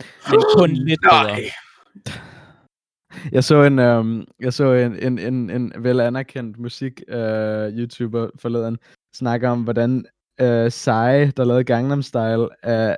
Men 0.30 0.40
kun 0.56 0.70
lidt 0.70 1.00
bedre. 1.00 1.22
Nej. 1.24 1.40
Jeg 3.32 3.44
så 3.44 3.62
en, 3.62 3.78
øhm, 3.78 4.24
jeg 4.40 4.52
så 4.52 4.72
en, 4.72 4.98
en, 4.98 5.18
en, 5.18 5.50
en 5.50 5.72
vel 5.78 6.00
anerkendt 6.00 6.58
musik 6.58 7.02
øh, 7.08 7.78
YouTuber 7.78 8.28
forleden 8.38 8.78
snakke 9.14 9.48
om, 9.48 9.62
hvordan 9.62 10.04
øh, 10.40 10.68
Psy, 10.68 10.88
der 11.36 11.44
lavede 11.44 11.64
Gangnam 11.64 12.02
Style, 12.02 12.48
øh, 12.64 12.94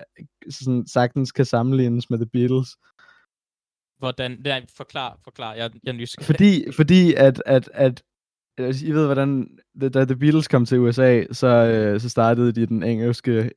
sådan, 0.51 0.87
sagtens 0.87 1.33
kan 1.33 1.45
sammenlignes 1.45 2.11
med 2.11 2.19
The 2.19 2.27
Beatles. 2.27 2.77
Hvordan, 3.99 4.39
nej, 4.45 4.65
forklar, 4.77 5.19
forklar, 5.25 5.55
jeg, 5.55 5.71
jeg 5.85 5.91
er 5.93 5.97
nysgerrig. 5.97 6.27
Fordi, 6.27 6.73
fordi 6.73 7.15
at, 7.15 7.43
at, 7.47 7.69
at 7.75 8.03
I 8.83 8.93
ved, 8.93 9.05
hvordan, 9.07 9.59
da- 9.81 10.05
The 10.05 10.17
Beatles 10.17 10.49
kom 10.49 10.65
til 10.67 10.79
USA, 10.79 11.25
så, 11.33 11.47
øh, 11.47 12.01
så 12.01 12.09
startede 12.09 12.53
de 12.53 12.67
den 12.67 12.83
engelske 12.83 13.51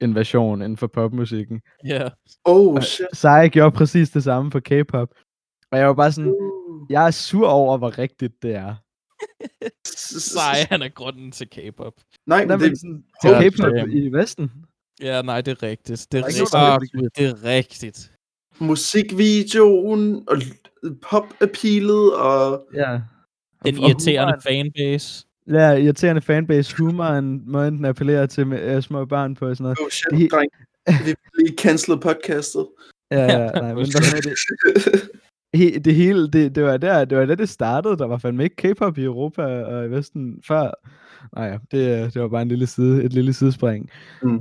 invasion 0.00 0.62
inden 0.62 0.76
for 0.76 0.86
popmusikken. 0.86 1.60
Ja. 1.84 2.08
Oh, 2.44 2.80
shit. 2.80 3.06
Psy 3.12 3.48
gjorde 3.52 3.76
præcis 3.76 4.10
det 4.10 4.24
samme 4.24 4.50
for 4.50 4.60
K-pop. 4.60 5.08
Og 5.72 5.78
jeg 5.78 5.86
var 5.86 5.94
bare 5.94 6.12
sådan, 6.12 6.30
Uh. 6.30 6.86
jeg 6.92 7.06
er 7.06 7.10
sur 7.10 7.48
over, 7.48 7.78
hvor 7.78 7.98
rigtigt 7.98 8.42
det 8.42 8.54
er. 8.54 8.74
Sej, 10.34 10.54
han 10.70 10.82
er 10.82 10.88
grunden 10.88 11.32
til 11.32 11.48
K-pop. 11.50 11.92
Nej, 12.26 12.46
men 12.46 12.60
det, 12.60 12.80
sådan, 12.80 13.04
Ja, 13.24 13.40
til 13.40 13.50
K-pop 13.50 13.70
damn. 13.76 13.90
i 13.92 14.08
Vesten. 14.08 14.50
Ja, 15.02 15.22
nej, 15.22 15.40
det 15.40 15.52
er 15.52 15.62
rigtigt. 15.62 16.06
Det 16.12 16.18
er, 16.18 16.22
Der 16.22 16.58
er 16.58 16.78
rigtigt. 16.78 16.94
noget, 16.94 17.16
der 17.16 17.22
er 17.22 17.32
det 17.34 17.44
er 17.44 17.48
rigtigt. 17.48 18.12
musikvideoen 18.58 20.28
og 20.28 20.36
pop-appealet 21.02 22.14
og... 22.16 22.68
Ja. 22.74 23.00
Den 23.64 23.76
Og- 23.78 23.82
og 23.84 23.90
irriterende 23.90 24.32
humoren- 24.32 24.42
fanbase. 24.42 25.24
Ja, 25.48 25.72
irriterende 25.72 26.22
fanbase, 26.22 26.76
humoren, 26.76 27.42
måden 27.52 27.76
den 27.76 27.84
appellerer 27.84 28.26
til 28.26 28.46
med, 28.46 28.76
uh, 28.76 28.82
små 28.82 29.04
børn 29.04 29.34
på 29.34 29.48
og 29.48 29.56
sådan 29.56 29.62
noget. 29.62 29.78
Oh 29.80 29.88
shit, 29.90 30.10
Det- 30.20 30.30
dreng. 30.32 30.50
Vi 31.06 31.14
bliver 31.14 31.38
lige 31.44 31.56
cancelet 31.58 32.00
podcastet. 32.00 32.68
Ja, 33.10 33.22
ja, 33.24 33.50
nej, 33.62 33.74
men 33.74 33.86
hvad 33.90 34.14
hedder 34.14 34.30
det, 34.30 35.10
he, 35.54 35.78
det 35.78 35.94
hele, 35.94 36.28
det, 36.30 36.54
det, 36.54 36.64
var 36.64 36.76
der, 36.76 37.04
det 37.04 37.18
var 37.18 37.26
der, 37.26 37.34
det 37.34 37.48
startede. 37.48 37.96
Der 37.98 38.06
var 38.06 38.18
fandme 38.18 38.44
ikke 38.44 38.56
K-pop 38.74 38.98
i 38.98 39.02
Europa 39.04 39.42
og 39.64 39.86
i 39.86 39.90
Vesten 39.90 40.42
før. 40.46 40.70
Nej, 41.36 41.44
ja, 41.46 41.58
det, 41.70 42.14
det 42.14 42.22
var 42.22 42.28
bare 42.28 42.42
en 42.42 42.48
lille 42.48 42.66
side, 42.66 43.04
et 43.04 43.12
lille 43.12 43.32
sidespring. 43.32 43.90
Øh, 44.22 44.38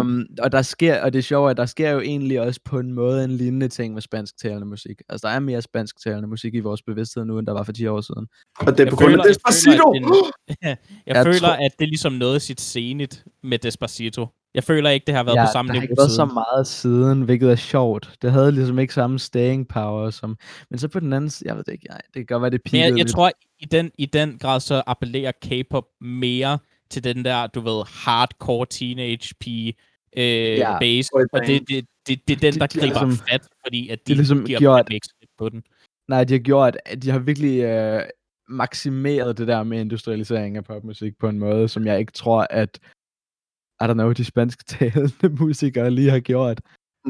Um, 0.00 0.26
og 0.42 0.52
der 0.52 0.62
sker, 0.62 1.02
og 1.02 1.12
det 1.12 1.18
er 1.18 1.22
sjovt, 1.22 1.50
at 1.50 1.56
der 1.56 1.66
sker 1.66 1.90
jo 1.90 2.00
egentlig 2.00 2.40
også 2.40 2.60
på 2.64 2.78
en 2.78 2.92
måde 2.92 3.24
en 3.24 3.30
lignende 3.30 3.68
ting 3.68 3.94
med 3.94 4.02
spansktalende 4.02 4.66
musik. 4.66 5.00
Altså, 5.08 5.28
der 5.28 5.34
er 5.34 5.38
mere 5.40 5.62
spansktalende 5.62 6.28
musik 6.28 6.54
i 6.54 6.60
vores 6.60 6.82
bevidsthed 6.82 7.24
nu, 7.24 7.38
end 7.38 7.46
der 7.46 7.52
var 7.52 7.62
for 7.62 7.72
10 7.72 7.86
år 7.86 8.00
siden. 8.00 8.26
og 8.58 8.78
det 8.78 8.86
er 8.86 8.90
på 8.90 8.96
grund 8.96 9.12
af 9.12 9.16
føler- 9.18 9.24
jeg 9.24 9.34
Despacito! 9.34 9.92
føler, 9.94 10.30
at 10.48 10.56
Jeg, 10.68 10.76
Jeg 11.06 11.24
føler, 11.26 11.38
tror- 11.38 11.64
at 11.66 11.70
det 11.78 11.88
ligesom 11.88 12.12
nåede 12.12 12.40
sit 12.40 12.60
zenit 12.60 13.24
med 13.42 13.58
Despacito. 13.58 14.26
Jeg 14.54 14.64
føler 14.64 14.90
ikke, 14.90 15.04
det 15.06 15.14
har 15.14 15.22
været 15.22 15.36
ja, 15.36 15.44
på 15.46 15.52
samme 15.52 15.72
niveau 15.72 15.82
ikke 15.82 15.94
været 15.98 16.10
så 16.10 16.16
siden. 16.16 16.34
meget 16.34 16.66
siden, 16.66 17.22
hvilket 17.22 17.50
er 17.50 17.56
sjovt. 17.56 18.10
Det 18.22 18.32
havde 18.32 18.52
ligesom 18.52 18.78
ikke 18.78 18.94
samme 18.94 19.18
staying 19.18 19.68
power 19.68 20.10
som... 20.10 20.38
Men 20.70 20.78
så 20.78 20.88
på 20.88 21.00
den 21.00 21.12
anden 21.12 21.30
side, 21.30 21.48
jeg 21.48 21.56
ved 21.56 21.64
det 21.64 21.72
ikke, 21.72 21.86
nej, 21.88 22.00
det 22.06 22.14
kan 22.14 22.26
godt 22.26 22.42
være, 22.42 22.50
det 22.50 22.60
peakede 22.64 22.82
jeg, 22.82 22.90
jeg 22.90 22.96
lidt. 23.04 23.08
tror, 23.14 23.30
i 23.58 23.64
den, 23.64 23.90
i 23.98 24.06
den 24.06 24.38
grad 24.38 24.60
så 24.60 24.82
appellerer 24.86 25.32
K-pop 25.44 25.84
mere 26.00 26.58
til 26.90 27.04
den 27.04 27.24
der, 27.24 27.46
du 27.46 27.60
ved, 27.60 27.84
hardcore 28.04 28.66
teenage 28.70 29.34
pige 29.40 29.74
øh, 30.16 30.22
Ja, 30.58 30.78
base. 30.78 31.10
Og 31.14 31.20
det, 31.20 31.28
band. 31.32 31.66
det, 31.66 31.86
det, 32.08 32.28
det 32.28 32.36
er 32.36 32.40
den, 32.40 32.54
De- 32.54 32.58
der 32.60 32.66
de 32.66 32.80
har 32.80 32.86
griber 32.86 33.06
ligesom- 33.06 33.26
fat, 33.30 33.42
fordi 33.64 33.88
at 33.88 33.98
de 33.98 34.04
de, 34.06 34.12
har 34.12 34.16
ligesom 34.16 34.44
giver 34.44 34.58
gjort- 34.58 34.88
på 35.38 35.48
den. 35.48 35.62
Nej, 36.08 36.24
de 36.24 36.34
har 36.34 36.38
gjort, 36.38 36.76
at 36.86 37.02
de 37.02 37.10
har 37.10 37.18
virkelig 37.18 37.60
øh, 37.62 38.02
maksimeret 38.48 39.38
det 39.38 39.48
der 39.48 39.62
med 39.62 39.80
industrialisering 39.80 40.56
af 40.56 40.64
popmusik 40.64 41.18
på 41.18 41.28
en 41.28 41.38
måde, 41.38 41.68
som 41.68 41.86
jeg 41.86 41.98
ikke 41.98 42.12
tror, 42.12 42.46
at 42.50 42.78
I 43.80 43.84
don't 43.84 43.92
know, 43.92 44.12
de 44.12 44.24
spansktalende 44.24 45.28
musikere 45.40 45.90
lige 45.90 46.10
har 46.10 46.20
gjort. 46.20 46.60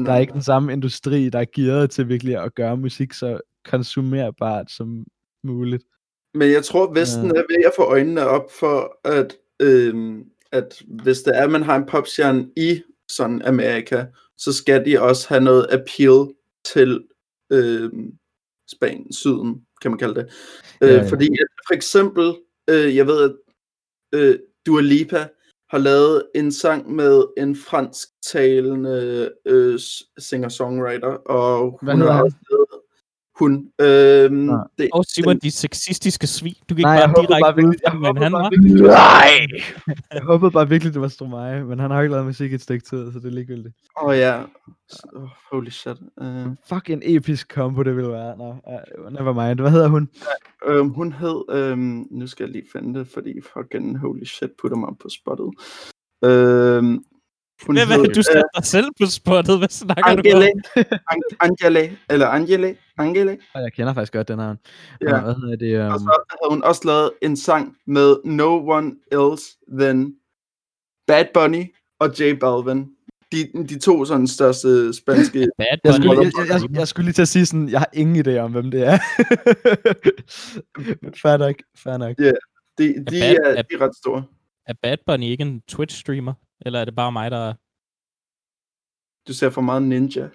Der 0.05 0.11
er 0.13 0.17
ikke 0.17 0.33
den 0.33 0.43
samme 0.43 0.73
industri, 0.73 1.29
der 1.29 1.39
er 1.39 1.45
gearet 1.55 1.89
til 1.89 2.07
virkelig 2.07 2.37
at 2.43 2.55
gøre 2.55 2.77
musik 2.77 3.13
så 3.13 3.39
konsumerbart 3.65 4.71
som 4.71 5.05
muligt. 5.43 5.83
Men 6.33 6.51
jeg 6.51 6.63
tror, 6.63 6.93
Vesten 6.93 7.29
er 7.29 7.43
ved 7.49 7.65
at 7.65 7.73
få 7.75 7.83
øjnene 7.83 8.21
op 8.21 8.51
for, 8.59 9.07
at, 9.07 9.35
øhm, 9.61 10.23
at 10.51 10.81
hvis 10.87 11.21
det 11.21 11.37
er, 11.37 11.43
at 11.43 11.51
man 11.51 11.63
har 11.63 11.75
en 11.75 11.85
popstjerne 11.85 12.49
i 12.57 12.81
sådan 13.09 13.41
Amerika, 13.41 14.05
så 14.37 14.53
skal 14.53 14.85
de 14.85 15.01
også 15.01 15.29
have 15.29 15.43
noget 15.43 15.67
appeal 15.71 16.27
til 16.73 17.07
øhm, 17.51 18.17
Spanien, 18.71 19.13
syden, 19.13 19.65
kan 19.81 19.91
man 19.91 19.97
kalde 19.97 20.15
det. 20.15 20.33
Øh, 20.81 20.89
Ja, 20.89 20.95
ja. 20.95 21.09
Fordi 21.09 21.29
for 21.67 21.73
eksempel, 21.73 22.35
øh, 22.69 22.95
jeg 22.95 23.07
ved, 23.07 23.23
at 23.23 23.35
øh, 24.19 24.39
Dua 24.65 24.81
Lipa 24.81 25.27
har 25.69 25.77
lavet 25.77 26.23
en 26.35 26.51
sang 26.51 26.91
med 26.91 27.23
en 27.37 27.55
fransktalende 27.55 29.31
øh, 29.45 29.79
singer-songwriter, 30.17 31.07
og 31.07 31.79
Hvad 31.81 31.93
hun 31.93 32.01
hedder 32.01 32.13
har 32.13 32.23
også 32.23 32.37
lavet 32.51 32.81
hun. 33.39 33.69
Øhm, 33.81 34.33
Nå. 34.33 34.57
det, 34.77 34.89
Og 34.93 35.05
Simon, 35.05 35.37
de 35.39 35.51
sexistiske 35.51 36.27
svin. 36.27 36.53
Du 36.69 36.75
kan 36.75 36.77
ikke 36.77 36.81
Nej, 36.81 37.05
bare 37.07 37.13
direkte 37.21 37.41
bare 37.41 37.55
virkelig- 37.55 37.79
jeg 37.85 37.93
men 37.93 38.05
håber 38.05 38.23
han 38.23 38.31
bare 38.31 38.43
var. 38.43 38.49
virkelig- 38.49 38.81
Nej! 38.81 39.47
Jeg 40.13 40.21
håbede 40.23 40.51
bare 40.51 40.69
virkelig, 40.69 40.93
det 40.93 41.01
var 41.01 41.07
Stromae, 41.07 41.63
men 41.65 41.79
han 41.79 41.91
har 41.91 41.97
jo 41.97 42.03
ikke 42.03 42.11
lavet 42.13 42.25
musik 42.25 42.51
i 42.51 42.55
et 42.55 42.61
stykke 42.61 42.85
tid, 42.85 43.13
så 43.13 43.19
det 43.19 43.25
er 43.25 43.29
ligegyldigt. 43.31 43.75
Åh 44.01 44.07
oh, 44.09 44.17
ja. 44.17 44.41
Oh, 45.15 45.27
holy 45.51 45.69
shit. 45.69 45.97
Uh, 46.21 46.47
Fuck 46.69 46.89
en 46.89 47.01
episk 47.05 47.53
combo, 47.53 47.83
det 47.83 47.95
ville 47.95 48.11
være. 48.11 48.37
Nå, 48.37 48.49
uh, 48.49 49.13
never 49.13 49.33
mind. 49.47 49.59
Hvad 49.59 49.71
hedder 49.71 49.87
hun? 49.87 50.09
um, 50.69 50.89
hun 50.89 51.11
hed, 51.13 51.71
um, 51.73 52.07
nu 52.11 52.27
skal 52.27 52.43
jeg 52.43 52.51
lige 52.51 52.65
finde 52.73 52.99
det, 52.99 53.07
fordi 53.13 53.33
fucking 53.53 53.99
holy 53.99 54.23
shit 54.25 54.49
putter 54.61 54.77
mig 54.77 54.89
på 55.01 55.09
spottet. 55.09 55.49
Um, 56.21 57.03
hun 57.65 57.75
Hvem 57.77 57.87
er 57.91 57.97
hed, 57.97 58.13
du 58.13 58.21
sætter 58.21 58.43
dig 58.55 58.65
selv 58.65 58.85
på 58.99 59.05
spottet? 59.05 59.57
Hvad 59.57 59.69
snakker 59.69 60.03
du 60.03 60.09
Angele, 60.09 60.51
om? 60.75 60.83
An- 61.11 61.21
Angele, 61.39 61.97
eller 62.09 62.27
Angele, 62.27 62.75
Angele. 62.97 63.31
Oh, 63.55 63.61
jeg 63.61 63.73
kender 63.73 63.93
faktisk 63.93 64.13
godt 64.13 64.27
den 64.27 64.39
her. 64.39 64.55
Ja. 65.01 65.21
Hvad 65.21 65.35
hedder 65.35 65.55
det? 65.55 65.79
Og 65.81 65.87
Um... 65.93 65.99
så 65.99 66.23
havde 66.29 66.49
hun 66.53 66.63
også 66.63 66.81
lavet 66.85 67.11
en 67.21 67.37
sang 67.37 67.77
med 67.87 68.15
No 68.25 68.67
One 68.69 68.91
Else 69.11 69.45
Than 69.79 70.13
Bad 71.07 71.25
Bunny 71.33 71.63
og 71.99 72.19
J 72.19 72.33
Balvin. 72.39 72.89
De, 73.31 73.63
de 73.69 73.79
to 73.79 74.05
sådan 74.05 74.27
største 74.27 74.93
spanske... 74.93 75.39
Bad 75.57 75.65
Jeg 75.69 75.79
Bunny. 75.83 75.95
skulle, 76.05 76.21
jeg, 76.21 76.31
jeg, 76.49 76.61
jeg, 76.69 76.79
jeg 76.79 76.87
skulle 76.87 77.05
lige 77.05 77.13
til 77.13 77.21
at 77.21 77.27
sige 77.27 77.45
sådan, 77.45 77.69
jeg 77.69 77.79
har 77.79 77.89
ingen 77.93 78.27
idé 78.27 78.37
om, 78.37 78.51
hvem 78.51 78.71
det 78.71 78.87
er. 78.87 78.97
Men 81.01 81.13
fair 81.23 81.37
nok, 81.37 81.55
fair 81.77 81.97
nok. 81.97 82.17
De, 82.17 82.23
de, 82.83 83.03
Bad- 83.05 83.35
er, 83.45 83.49
er- 83.49 83.61
de 83.61 83.73
er 83.73 83.81
ret 83.81 83.95
store. 83.95 84.23
Er 84.67 84.73
Bad 84.83 84.97
Bunny 85.07 85.23
ikke 85.25 85.41
en 85.41 85.61
Twitch-streamer? 85.71 86.33
Eller 86.61 86.79
er 86.79 86.85
det 86.85 86.95
bare 86.95 87.11
mig, 87.11 87.31
der 87.31 87.37
er 87.37 87.53
Du 89.27 89.33
ser 89.33 89.49
for 89.49 89.61
meget 89.61 89.83
Ninja. 89.83 90.29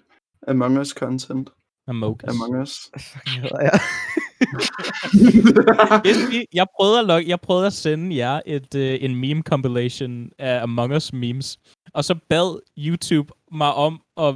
Among 0.49 0.79
Us 0.79 0.89
content. 0.89 1.51
Among 1.87 2.23
Us? 2.23 2.29
Among 2.29 2.63
Us. 2.63 2.91
Jeg, 6.05 6.47
jeg, 6.53 6.67
prøvede 6.77 6.99
at 6.99 7.07
log, 7.07 7.27
jeg 7.27 7.41
prøvede 7.41 7.67
at 7.67 7.73
sende 7.73 8.17
jer 8.17 8.41
et, 8.47 8.75
øh, 8.75 8.99
en 9.01 9.17
meme 9.17 9.43
compilation 9.43 10.31
af 10.39 10.63
Among 10.63 10.95
Us 10.95 11.13
memes, 11.13 11.59
og 11.95 12.05
så 12.05 12.15
bad 12.29 12.61
YouTube 12.79 13.33
mig 13.53 13.75
om 13.75 14.03
at 14.17 14.35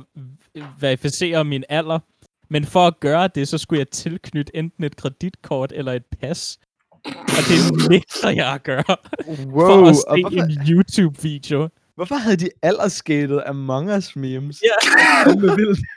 verificere 0.81 1.45
min 1.45 1.65
alder, 1.69 1.99
men 2.51 2.65
for 2.65 2.87
at 2.87 3.01
gøre 3.01 3.29
det, 3.29 3.49
så 3.49 3.59
skulle 3.59 3.79
jeg 3.79 3.89
tilknytte 3.89 4.57
enten 4.57 4.85
et 4.85 4.97
kreditkort 4.97 5.73
eller 5.73 5.93
et 5.93 6.07
pas. 6.21 6.59
Og 7.15 7.43
det 7.49 7.89
nægter 7.91 8.31
jeg 8.31 8.55
at 8.55 8.63
gøre, 8.63 8.85
Wow, 9.29 9.67
for 9.67 9.83
at 9.83 9.89
og 9.89 9.95
se 9.95 10.03
hvorfor, 10.23 10.43
en 10.43 10.69
YouTube-video. 10.69 11.69
hvorfor 11.95 12.15
havde 12.15 12.37
de 12.37 12.49
aldersskatet 12.63 13.43
Among 13.47 13.91
Us 13.97 14.17
memes? 14.17 14.63
Ja. 14.63 14.77
Fandme 15.25 15.57
vildt. 15.57 15.81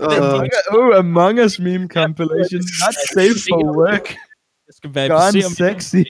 Og, 0.00 0.12
oh, 0.78 0.96
Among 0.98 1.40
Us 1.40 1.58
meme 1.58 1.88
compilation, 1.88 2.60
not 2.60 2.94
safe 3.14 3.38
for 3.48 3.76
work, 3.76 4.08
Jeg 4.66 4.74
skal 4.76 4.90
gone 4.92 5.08
verificere 5.10 5.48
mit 5.50 5.82
sexy. 5.82 6.02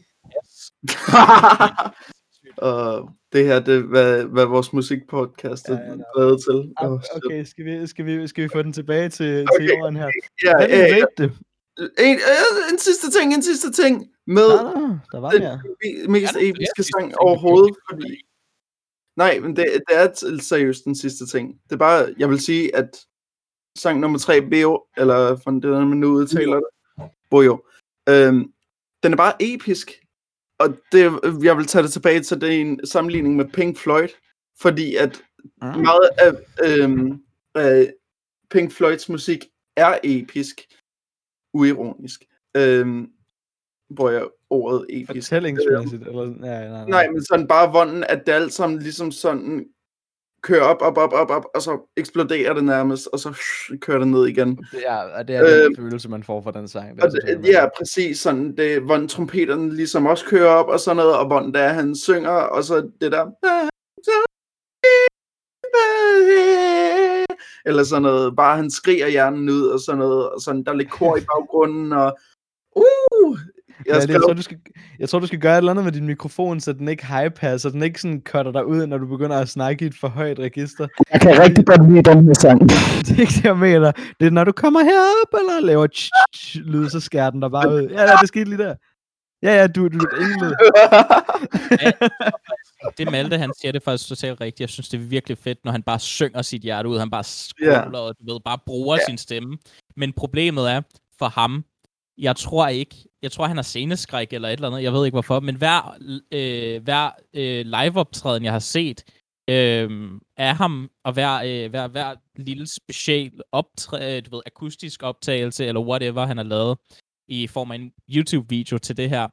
og 2.71 3.11
det 3.33 3.47
her, 3.47 3.61
det 3.61 3.75
er, 3.75 3.81
hvad, 3.81 4.25
hvad 4.25 4.45
vores 4.47 4.73
musikpodcast 4.73 5.69
er 5.69 5.73
Ja, 5.73 6.21
lavet 6.21 6.41
til. 6.51 6.73
Oh. 6.81 7.01
Okay, 7.17 7.45
skal 7.45 7.65
vi, 7.65 7.87
skal, 7.87 8.05
vi, 8.07 8.27
skal 8.27 8.45
vi 8.45 8.49
få 8.53 8.63
den 8.63 8.73
tilbage 8.73 9.09
til, 9.09 9.47
Okay. 9.55 9.67
til 9.67 9.77
jorden 9.77 9.97
her? 9.97 10.11
Ja, 10.45 10.53
Hvad 10.57 10.69
vil 10.69 10.77
ja, 10.79 10.97
ja. 10.97 11.05
det? 11.19 11.33
En, 11.79 12.17
øh, 12.17 12.73
en 12.73 12.79
sidste 12.79 13.11
ting, 13.11 13.35
en 13.35 13.43
sidste 13.43 13.73
ting. 13.73 14.07
Med 14.27 14.49
Nå, 14.49 14.81
nå, 14.81 14.99
der 15.13 15.21
var 15.21 15.31
den 15.31 15.41
mere. 15.43 15.63
me- 15.85 16.09
mest 16.09 16.35
Ja, 16.35 16.49
episke 16.49 16.73
ja, 16.79 16.83
sang 16.83 17.09
det- 17.09 17.17
overhovedet, 17.17 17.77
fordi 17.91 18.23
Nej, 19.17 19.39
men 19.41 19.57
det, 19.57 19.67
det 19.89 19.97
er 19.97 20.39
seriøst 20.43 20.85
den 20.85 20.95
sidste 20.95 21.27
ting. 21.27 21.61
Det 21.65 21.73
er 21.73 21.77
bare, 21.77 22.15
jeg 22.19 22.31
vil 22.31 22.41
sige, 22.41 22.77
at 22.77 23.01
sang 23.79 24.01
nummer 24.01 24.19
3, 24.19 24.43
Beo, 24.43 24.85
eller 24.97 25.37
fra 25.37 25.51
det 25.53 25.63
der, 25.63 25.85
man 25.85 25.99
nu 25.99 26.07
udtaler 26.09 26.57
det, 26.57 27.11
Bojo, 27.31 27.65
øhm, 28.09 28.53
den 29.03 29.13
er 29.13 29.17
bare 29.17 29.35
episk. 29.41 29.91
Og 30.59 30.69
det, 30.93 31.03
jeg 31.43 31.57
vil 31.57 31.67
tage 31.67 31.83
det 31.83 31.93
tilbage 31.93 32.21
til, 32.21 32.41
det 32.41 32.49
er 32.57 32.61
en 32.61 32.87
sammenligning 32.87 33.37
med 33.37 33.45
Pink 33.49 33.79
Floyd, 33.79 34.09
fordi 34.61 34.97
at 34.97 35.23
Ah. 35.63 35.79
meget 35.81 36.09
af 36.19 36.33
øhm, 36.65 37.23
øh, 37.57 37.87
Pink 38.51 38.73
Floyds 38.73 39.09
musik 39.09 39.45
er 39.77 39.99
episk, 40.05 40.61
uironisk. 41.55 42.25
Øhm, 42.57 43.11
hvor 43.91 44.11
jeg 44.11 44.27
ordet 44.51 44.87
episk. 44.89 45.29
Fortællingsmæssigt, 45.29 46.03
eller. 46.07 46.23
Ja, 46.23 46.33
nej, 46.33 46.69
nej. 46.69 46.85
Nej, 46.85 47.09
men 47.09 47.25
sådan 47.25 47.47
bare 47.47 47.71
hvordan, 47.71 48.05
at 48.09 48.23
det 48.27 48.33
alt 48.33 48.53
sammen 48.53 48.79
ligesom 48.79 49.13
sådan 49.13 49.67
kører 50.43 50.63
op, 50.63 50.83
op, 50.83 50.97
op, 50.99 51.13
op, 51.13 51.31
op, 51.31 51.45
og 51.55 51.63
så 51.63 51.93
eksploderer 51.97 52.55
det 52.55 52.65
nærmest, 52.65 53.09
og 53.13 53.19
så 53.19 53.39
kører 53.81 53.99
det 53.99 54.09
ned 54.09 54.27
igen. 54.27 54.57
Det 54.57 54.83
er, 54.87 54.97
og 54.97 55.29
det 55.29 55.37
er 55.37 55.41
den 55.41 55.65
Øhm, 55.65 55.77
følelse, 55.77 56.09
man 56.09 56.23
får 56.23 56.43
fra 56.43 56.51
den 56.51 56.69
sang. 56.69 57.03
Og 57.03 57.11
synes 57.11 57.25
jeg, 57.25 57.37
det, 57.37 57.49
ja, 57.49 57.67
præcis 57.79 58.21
sådan, 58.21 58.57
det, 58.57 58.83
hvordan 58.83 59.09
trompeterne 59.09 59.75
ligesom 59.75 60.07
også 60.07 60.25
kører 60.25 60.49
op, 60.49 60.69
og 60.69 60.81
sådan 60.81 60.97
noget, 60.97 61.17
og 61.17 61.27
hvordan 61.27 61.55
der 61.55 61.69
han 61.69 61.97
synger, 61.97 62.31
og 62.31 62.65
så 62.65 62.91
det 63.01 63.13
der... 63.13 63.31
Eller 67.67 67.85
sådan 67.85 68.03
noget, 68.03 68.37
bare 68.37 68.57
han 68.57 68.71
skriger 68.71 69.09
hjernen 69.09 69.49
ud, 69.49 69.67
og 69.67 69.81
sådan 69.81 69.99
noget, 69.99 70.31
og 70.31 70.41
sådan, 70.41 70.65
der 70.65 70.73
er 70.73 70.77
lidt 70.77 70.91
kor 70.91 71.17
i 71.17 71.21
baggrunden, 71.21 71.93
og... 71.93 72.19
Uh! 72.77 73.39
Jeg 73.87 73.97
Ja, 73.97 74.01
det, 74.01 74.09
jeg, 74.09 74.21
tror, 74.21 74.33
du 74.33 74.43
skal, 74.43 74.59
jeg 74.99 75.09
tror, 75.09 75.19
du 75.19 75.27
skal 75.27 75.39
gøre 75.39 75.53
et 75.53 75.59
eller 75.59 75.71
andet 75.71 75.85
med 75.85 75.93
din 75.93 76.07
mikrofon, 76.07 76.61
så 76.61 76.73
den 76.73 76.89
ikke 76.89 77.07
high 77.07 77.59
så 77.59 77.71
den 77.73 77.83
ikke 77.83 78.01
sådan 78.01 78.23
cutter 78.25 78.53
dig 78.53 78.67
ud, 78.67 78.87
når 78.87 78.99
du 78.99 79.07
begynder 79.07 79.39
at 79.39 79.49
snakke 79.49 79.85
i 79.85 79.89
et 79.89 79.95
for 80.01 80.09
højt 80.09 80.39
register. 80.39 80.89
Jeg 81.13 81.21
kan 81.21 81.41
rigtig 81.41 81.67
godt 81.67 81.91
lide 81.91 82.03
den 82.03 82.27
her 82.27 82.35
sang. 82.35 82.61
Det 83.07 83.17
er 83.17 83.21
ikke 83.21 83.33
det, 83.33 83.45
jeg 83.45 83.59
mener. 83.59 83.93
Det 84.21 84.27
er, 84.27 84.31
når 84.31 84.45
du 84.45 84.53
kommer 84.53 84.81
herop, 84.81 85.41
eller 85.41 85.67
laver 85.67 85.87
tsch, 85.87 86.11
tsch, 86.35 86.61
lyd, 86.65 86.89
så 86.89 87.01
skærer 87.01 87.31
den 87.31 87.41
dig 87.41 87.51
bare 87.51 87.75
ud. 87.75 87.83
Ja, 87.83 88.03
ja, 88.03 88.17
det 88.21 88.29
skete 88.29 88.45
lige 88.45 88.59
der. 88.59 88.75
Ja, 89.43 89.61
ja, 89.61 89.67
du, 89.67 89.89
du 89.89 89.99
er 89.99 90.41
lyd. 90.41 90.53
Det 92.99 93.11
Malte, 93.11 93.39
han 93.39 93.53
siger 93.61 93.73
det 93.73 93.83
faktisk 93.83 94.09
totalt 94.09 94.41
rigtigt. 94.41 94.61
Jeg 94.61 94.69
synes, 94.69 94.89
det 94.89 95.01
er 95.01 95.05
virkelig 95.05 95.39
fedt, 95.39 95.65
når 95.65 95.73
han 95.73 95.83
bare 95.83 95.99
synger 95.99 96.43
sit 96.43 96.63
hjerte 96.63 96.89
ud. 96.89 96.99
Han 96.99 97.11
bare 97.11 97.25
skråler, 97.25 97.99
og 97.99 98.15
du 98.19 98.33
ved, 98.33 98.41
bare 98.45 98.59
bruger 98.67 98.99
sin 99.09 99.19
stemme. 99.19 99.59
Men 99.97 100.13
problemet 100.13 100.71
er, 100.71 100.83
for 101.19 101.29
ham, 101.29 101.65
jeg 102.19 102.37
tror 102.37 102.69
ikke, 102.69 102.97
jeg 103.23 103.33
tror, 103.33 103.47
han 103.47 103.57
har 103.57 103.63
sceneskræk 103.63 104.33
eller 104.33 104.49
et 104.49 104.53
eller 104.53 104.69
andet, 104.69 104.83
jeg 104.83 104.93
ved 104.93 105.05
ikke 105.05 105.15
hvorfor, 105.15 105.41
men 105.41 105.55
hver, 105.55 105.97
øh, 106.33 106.83
hver 106.83 107.11
øh, 107.35 107.67
liveoptræden, 107.67 108.45
jeg 108.45 108.53
har 108.53 108.59
set, 108.59 109.05
øh, 109.51 110.11
af 110.37 110.57
ham, 110.57 110.91
og 111.05 111.13
hver, 111.13 111.35
øh, 111.35 111.71
hver, 111.71 111.89
hver 111.89 112.15
lille 112.37 112.67
special 112.67 113.33
optræ, 113.53 114.21
du 114.21 114.37
ved, 114.37 114.43
akustisk 114.47 115.03
optagelse, 115.03 115.67
eller 115.67 115.81
whatever, 115.81 116.27
han 116.27 116.37
har 116.37 116.45
lavet, 116.45 116.79
i 117.29 117.47
form 117.47 117.71
af 117.71 117.75
en 117.75 117.93
YouTube-video 118.09 118.79
til 118.79 118.97
det 118.97 119.09
her, 119.09 119.29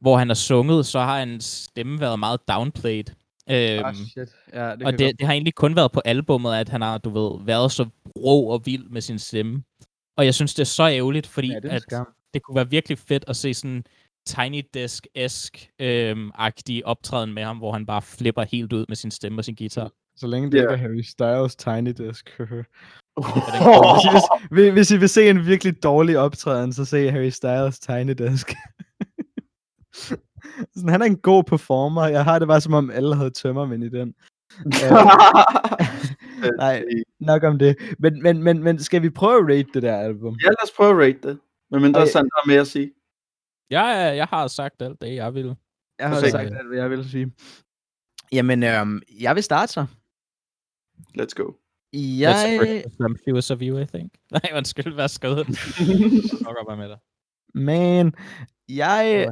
hvor 0.00 0.16
han 0.16 0.28
har 0.28 0.34
sunget, 0.34 0.86
så 0.86 1.00
har 1.00 1.18
hans 1.18 1.44
stemme 1.44 2.00
været 2.00 2.18
meget 2.18 2.40
downplayed. 2.48 3.04
Øhm, 3.50 3.84
Ah, 3.84 3.94
shit. 3.94 4.28
Ja, 4.54 4.76
det 4.76 4.82
og 4.86 4.92
det, 4.92 5.18
det 5.18 5.26
har 5.26 5.32
egentlig 5.32 5.54
kun 5.54 5.76
været 5.76 5.92
på 5.92 6.00
albummet, 6.04 6.54
at 6.54 6.68
han 6.68 6.80
har, 6.82 6.98
du 6.98 7.10
ved, 7.10 7.44
været 7.44 7.72
så 7.72 7.86
rå 8.18 8.42
og 8.50 8.62
vild 8.64 8.88
med 8.88 9.00
sin 9.00 9.18
stemme. 9.18 9.62
Og 10.16 10.24
jeg 10.24 10.34
synes, 10.34 10.54
det 10.54 10.62
er 10.62 10.66
så 10.66 10.82
ærgerligt, 10.88 11.26
fordi 11.26 11.48
ja, 11.52 11.60
det 11.60 11.68
at 11.68 11.82
skam. 11.82 12.06
det 12.34 12.42
kunne 12.42 12.56
være 12.56 12.70
virkelig 12.70 12.98
fedt 12.98 13.24
at 13.28 13.36
se 13.36 13.54
sådan 13.54 13.84
Tiny 14.26 14.62
Desk-esk 14.76 15.68
øhm, 15.78 16.30
optræden 16.84 17.34
med 17.34 17.42
ham, 17.44 17.56
hvor 17.58 17.72
han 17.72 17.86
bare 17.86 18.02
flipper 18.02 18.42
helt 18.42 18.72
ud 18.72 18.84
med 18.88 18.96
sin 18.96 19.10
stemme 19.10 19.40
og 19.40 19.44
sin 19.44 19.54
guitar. 19.54 19.90
Så 20.16 20.26
længe 20.26 20.50
det 20.50 20.58
ikke 20.58 20.68
er 20.72 20.76
Harry 20.76 21.00
Styles 21.02 21.56
Tiny 21.56 21.90
Desk. 22.08 22.30
hvis, 24.12 24.22
I 24.50 24.54
vil, 24.54 24.72
hvis- 24.72 24.72
hvis 24.72 24.90
I 24.90 24.96
vil 24.96 25.08
se 25.08 25.30
en 25.30 25.46
virkelig 25.46 25.82
dårlig 25.82 26.18
optræden, 26.18 26.72
så 26.72 26.84
se 26.84 27.10
Harry 27.10 27.28
Styles 27.28 27.78
Tiny 27.78 28.12
Desk. 28.12 28.52
Sådan, 30.74 30.88
han 30.88 31.02
er 31.02 31.06
en 31.06 31.18
god 31.18 31.44
performer. 31.44 32.06
Jeg 32.06 32.24
har 32.24 32.38
det 32.38 32.48
bare 32.48 32.60
som 32.60 32.74
om 32.74 32.90
alle 32.90 33.16
havde 33.16 33.30
tømmermænd 33.30 33.84
i 33.84 33.88
den. 33.88 34.14
Øh, 36.44 36.46
nej, 36.64 36.84
nok 37.20 37.42
om 37.44 37.58
det. 37.58 37.76
Men, 37.98 38.22
men, 38.22 38.42
men, 38.42 38.62
men 38.62 38.78
skal 38.78 39.02
vi 39.02 39.10
prøve 39.10 39.38
at 39.38 39.44
rate 39.56 39.68
det 39.74 39.82
der 39.82 39.96
album? 39.96 40.36
Ja, 40.42 40.48
lad 40.48 40.64
os 40.64 40.72
prøve 40.76 40.90
at 40.90 40.96
rate 41.08 41.28
det. 41.28 41.38
Men 41.70 41.82
mindre 41.82 42.00
Og- 42.00 42.08
Sandra 42.08 42.40
har 42.42 42.46
mere 42.46 42.60
at 42.60 42.66
sige. 42.66 42.92
Jeg, 43.70 44.12
jeg 44.16 44.26
har 44.26 44.46
sagt 44.46 44.82
alt 44.82 45.00
det, 45.02 45.14
jeg 45.14 45.34
vil. 45.34 45.56
Jeg 45.98 46.08
har 46.08 46.20
sagt 46.20 46.54
alt, 46.54 46.68
hvad 46.68 46.78
jeg 46.78 46.90
vil 46.90 47.10
sige. 47.10 47.32
Jamen, 48.32 48.62
øhm, 48.62 49.02
jeg 49.20 49.34
vil 49.34 49.42
starte 49.42 49.72
så. 49.72 49.86
Let's 51.18 51.34
go. 51.36 51.52
Jeg... 51.92 52.34
That's 52.34 52.58
pretty 52.58 52.88
presumptuous 52.88 53.50
of 53.50 53.58
you, 53.62 53.78
I 53.78 53.86
think. 53.86 54.12
Nej, 54.30 54.50
undskyld, 54.56 54.94
hvad 54.94 55.08
skal 55.08 55.30
Jeg 55.30 55.46
nok 56.42 56.66
bare 56.68 56.76
med 56.76 56.88
dig. 56.88 56.98
Man, 57.54 58.12
jeg 58.68 59.28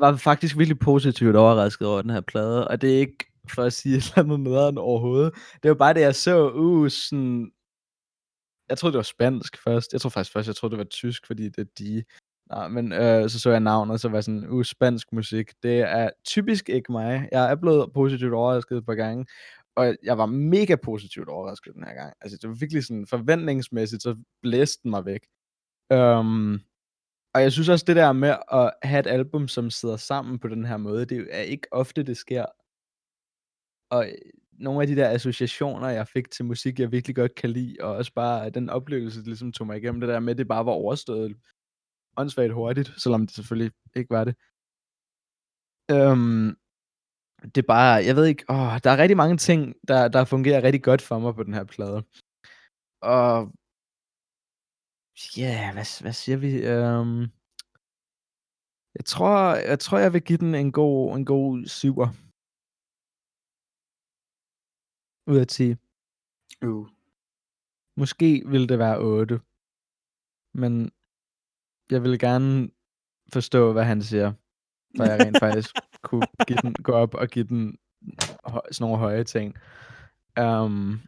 var 0.00 0.16
faktisk 0.16 0.58
virkelig 0.58 0.78
positivt 0.78 1.36
overrasket 1.36 1.88
over 1.88 2.02
den 2.02 2.10
her 2.10 2.20
plade, 2.20 2.68
og 2.68 2.80
det 2.80 2.94
er 2.94 2.98
ikke 2.98 3.26
for 3.54 3.62
at 3.62 3.72
sige 3.72 3.96
et 3.96 4.04
eller 4.04 4.18
andet 4.18 4.40
nederen 4.40 4.78
overhovedet. 4.78 5.34
Det 5.62 5.68
var 5.68 5.74
bare 5.74 5.94
det, 5.94 6.00
jeg 6.00 6.14
så, 6.14 6.50
uh, 6.50 6.88
sådan... 6.88 7.50
Jeg 8.68 8.78
troede, 8.78 8.92
det 8.92 8.98
var 8.98 9.02
spansk 9.02 9.62
først. 9.64 9.92
Jeg 9.92 10.00
tror 10.00 10.10
faktisk 10.10 10.32
først, 10.32 10.46
jeg 10.46 10.56
troede, 10.56 10.70
det 10.70 10.78
var 10.78 10.84
tysk, 10.84 11.26
fordi 11.26 11.44
det 11.44 11.58
er 11.58 11.70
de. 11.78 12.04
Nej, 12.50 12.68
men 12.68 12.92
øh, 12.92 13.30
så 13.30 13.40
så 13.40 13.50
jeg 13.50 13.60
navnet, 13.60 13.92
og 13.92 14.00
så 14.00 14.08
var 14.08 14.20
sådan, 14.20 14.48
uh, 14.48 14.64
spansk 14.64 15.12
musik. 15.12 15.52
Det 15.62 15.80
er 15.80 16.10
typisk 16.24 16.68
ikke 16.68 16.92
mig. 16.92 17.28
Jeg 17.32 17.50
er 17.50 17.54
blevet 17.54 17.92
positivt 17.92 18.34
overrasket 18.34 18.78
et 18.78 18.86
par 18.86 18.94
gange, 18.94 19.26
og 19.76 19.96
jeg 20.02 20.18
var 20.18 20.26
mega 20.26 20.76
positivt 20.76 21.28
overrasket 21.28 21.74
den 21.74 21.84
her 21.84 21.94
gang. 21.94 22.14
Altså, 22.20 22.38
det 22.42 22.50
var 22.50 22.56
virkelig 22.60 22.84
sådan, 22.84 23.06
forventningsmæssigt, 23.06 24.02
så 24.02 24.16
blæste 24.42 24.82
den 24.82 24.90
mig 24.90 25.04
væk. 25.04 25.20
Um, 25.94 26.60
og 27.34 27.42
jeg 27.42 27.52
synes 27.52 27.68
også, 27.68 27.84
det 27.88 27.96
der 27.96 28.12
med 28.12 28.36
at 28.52 28.74
have 28.82 29.00
et 29.00 29.06
album, 29.06 29.48
som 29.48 29.70
sidder 29.70 29.96
sammen 29.96 30.38
på 30.38 30.48
den 30.48 30.64
her 30.64 30.76
måde, 30.76 31.04
det 31.06 31.28
er 31.30 31.40
ikke 31.40 31.68
ofte, 31.72 32.02
det 32.02 32.16
sker. 32.16 32.46
Og 33.90 34.06
øh, 34.06 34.14
nogle 34.52 34.80
af 34.80 34.86
de 34.86 34.96
der 34.96 35.10
associationer, 35.10 35.88
jeg 35.88 36.08
fik 36.08 36.30
til 36.30 36.44
musik, 36.44 36.80
jeg 36.80 36.92
virkelig 36.92 37.16
godt 37.16 37.34
kan 37.34 37.50
lide, 37.50 37.76
og 37.80 37.92
også 37.96 38.12
bare 38.14 38.46
øh, 38.46 38.54
den 38.54 38.70
oplevelse, 38.70 39.18
det 39.18 39.26
ligesom 39.26 39.52
tog 39.52 39.66
mig 39.66 39.76
igennem 39.76 40.00
det 40.00 40.08
der 40.08 40.20
med, 40.20 40.34
det 40.34 40.48
bare 40.48 40.66
var 40.66 40.72
overstået 40.72 41.36
åndssvagt 42.16 42.52
hurtigt, 42.52 42.92
selvom 43.02 43.26
det 43.26 43.34
selvfølgelig 43.34 43.72
ikke 43.96 44.10
var 44.10 44.24
det. 44.24 44.34
Øhm, 45.90 46.56
det 47.54 47.58
er 47.58 47.66
bare, 47.66 48.04
jeg 48.04 48.16
ved 48.16 48.26
ikke, 48.26 48.44
åh, 48.48 48.78
der 48.84 48.90
er 48.90 48.98
rigtig 48.98 49.16
mange 49.16 49.36
ting, 49.36 49.74
der, 49.88 50.08
der 50.08 50.24
fungerer 50.24 50.62
rigtig 50.62 50.82
godt 50.82 51.02
for 51.02 51.18
mig 51.18 51.34
på 51.34 51.42
den 51.42 51.54
her 51.54 51.64
plade. 51.64 52.02
Og 53.02 53.52
ja, 55.36 55.72
hvad, 55.72 56.02
hvad 56.02 56.12
siger 56.12 56.36
vi? 56.36 56.52
Øhm, 56.72 57.20
jeg 58.94 59.04
tror, 59.04 59.54
jeg 59.54 59.78
tror, 59.80 59.98
jeg 59.98 60.12
vil 60.12 60.22
give 60.22 60.38
den 60.38 60.54
en 60.54 60.72
god, 60.72 61.16
en 61.16 61.24
god 61.24 61.66
syver. 61.66 62.08
Ud 65.30 65.36
af 65.40 65.46
10. 65.46 65.74
Uh. 66.66 66.88
Måske 67.96 68.42
ville 68.46 68.68
det 68.68 68.78
være 68.78 68.98
8. 68.98 69.40
Men 70.54 70.92
jeg 71.90 72.02
vil 72.02 72.18
gerne 72.18 72.70
forstå, 73.32 73.72
hvad 73.72 73.84
han 73.84 74.02
siger. 74.02 74.32
Så 74.96 75.04
jeg 75.04 75.20
rent 75.20 75.38
faktisk 75.38 75.74
kunne 76.06 76.26
give 76.46 76.58
den, 76.62 76.74
gå 76.74 76.92
op 76.92 77.14
og 77.14 77.28
give 77.28 77.44
den 77.44 77.78
sådan 78.46 78.72
nogle 78.80 78.98
høje 78.98 79.24
ting. 79.24 79.54
Um, 80.40 81.00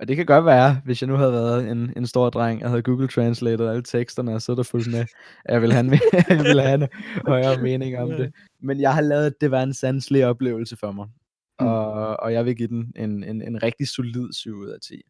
og 0.00 0.08
det 0.08 0.16
kan 0.16 0.26
godt 0.26 0.44
være, 0.44 0.80
hvis 0.84 1.02
jeg 1.02 1.08
nu 1.08 1.14
havde 1.14 1.32
været 1.32 1.70
en, 1.70 1.92
en 1.96 2.06
stor 2.06 2.30
dreng, 2.30 2.60
jeg 2.60 2.68
havde 2.68 2.82
Google 2.82 3.08
Translate 3.08 3.70
alle 3.70 3.82
teksterne 3.82 4.34
og 4.34 4.42
siddet 4.42 4.58
og 4.58 4.66
fulgt 4.66 4.90
med, 4.90 5.06
at 5.44 5.54
jeg 5.54 5.62
ville 5.62 5.74
have 5.74 5.86
en, 5.86 5.92
jeg 6.28 6.38
ville 6.38 6.62
have 6.62 6.82
en 6.82 6.88
højere 7.26 7.62
mening 7.62 7.98
om 7.98 8.10
det. 8.10 8.34
Men 8.60 8.80
jeg 8.80 8.94
har 8.94 9.00
lavet, 9.00 9.26
at 9.26 9.40
det 9.40 9.50
var 9.50 9.62
en 9.62 9.74
sanselig 9.74 10.26
oplevelse 10.26 10.76
for 10.76 10.92
mig. 10.92 11.08
Mm. 11.60 11.66
Og, 11.66 12.20
og 12.20 12.32
jeg 12.32 12.44
vil 12.44 12.56
give 12.56 12.68
den 12.68 12.92
en, 12.96 13.24
en, 13.24 13.42
en 13.42 13.62
rigtig 13.62 13.88
solid 13.88 14.32
7 14.32 14.56
ud 14.56 14.68
af 14.68 14.80
10. 14.80 15.02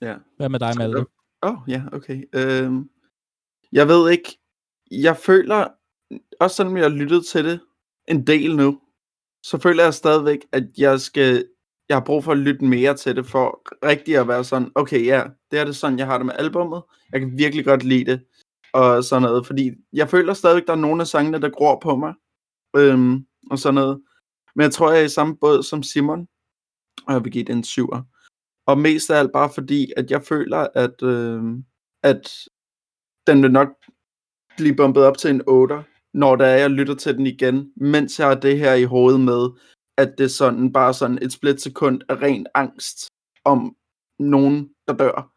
Ja. 0.00 0.16
Hvad 0.36 0.48
med 0.48 0.58
dig, 0.58 0.72
Malte? 0.76 0.98
Åh, 0.98 1.04
oh, 1.42 1.58
ja, 1.68 1.82
okay. 1.92 2.24
Øhm, 2.34 2.90
jeg 3.72 3.88
ved 3.88 4.10
ikke, 4.10 4.38
jeg 4.90 5.16
føler, 5.16 5.68
også 6.40 6.56
selvom 6.56 6.76
jeg 6.76 6.84
har 6.84 6.96
lyttet 6.96 7.26
til 7.26 7.44
det 7.44 7.60
en 8.08 8.26
del 8.26 8.56
nu, 8.56 8.80
så 9.42 9.58
føler 9.58 9.84
jeg 9.84 9.94
stadigvæk, 9.94 10.38
at 10.52 10.64
jeg 10.78 11.00
skal, 11.00 11.48
jeg 11.88 11.96
har 11.96 12.04
brug 12.04 12.24
for 12.24 12.32
at 12.32 12.38
lytte 12.38 12.64
mere 12.64 12.96
til 12.96 13.16
det, 13.16 13.26
for 13.26 13.62
rigtig 13.86 14.16
at 14.16 14.28
være 14.28 14.44
sådan, 14.44 14.72
okay, 14.74 15.06
ja, 15.06 15.24
det 15.50 15.58
er 15.58 15.64
det 15.64 15.76
sådan, 15.76 15.98
jeg 15.98 16.06
har 16.06 16.18
det 16.18 16.26
med 16.26 16.34
albummet. 16.38 16.82
Jeg 17.12 17.20
kan 17.20 17.38
virkelig 17.38 17.64
godt 17.64 17.84
lide 17.84 18.04
det, 18.04 18.24
og 18.72 19.04
sådan 19.04 19.22
noget, 19.22 19.46
fordi 19.46 19.70
jeg 19.92 20.08
føler 20.08 20.34
stadigvæk, 20.34 20.66
der 20.66 20.72
er 20.72 20.76
nogle 20.76 21.00
af 21.00 21.06
sangene, 21.06 21.40
der 21.40 21.48
gror 21.50 21.80
på 21.82 21.96
mig, 21.96 22.14
øhm, 22.76 23.26
og 23.50 23.58
sådan 23.58 23.74
noget. 23.74 24.02
Men 24.56 24.62
jeg 24.62 24.72
tror, 24.72 24.90
jeg 24.90 25.00
er 25.00 25.04
i 25.04 25.08
samme 25.08 25.36
båd 25.36 25.62
som 25.62 25.82
Simon, 25.82 26.28
og 27.06 27.12
jeg 27.12 27.24
vil 27.24 27.32
give 27.32 27.44
den 27.44 27.56
en 27.56 27.64
syver. 27.64 28.02
Og 28.66 28.78
mest 28.78 29.10
af 29.10 29.18
alt 29.18 29.32
bare 29.32 29.50
fordi, 29.54 29.92
at 29.96 30.10
jeg 30.10 30.22
føler, 30.22 30.66
at, 30.74 31.02
øh, 31.02 31.42
at 32.02 32.30
den 33.26 33.42
vil 33.42 33.50
nok 33.50 33.68
blive 34.56 34.76
bumpet 34.76 35.04
op 35.04 35.18
til 35.18 35.30
en 35.30 35.42
8, 35.46 35.84
når 36.14 36.36
der 36.36 36.46
er, 36.46 36.56
jeg 36.56 36.70
lytter 36.70 36.94
til 36.94 37.16
den 37.16 37.26
igen, 37.26 37.72
mens 37.76 38.18
jeg 38.18 38.28
har 38.28 38.34
det 38.34 38.58
her 38.58 38.74
i 38.74 38.84
hovedet 38.84 39.20
med, 39.20 39.48
at 39.96 40.14
det 40.18 40.24
er 40.24 40.28
sådan 40.28 40.72
bare 40.72 40.94
sådan 40.94 41.18
et 41.22 41.32
splitsekund 41.32 42.02
af 42.08 42.16
ren 42.22 42.46
angst 42.54 43.08
om 43.44 43.76
nogen, 44.18 44.70
der 44.88 44.96
dør. 44.96 45.32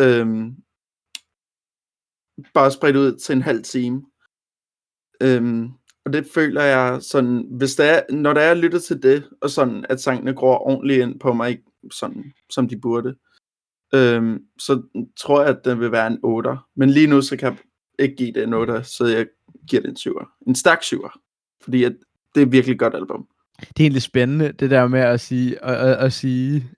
Øhm, 0.00 0.56
bare 2.54 2.70
spredt 2.70 2.96
ud 2.96 3.16
til 3.16 3.32
en 3.32 3.42
halv 3.42 3.62
time. 3.62 4.02
Øhm, 5.22 5.68
og 6.04 6.12
det 6.12 6.26
føler 6.34 6.62
jeg 6.62 7.02
sådan, 7.02 7.46
hvis 7.50 7.74
der 7.74 7.84
er, 7.84 8.02
når 8.12 8.32
der 8.32 8.40
er 8.40 8.54
lyttet 8.54 8.82
til 8.82 9.02
det, 9.02 9.28
og 9.40 9.50
sådan, 9.50 9.86
at 9.88 10.00
sangene 10.00 10.34
går 10.34 10.66
ordentligt 10.66 11.02
ind 11.02 11.20
på 11.20 11.32
mig, 11.32 11.62
sådan, 11.92 12.32
som 12.50 12.68
de 12.68 12.80
burde, 12.80 13.16
øhm, 13.94 14.44
så 14.58 14.82
tror 15.16 15.40
jeg, 15.40 15.50
at 15.50 15.64
den 15.64 15.80
vil 15.80 15.92
være 15.92 16.06
en 16.06 16.20
8. 16.22 16.50
Men 16.76 16.90
lige 16.90 17.06
nu, 17.06 17.22
så 17.22 17.36
kan 17.36 17.52
jeg 17.52 17.58
ikke 17.98 18.16
give 18.16 18.32
det 18.32 18.42
en 18.42 18.54
8, 18.54 18.84
så 18.84 19.06
jeg 19.06 19.26
giver 19.68 19.82
det 19.82 19.90
en 19.90 19.96
7. 19.96 20.18
En 20.46 20.54
stærk 20.54 20.82
7. 20.82 21.04
Fordi 21.62 21.84
at 21.84 21.96
det 22.34 22.42
er 22.42 22.46
et 22.46 22.52
virkelig 22.52 22.78
godt 22.78 22.94
album. 22.94 23.28
Det 23.60 23.80
er 23.80 23.84
egentlig 23.84 24.02
spændende, 24.02 24.52
det 24.52 24.70
der 24.70 24.88
med 24.88 25.00
at 25.00 25.20
sige, 25.20 25.64
at, 25.64 25.74
at, 25.76 25.96
at 25.96 26.12
sige 26.12 26.70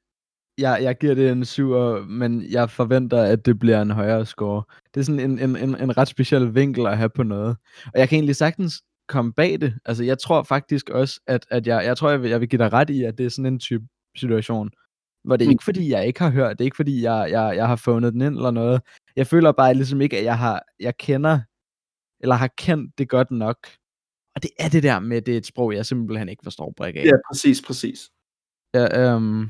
jeg, 0.59 0.79
jeg 0.83 0.99
giver 0.99 1.15
det 1.15 1.31
en 1.31 1.45
7, 1.45 1.75
men 2.09 2.43
jeg 2.51 2.71
forventer, 2.71 3.23
at 3.23 3.47
det 3.47 3.59
bliver 3.59 3.83
en 3.83 3.91
højere 3.91 4.27
score. 4.27 4.63
Det 4.95 5.01
er 5.01 5.05
sådan 5.05 5.21
en, 5.21 5.39
en, 5.39 5.57
en, 5.57 5.83
en 5.83 5.99
ret 5.99 6.09
speciel 6.09 6.55
vinkel 6.55 6.87
at 6.87 6.99
have 6.99 7.11
på 7.11 7.23
noget. 7.23 7.57
Og 7.87 8.01
jeg 8.01 8.09
kan 8.09 8.17
egentlig 8.17 8.37
sagtens 8.37 8.83
komme 9.09 9.33
bag 9.33 9.61
det. 9.61 9.75
Altså, 9.85 10.05
jeg 10.05 10.19
tror 10.19 10.43
faktisk 10.43 10.91
også, 10.91 11.21
at, 11.27 11.47
at 11.51 11.67
jeg, 11.67 11.85
jeg 11.85 11.97
tror, 11.97 12.11
jeg 12.11 12.23
vil, 12.23 12.31
jeg 12.31 12.41
vil 12.41 12.49
give 12.49 12.59
dig 12.65 12.73
ret 12.73 12.91
i, 12.91 13.03
at 13.05 13.19
det 13.19 13.27
er 13.27 13.31
sådan 13.31 13.47
en 13.47 13.59
type 13.59 13.85
situation, 14.17 14.71
hvor 15.25 15.37
det 15.37 15.45
er 15.45 15.49
Mm. 15.49 15.53
ikke 15.53 15.65
fordi, 15.65 15.91
jeg 15.91 16.07
ikke 16.07 16.21
har 16.21 16.31
hørt, 16.31 16.59
det 16.59 16.65
er 16.65 16.67
ikke 16.67 16.77
fordi, 16.77 17.03
jeg, 17.03 17.29
jeg, 17.31 17.57
jeg 17.57 17.67
har 17.67 17.77
fundet 17.77 18.13
den 18.13 18.21
ind 18.23 18.37
eller 18.37 18.51
noget. 18.51 18.81
Jeg 19.17 19.27
føler 19.27 19.53
bare 19.53 19.75
ligesom 19.75 20.01
ikke, 20.01 20.19
at 20.19 20.25
jeg 20.25 20.39
har, 20.39 20.63
jeg 20.81 20.97
kender, 20.97 21.41
eller 22.21 22.35
har 22.35 22.51
kendt 22.59 22.99
det 22.99 23.09
godt 23.09 23.31
nok. 23.31 23.57
Og 24.41 24.43
det 24.43 24.51
er 24.59 24.69
det 24.69 24.83
der 24.83 24.99
med, 25.01 25.23
det 25.23 25.35
er 25.35 25.39
et 25.39 25.47
sprog, 25.47 25.75
jeg 25.75 25.87
simpelthen 25.87 26.29
ikke 26.29 26.43
forstår 26.43 26.73
brik 26.77 26.97
af. 26.97 27.05
Ja, 27.05 27.13
præcis, 27.31 27.63
præcis. 27.67 28.11
Ja, 28.75 29.15
øhm, 29.15 29.41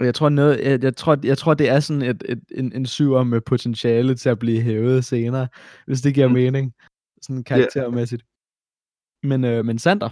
og 0.00 0.06
jeg 0.06 0.14
tror 0.14 0.28
noget, 0.28 0.60
jeg, 0.64 0.82
jeg, 0.84 0.96
tror, 0.96 1.18
jeg 1.24 1.38
tror, 1.38 1.54
det 1.54 1.68
er 1.68 1.80
sådan 1.80 2.02
et, 2.02 2.22
et, 2.28 2.42
en, 2.50 2.72
en 2.72 2.86
syver 2.86 3.24
med 3.24 3.40
potentiale 3.40 4.14
til 4.14 4.28
at 4.28 4.38
blive 4.38 4.60
hævet 4.62 5.04
senere, 5.04 5.48
hvis 5.86 6.00
det 6.00 6.14
giver 6.14 6.28
Mm. 6.28 6.32
mening, 6.34 6.74
sådan 7.22 7.44
karaktermæssigt. 7.44 8.22
Men, 9.22 9.44
øh, 9.44 9.64
men 9.64 9.78
Sander, 9.78 10.08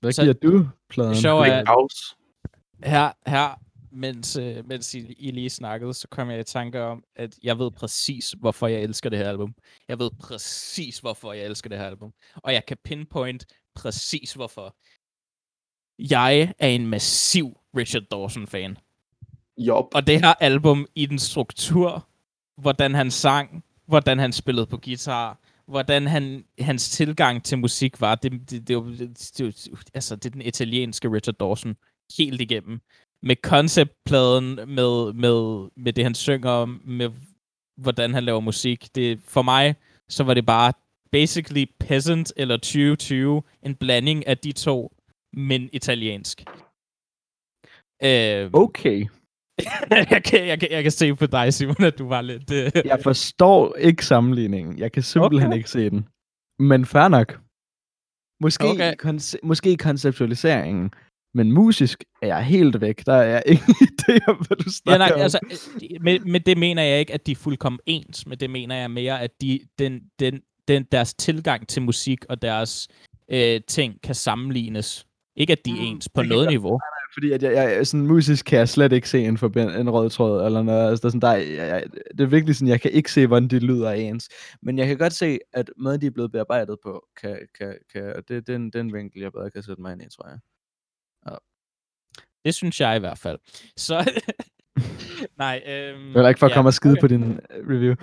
hvad 0.00 0.12
Så- 0.12 0.22
giver 0.22 0.34
du 0.34 0.68
pladen? 0.88 1.10
Det 1.10 1.18
sjove 1.20 1.46
er, 1.46 1.52
er 1.52 1.86
her, 2.88 3.12
her 3.30 3.61
mens, 3.92 4.36
øh, 4.36 4.68
mens 4.68 4.94
I, 4.94 5.12
I 5.18 5.30
lige 5.30 5.50
snakkede, 5.50 5.94
så 5.94 6.08
kom 6.08 6.30
jeg 6.30 6.40
i 6.40 6.44
tanke 6.44 6.82
om, 6.82 7.04
at 7.16 7.38
jeg 7.42 7.58
ved 7.58 7.70
præcis, 7.70 8.30
hvorfor 8.30 8.66
jeg 8.66 8.82
elsker 8.82 9.10
det 9.10 9.18
her 9.18 9.28
album. 9.28 9.54
Jeg 9.88 9.98
ved 9.98 10.10
præcis, 10.20 10.98
hvorfor 10.98 11.32
jeg 11.32 11.44
elsker 11.44 11.68
det 11.68 11.78
her 11.78 11.86
album. 11.86 12.12
Og 12.36 12.52
jeg 12.52 12.66
kan 12.66 12.76
pinpoint 12.84 13.46
præcis, 13.74 14.32
hvorfor. 14.32 14.76
Jeg 15.98 16.54
er 16.58 16.68
en 16.68 16.86
massiv 16.86 17.58
Richard 17.76 18.02
Dawson-fan. 18.02 18.76
Jop. 19.58 19.94
Og 19.94 20.06
det 20.06 20.20
her 20.20 20.34
album 20.40 20.86
i 20.94 21.06
den 21.06 21.18
struktur, 21.18 22.08
hvordan 22.56 22.94
han 22.94 23.10
sang, 23.10 23.64
hvordan 23.86 24.18
han 24.18 24.32
spillede 24.32 24.66
på 24.66 24.76
guitar, 24.76 25.38
hvordan 25.66 26.06
han, 26.06 26.44
hans 26.58 26.90
tilgang 26.90 27.44
til 27.44 27.58
musik 27.58 28.00
var, 28.00 28.14
det, 28.14 28.32
det, 28.32 28.50
det, 28.50 28.68
det, 28.68 28.98
det, 28.98 29.38
det, 29.38 29.90
altså, 29.94 30.16
det 30.16 30.26
er 30.26 30.30
den 30.30 30.42
italienske 30.42 31.12
Richard 31.12 31.34
Dawson 31.34 31.76
helt 32.18 32.40
igennem. 32.40 32.80
Med 33.22 33.36
conceptpladen, 33.42 34.54
med, 34.54 35.12
med, 35.12 35.68
med 35.76 35.92
det 35.92 36.04
han 36.04 36.14
synger 36.14 36.50
om, 36.50 36.80
med 36.84 37.10
hvordan 37.76 38.14
han 38.14 38.24
laver 38.24 38.40
musik. 38.40 38.94
Det, 38.94 39.20
for 39.28 39.42
mig, 39.42 39.74
så 40.08 40.24
var 40.24 40.34
det 40.34 40.46
bare 40.46 40.72
basically 41.12 41.64
Peasant 41.80 42.32
eller 42.36 42.56
2020, 42.56 43.42
en 43.62 43.74
blanding 43.74 44.26
af 44.26 44.38
de 44.38 44.52
to, 44.52 44.92
men 45.32 45.70
italiensk. 45.72 46.40
Øh, 48.04 48.50
Okay, 48.52 49.06
jeg, 49.90 50.22
kan, 50.24 50.46
jeg, 50.46 50.60
kan, 50.60 50.68
jeg 50.70 50.82
kan 50.82 50.92
se 50.92 51.14
på 51.14 51.26
dig, 51.26 51.54
Simon, 51.54 51.84
at 51.84 51.98
du 51.98 52.08
var 52.08 52.20
lidt... 52.22 52.50
Øh... 52.52 52.70
jeg 52.84 53.00
forstår 53.02 53.74
ikke 53.76 54.06
sammenligningen. 54.06 54.78
Jeg 54.78 54.92
kan 54.92 55.02
simpelthen 55.02 55.48
Okay. 55.50 55.56
ikke 55.58 55.70
se 55.70 55.90
den. 55.90 56.08
Men 56.58 56.86
fair 56.86 57.08
nok. 57.08 57.40
Måske, 58.42 58.64
okay. 58.64 58.94
konce- 59.04 59.38
måske 59.42 59.76
konceptualiseringen, 59.76 60.90
men 61.34 61.52
musisk 61.52 62.04
er 62.22 62.26
jeg 62.26 62.44
helt 62.44 62.80
væk. 62.80 63.06
Der 63.06 63.14
er 63.14 63.22
jeg 63.22 63.42
ingen 63.52 63.74
idé 63.82 64.18
om, 64.28 64.36
hvad 64.36 64.56
du 64.56 64.64
Ja, 64.66 64.70
snakker 64.70 65.06
nej, 65.06 65.14
om. 65.14 65.20
altså, 65.20 65.38
øh, 65.82 66.02
med, 66.02 66.18
med 66.20 66.40
det 66.40 66.58
mener 66.58 66.82
jeg 66.82 67.00
ikke, 67.00 67.14
at 67.14 67.26
de 67.26 67.32
er 67.32 67.36
fuldkommen 67.36 67.80
ens, 67.86 68.26
men 68.26 68.38
det 68.38 68.50
mener 68.50 68.76
jeg 68.76 68.90
mere, 68.90 69.20
at 69.20 69.30
de, 69.40 69.60
den, 69.78 70.00
den, 70.20 70.40
den, 70.68 70.86
deres 70.92 71.14
tilgang 71.14 71.68
til 71.68 71.82
musik 71.82 72.24
og 72.28 72.42
deres 72.42 72.88
øh, 73.28 73.60
ting 73.68 73.94
kan 74.02 74.14
sammenlignes. 74.14 75.06
Ikke, 75.36 75.52
at 75.52 75.64
de 75.64 75.70
er 75.70 75.74
Mm, 75.74 75.80
ens 75.86 76.08
på 76.08 76.22
noget 76.22 76.48
niveau. 76.48 76.80
Fordi 77.14 77.32
at 77.32 77.42
jeg, 77.42 77.52
jeg, 77.54 77.86
sådan 77.86 78.06
musisk 78.06 78.44
kan 78.46 78.58
jeg 78.58 78.68
slet 78.68 78.92
ikke 78.92 79.08
se 79.08 79.24
en, 79.24 79.38
forbind, 79.38 79.70
en 79.70 79.90
rød 79.90 80.10
tråd 80.10 80.46
eller 80.46 80.62
noget. 80.62 80.90
Altså, 80.90 81.02
der 81.02 81.06
er 81.08 81.10
sådan, 81.10 81.20
der, 81.20 81.28
er- 81.28 81.64
jeg, 81.64 81.68
jeg, 81.68 81.84
det 82.18 82.20
er 82.20 82.26
virkelig 82.26 82.56
sådan, 82.56 82.68
jeg 82.68 82.80
kan 82.80 82.90
ikke 82.90 83.12
se, 83.12 83.26
hvordan 83.26 83.48
de 83.48 83.58
lyder 83.58 83.90
ens. 83.92 84.28
Men 84.62 84.78
jeg 84.78 84.86
kan 84.86 84.98
godt 84.98 85.12
se, 85.12 85.38
at 85.52 85.70
måden, 85.76 86.00
de 86.00 86.06
er 86.06 86.10
blevet 86.10 86.32
bearbejdet 86.32 86.76
på, 86.82 87.04
kan, 87.20 87.38
kan, 87.58 87.74
kan, 87.92 88.02
det, 88.28 88.46
det, 88.46 88.48
er 88.48 88.56
en, 88.56 88.66
det 88.66 88.74
er 88.74 88.80
en 88.80 88.92
vinkel, 88.92 89.20
jeg 89.22 89.32
bedre 89.32 89.50
kan 89.50 89.62
sætte 89.62 89.82
mig 89.82 89.92
ind 89.92 90.02
i, 90.02 90.08
tror 90.16 90.28
jeg. 90.28 90.38
Det 92.44 92.54
synes 92.54 92.80
jeg 92.80 92.96
i 92.96 92.98
hvert 92.98 93.18
fald. 93.18 93.38
Så... 93.76 93.94
nej, 95.38 95.62
øhm, 95.66 96.12
Det 96.12 96.24
er 96.24 96.28
ikke 96.28 96.38
for 96.38 96.46
at 96.46 96.50
ja, 96.50 96.54
komme 96.54 96.68
og 96.68 96.74
skide 96.74 96.92
okay. 96.92 97.00
på 97.00 97.06
din 97.06 97.32
øh, 97.32 97.68
review. 97.68 97.94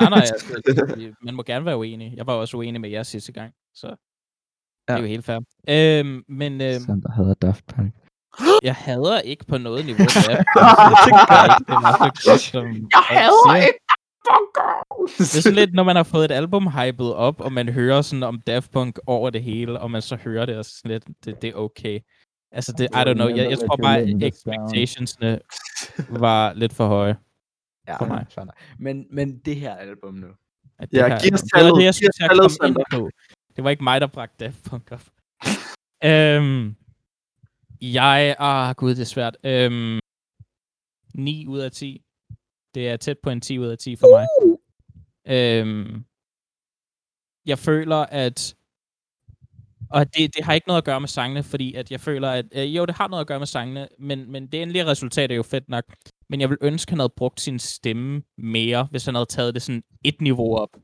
Nej, 0.00 0.10
nej, 0.10 0.18
altså, 0.18 1.14
man 1.24 1.34
må 1.34 1.42
gerne 1.42 1.64
være 1.64 1.76
uenig. 1.78 2.12
Jeg 2.16 2.26
var 2.26 2.32
også 2.32 2.56
uenig 2.56 2.80
med 2.80 2.90
jer 2.90 3.02
sidste 3.02 3.32
gang, 3.32 3.52
så 3.74 3.86
ja. 3.86 3.92
det 4.94 4.98
er 4.98 4.98
jo 4.98 5.06
helt 5.06 5.24
fair. 5.24 5.40
Øhm, 5.68 6.24
men 6.28 6.60
øhm, 6.60 6.80
Sander 6.80 7.12
hader 7.12 7.34
Daft 7.34 7.66
Punk. 7.66 7.94
jeg 8.68 8.74
hader 8.74 9.20
ikke 9.20 9.44
på 9.46 9.58
noget 9.58 9.86
niveau. 9.86 10.06
jeg- 10.28 10.44
jeg 12.26 12.32
er 12.32 12.36
som 12.38 12.66
hader 12.94 13.56
ikke 13.56 13.78
Det 15.18 15.36
er 15.36 15.42
sådan 15.42 15.54
lidt, 15.56 15.74
når 15.74 15.82
man 15.82 15.96
har 15.96 16.02
fået 16.02 16.24
et 16.24 16.30
album 16.30 16.66
hypet 16.66 17.14
op, 17.14 17.40
og 17.40 17.52
man 17.52 17.68
hører 17.68 18.02
sådan 18.02 18.22
om 18.22 18.40
Daft 18.40 18.70
Punk 18.70 18.98
over 19.06 19.30
det 19.30 19.42
hele, 19.42 19.80
og 19.80 19.90
man 19.90 20.02
så 20.02 20.16
hører 20.16 20.46
det, 20.46 20.56
og 20.58 20.64
sådan 20.64 20.90
lidt, 20.90 21.06
det, 21.24 21.42
det 21.42 21.50
er 21.50 21.54
okay. 21.54 22.00
Altså, 22.52 22.72
det, 22.72 22.84
I 22.84 22.96
don't 22.96 23.14
know. 23.14 23.28
Jeg, 23.28 23.50
jeg 23.50 23.58
tror 23.58 23.76
bare, 23.76 24.02
expectationsne 24.22 25.40
var 26.08 26.52
lidt 26.52 26.72
for 26.72 26.86
høje. 26.86 27.16
Ja, 27.88 27.96
For 27.96 28.04
mig. 28.04 28.26
nok. 28.36 28.54
Men, 28.78 29.06
men 29.10 29.38
det 29.38 29.56
her 29.56 29.74
album 29.74 30.14
nu. 30.14 30.26
At 30.78 30.88
Ja, 30.92 31.08
her, 31.08 31.20
giv 31.20 31.34
os 31.34 31.40
det 31.40 31.50
var 31.52 31.58
tallet, 31.58 31.76
det, 31.78 31.84
jeg 31.84 31.94
synes, 31.94 32.18
jeg 32.20 32.28
tallet, 32.30 32.58
kom 32.60 32.68
ind 32.68 32.76
på. 32.92 33.10
Det 33.56 33.64
var 33.64 33.70
ikke 33.70 33.84
mig, 33.84 34.00
der 34.00 34.06
bragte 34.06 34.44
Daft 34.44 34.64
Punk 34.64 34.92
op. 34.92 35.02
øhm, 36.04 36.74
jeg... 37.80 38.36
Ah, 38.38 38.74
gud, 38.74 38.90
det 38.90 39.00
er 39.00 39.04
svært. 39.04 39.36
Øhm, 39.44 39.98
9 41.14 41.46
ud 41.46 41.58
af 41.58 41.72
10. 41.72 42.02
Det 42.74 42.88
er 42.88 42.96
tæt 42.96 43.18
på 43.18 43.30
en 43.30 43.40
10 43.40 43.58
ud 43.58 43.66
af 43.66 43.78
10 43.78 43.96
for 43.96 44.06
mig. 44.16 44.26
Øhm, 45.28 46.04
jeg 47.46 47.58
føler, 47.58 47.96
at... 47.96 48.54
Og 49.90 50.14
det, 50.14 50.34
det 50.34 50.44
har 50.44 50.52
ikke 50.54 50.66
noget 50.68 50.78
at 50.78 50.84
gøre 50.84 51.00
med 51.00 51.08
sangene, 51.08 51.42
fordi 51.42 51.74
at 51.74 51.90
jeg 51.90 52.00
føler, 52.00 52.30
at... 52.30 52.46
Øh, 52.52 52.76
jo, 52.76 52.86
det 52.86 52.94
har 52.94 53.08
noget 53.08 53.20
at 53.20 53.26
gøre 53.26 53.38
med 53.38 53.46
sangene, 53.46 53.88
men, 53.98 54.32
men 54.32 54.46
det 54.46 54.62
endelige 54.62 54.86
resultat 54.86 55.30
er 55.32 55.36
jo 55.36 55.42
fedt 55.42 55.68
nok. 55.68 55.84
Men 56.28 56.40
jeg 56.40 56.50
vil 56.50 56.58
ønske, 56.60 56.88
at 56.88 56.92
han 56.92 56.98
havde 56.98 57.12
brugt 57.16 57.40
sin 57.40 57.58
stemme 57.58 58.22
mere, 58.38 58.88
hvis 58.90 59.04
han 59.04 59.14
havde 59.14 59.26
taget 59.26 59.54
det 59.54 59.62
sådan 59.62 59.82
et 60.04 60.20
niveau 60.20 60.56
op. 60.56 60.76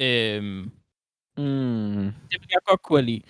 Øhm, 0.00 0.70
Mm. 1.36 2.12
det 2.30 2.40
ville 2.40 2.50
jeg 2.52 2.60
godt 2.66 2.82
kunne 2.82 3.02
lide. 3.02 3.22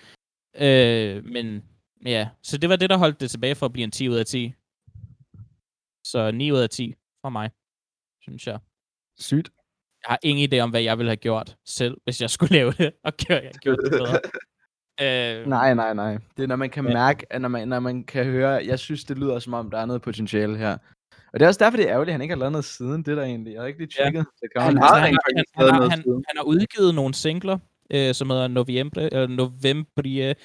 Øh, 0.55 1.25
men 1.25 1.63
ja, 2.05 2.29
så 2.43 2.57
det 2.57 2.69
var 2.69 2.75
det, 2.75 2.89
der 2.89 2.97
holdt 2.97 3.19
det 3.19 3.31
tilbage 3.31 3.55
for 3.55 3.65
at 3.65 3.73
blive 3.73 3.83
en 3.83 3.91
10 3.91 4.09
ud 4.09 4.15
af 4.15 4.25
10. 4.25 4.53
Så 6.03 6.31
9 6.33 6.51
ud 6.51 6.57
af 6.59 6.69
10 6.69 6.93
fra 7.21 7.29
mig, 7.29 7.49
synes 8.21 8.47
jeg. 8.47 8.59
Sygt. 9.19 9.49
Jeg 10.03 10.09
har 10.09 10.19
ingen 10.23 10.53
idé 10.53 10.59
om, 10.59 10.69
hvad 10.69 10.81
jeg 10.81 10.97
ville 10.97 11.09
have 11.09 11.17
gjort 11.17 11.57
selv, 11.65 11.97
hvis 12.03 12.21
jeg 12.21 12.29
skulle 12.29 12.55
lave 12.57 12.71
det, 12.71 12.91
og 13.03 13.13
gjort, 13.13 13.43
gjort 13.61 13.79
det 13.83 13.91
bedre. 13.91 14.19
øh, 15.01 15.47
Nej, 15.47 15.73
nej, 15.73 15.93
nej. 15.93 16.17
Det 16.37 16.43
er, 16.43 16.47
når 16.47 16.55
man 16.55 16.69
kan 16.69 16.87
Ja. 16.87 16.93
mærke, 16.93 17.25
at 17.33 17.41
når 17.41 17.49
man, 17.49 17.67
når 17.67 17.79
man 17.79 18.03
kan 18.03 18.25
høre, 18.25 18.49
jeg 18.65 18.79
synes, 18.79 19.03
det 19.03 19.17
lyder 19.17 19.39
som 19.39 19.53
om, 19.53 19.69
der 19.71 19.77
er 19.77 19.85
noget 19.85 20.01
potentiale 20.01 20.57
her. 20.57 20.77
Og 21.33 21.39
det 21.39 21.41
er 21.45 21.47
også 21.47 21.59
derfor, 21.63 21.77
det 21.77 21.85
er 21.85 21.91
ærgerligt, 21.91 22.09
at 22.09 22.13
han 22.13 22.21
ikke 22.21 22.31
har 22.31 22.39
lavet 22.39 22.51
noget 22.51 22.65
siden 22.65 23.03
det 23.03 23.17
der 23.17 23.23
egentlig. 23.23 23.53
Jeg 23.53 23.61
har 23.61 23.67
ikke 23.67 23.79
lige 23.79 23.91
Ja. 23.99 24.03
tjekket. 24.03 24.25
Det 24.41 24.49
Han 24.57 24.77
har 24.77 24.99
han, 24.99 25.17
har, 25.55 25.89
han, 25.89 26.03
han 26.05 26.37
har 26.37 26.43
udgivet 26.43 26.95
nogle 26.95 27.13
singler, 27.13 27.57
øh, 27.93 28.13
som 28.13 28.29
hedder 28.29 28.47
Novembre, 28.47 29.13
eller 29.13 29.27
Novembrie. 29.27 30.35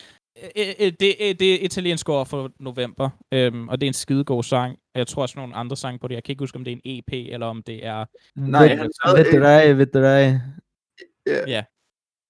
Øh, 0.42 0.66
øh, 0.80 0.92
det, 1.00 1.14
øh, 1.20 1.34
det 1.40 1.54
er 1.54 1.58
italiensk 1.64 2.08
ord 2.08 2.26
for 2.26 2.50
november, 2.60 3.10
øhm, 3.32 3.68
og 3.68 3.80
det 3.80 3.86
er 3.86 3.90
en 3.90 3.94
skidegod 3.94 4.42
sang. 4.42 4.78
Jeg 4.94 5.06
tror 5.06 5.22
også 5.22 5.38
nogle 5.38 5.54
andre 5.54 5.76
sange 5.76 5.98
på 5.98 6.08
det. 6.08 6.14
Jeg 6.14 6.24
kan 6.24 6.32
ikke 6.32 6.42
huske, 6.42 6.56
om 6.56 6.64
det 6.64 6.72
er 6.72 6.76
en 6.84 6.98
EP, 6.98 7.32
eller 7.32 7.46
om 7.46 7.62
det 7.62 7.86
er... 7.86 8.04
Nej, 8.36 8.62
Ved- 8.62 8.68
han 8.68 8.90
ved 9.16 9.38
hvad, 9.38 9.74
ved 9.74 9.86
du 9.86 9.98
hvad? 9.98 10.38
Ja. 11.26 11.44
Ja. 11.46 11.62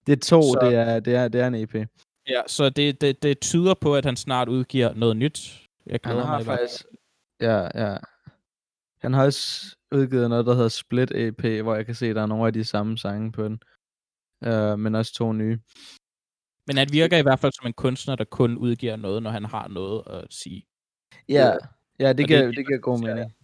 Det 0.07 0.13
er 0.13 0.17
to, 0.17 0.43
Så- 0.43 0.59
det, 0.63 0.75
er, 0.75 1.01
det, 1.01 1.15
er, 1.15 1.29
det 1.29 1.41
er 1.41 1.47
en 1.47 1.55
EP. 1.55 1.75
Ja, 2.29 2.43
så 2.47 2.71
det, 2.71 3.01
det, 3.01 3.23
det 3.23 3.41
tyder 3.41 3.75
på, 3.75 3.95
at 3.95 4.05
han 4.05 4.17
snart 4.17 4.49
udgiver 4.49 4.95
noget 4.95 5.17
nyt. 5.17 5.69
Jeg 5.87 6.01
Han 6.05 6.17
mig 6.17 6.27
har 6.27 6.43
fald. 6.43 6.59
faktisk... 6.59 6.85
Ja, 7.41 7.85
ja. 7.85 7.97
Han 8.99 9.13
har 9.13 9.25
også 9.25 9.77
udgivet 9.93 10.31
noget, 10.31 10.47
der 10.47 10.55
hedder 10.55 10.69
Split 10.69 11.11
EP, 11.11 11.63
hvor 11.63 11.75
jeg 11.75 11.87
kan 11.87 11.95
se, 11.95 12.07
at 12.07 12.17
der 12.17 12.23
er 12.23 12.27
nogle 12.27 12.47
af 12.47 12.53
de 12.53 12.65
samme 12.65 12.99
sange 12.99 13.33
på 13.33 13.45
den. 13.45 13.61
Uh, 14.47 14.79
men 14.79 14.95
også 14.95 15.15
to 15.15 15.33
nye. 15.33 15.59
Men 16.67 16.77
han 16.77 16.89
virker 16.93 17.19
i 17.19 17.23
hvert 17.23 17.41
fald 17.41 17.53
som 17.53 17.67
en 17.67 17.73
kunstner, 17.73 18.15
der 18.17 18.25
kun 18.25 18.59
udgiver 18.59 18.97
noget, 18.97 19.23
når 19.23 19.31
han 19.31 19.45
har 19.45 19.69
noget 19.69 20.03
at 20.07 20.27
sige. 20.31 20.67
Ja, 21.29 21.57
ja 21.99 22.09
det, 22.09 22.19
det 22.19 22.29
giver, 22.29 22.41
er 22.41 22.47
det, 22.47 22.57
det, 22.57 22.67
giver 22.67 22.79
god 22.79 23.01
mening. 23.01 23.35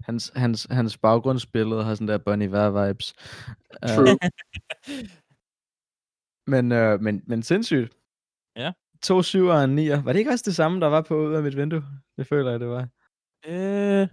Hans, 0.00 0.32
hans, 0.36 0.66
hans 0.70 0.98
baggrundsbillede 0.98 1.84
har 1.84 1.94
sådan 1.94 2.08
der 2.08 2.18
Bon 2.18 2.42
Iver-vibes. 2.42 3.14
True. 3.94 4.18
men, 6.48 6.72
øh, 6.72 7.00
men, 7.00 7.22
men 7.26 7.42
sindssygt. 7.42 7.92
Ja. 8.56 8.72
To 9.02 9.22
syver 9.22 9.54
og 9.54 9.64
en 9.64 9.74
nier. 9.74 10.02
Var 10.02 10.12
det 10.12 10.18
ikke 10.18 10.30
også 10.30 10.44
det 10.46 10.56
samme, 10.56 10.80
der 10.80 10.86
var 10.86 11.00
på 11.00 11.26
ud 11.28 11.34
af 11.34 11.42
mit 11.42 11.56
vindue? 11.56 11.82
Det 12.18 12.26
føler 12.26 12.50
jeg, 12.50 12.60
det 12.60 12.68
var. 12.68 12.88
Øh, 13.48 14.08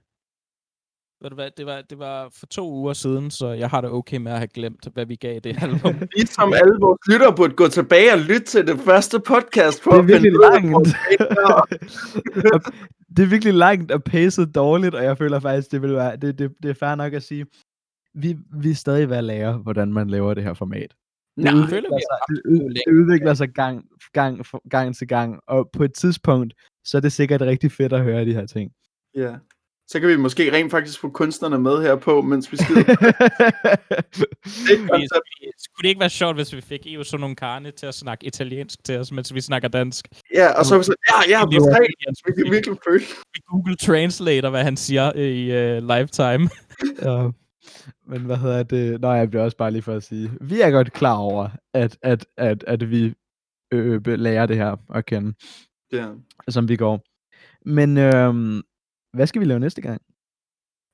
ved 1.22 1.30
du 1.30 1.36
hvad, 1.36 1.50
det 1.58 1.66
var, 1.66 1.82
det 1.82 2.00
var 2.00 2.30
for 2.40 2.46
to 2.46 2.72
uger 2.72 2.94
siden, 2.94 3.32
så 3.32 3.48
jeg 3.52 3.70
har 3.70 3.82
det 3.82 3.90
okay 3.90 4.18
med 4.18 4.32
at 4.32 4.38
have 4.38 4.48
glemt, 4.48 4.88
hvad 4.94 5.06
vi 5.06 5.16
gav 5.16 5.40
det 5.40 5.58
album. 5.64 5.96
Ligesom 6.16 6.54
alle 6.54 6.78
vores 6.80 7.00
lyttere 7.12 7.36
burde 7.36 7.54
gå 7.54 7.68
tilbage 7.68 8.14
og 8.14 8.20
lytte 8.20 8.46
til 8.46 8.68
det 8.68 8.80
første 8.80 9.20
podcast. 9.20 9.84
For 9.84 9.92
Det 9.92 10.00
er 10.00 10.04
virkelig 10.04 10.32
langt. 10.32 10.88
er. 11.20 12.72
Det 13.18 13.24
er 13.24 13.30
virkelig 13.30 13.54
langt 13.54 13.92
og 13.92 14.04
pacet 14.04 14.56
dårligt, 14.56 14.96
og 14.96 15.04
jeg 15.04 15.18
føler 15.18 15.40
faktisk, 15.40 15.72
det 15.72 15.82
vil 15.82 15.96
være, 15.96 16.16
det, 16.16 16.40
det, 16.40 16.52
det 16.64 16.70
er 16.70 16.74
fair 16.74 16.96
nok 16.96 17.14
at 17.14 17.24
sige, 17.24 17.46
vi, 18.14 18.38
vi 18.62 18.70
er 18.70 18.76
stadig 18.76 19.10
ved 19.10 19.18
at 19.18 19.24
lære, 19.24 19.54
hvordan 19.58 19.94
man 19.94 20.10
laver 20.10 20.34
det 20.34 20.44
her 20.44 20.54
format. 20.54 20.96
Det 21.38 21.70
føler, 21.70 21.90
udvikler 21.90 21.90
vi 21.90 22.04
har 22.12 22.26
sig, 22.28 22.36
det, 22.36 22.76
det 22.76 22.82
det 22.88 22.94
udvikler 22.94 23.34
sig 23.34 23.50
gang, 23.50 23.86
gang, 24.14 24.46
gang 24.70 24.96
til 24.96 25.08
gang, 25.08 25.40
og 25.48 25.70
på 25.74 25.84
et 25.84 25.94
tidspunkt, 25.94 26.54
så 26.84 26.98
er 26.98 27.02
det 27.02 27.12
sikkert 27.12 27.42
rigtig 27.42 27.72
fedt 27.72 27.94
at 27.94 28.04
høre 28.04 28.26
de 28.26 28.34
her 28.34 28.46
ting. 28.46 28.72
Ja. 29.16 29.36
Så 29.88 30.00
kan 30.00 30.10
vi 30.10 30.16
måske 30.16 30.52
rent 30.52 30.72
faktisk 30.72 31.00
få 31.00 31.10
kunstnerne 31.10 31.60
med 31.60 31.82
her 31.82 31.96
på, 31.96 32.22
mens 32.22 32.52
vi 32.52 32.58
skider. 32.58 32.84
det 34.68 34.78
skulle 35.58 35.84
det 35.84 35.90
ikke 35.90 36.00
være 36.00 36.10
sjovt, 36.10 36.36
hvis 36.36 36.56
vi 36.56 36.62
fik 36.62 36.82
Evo 36.86 37.04
nogle 37.18 37.36
Carne 37.36 37.72
til 37.72 37.86
at 37.86 37.94
snakke 37.94 38.26
italiensk 38.26 38.84
til 38.84 39.00
os, 39.00 39.12
mens 39.12 39.34
vi 39.34 39.42
snakker 39.42 39.68
dansk? 39.68 40.08
Ja, 40.34 40.60
og 40.60 40.66
så 40.66 40.74
er 40.74 40.78
vi 40.78 40.84
så, 40.84 40.96
ja, 41.10 41.40
ja, 41.40 41.46
Det 41.46 41.56
er. 41.56 42.28
Vi 42.28 42.44
kan 42.44 42.52
virkelig 42.52 42.78
føle. 42.88 43.04
Vi 43.34 43.42
Google 43.48 43.76
Translator, 43.76 44.50
hvad 44.50 44.64
han 44.64 44.78
siger 44.78 45.14
i 45.14 45.78
uh, 45.78 45.88
lifetime. 45.88 46.50
ja. 47.02 47.30
Men 48.06 48.22
hvad 48.22 48.38
hedder 48.38 48.64
det? 48.64 49.02
Nå, 49.02 49.12
jeg 49.12 49.30
bliver 49.30 49.44
også 49.44 49.58
bare 49.58 49.72
lige 49.72 49.82
for 49.82 49.94
at 49.94 50.04
sige, 50.04 50.32
vi 50.42 50.62
er 50.62 50.72
godt 50.72 50.94
klar 50.94 51.18
over, 51.18 51.50
at, 51.74 51.98
at, 52.02 52.26
at, 52.38 52.64
at 52.68 52.90
vi 52.90 53.14
øh, 53.72 54.02
øh, 54.08 54.20
lærer 54.20 54.46
det 54.46 54.58
her 54.58 54.76
at 54.96 55.06
kende, 55.06 55.34
Ja. 55.92 56.10
som 56.50 56.68
vi 56.70 56.76
går. 56.76 57.04
Men 57.70 57.98
øhm, 57.98 58.62
hvad 59.14 59.28
skal 59.28 59.40
vi 59.42 59.46
lave 59.46 59.60
næste 59.60 59.82
gang? 59.82 60.02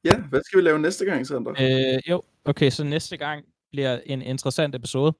ja, 0.05 0.21
hvad 0.21 0.41
skal 0.45 0.57
vi 0.57 0.63
lave 0.63 0.79
næste 0.79 1.05
gang, 1.05 1.27
Sander? 1.27 1.51
Øh, 1.59 2.09
jo, 2.09 2.21
okay, 2.45 2.69
så 2.69 2.83
næste 2.83 3.17
gang 3.17 3.45
bliver 3.71 3.99
en 4.05 4.21
interessant 4.21 4.75
episode. 4.75 5.13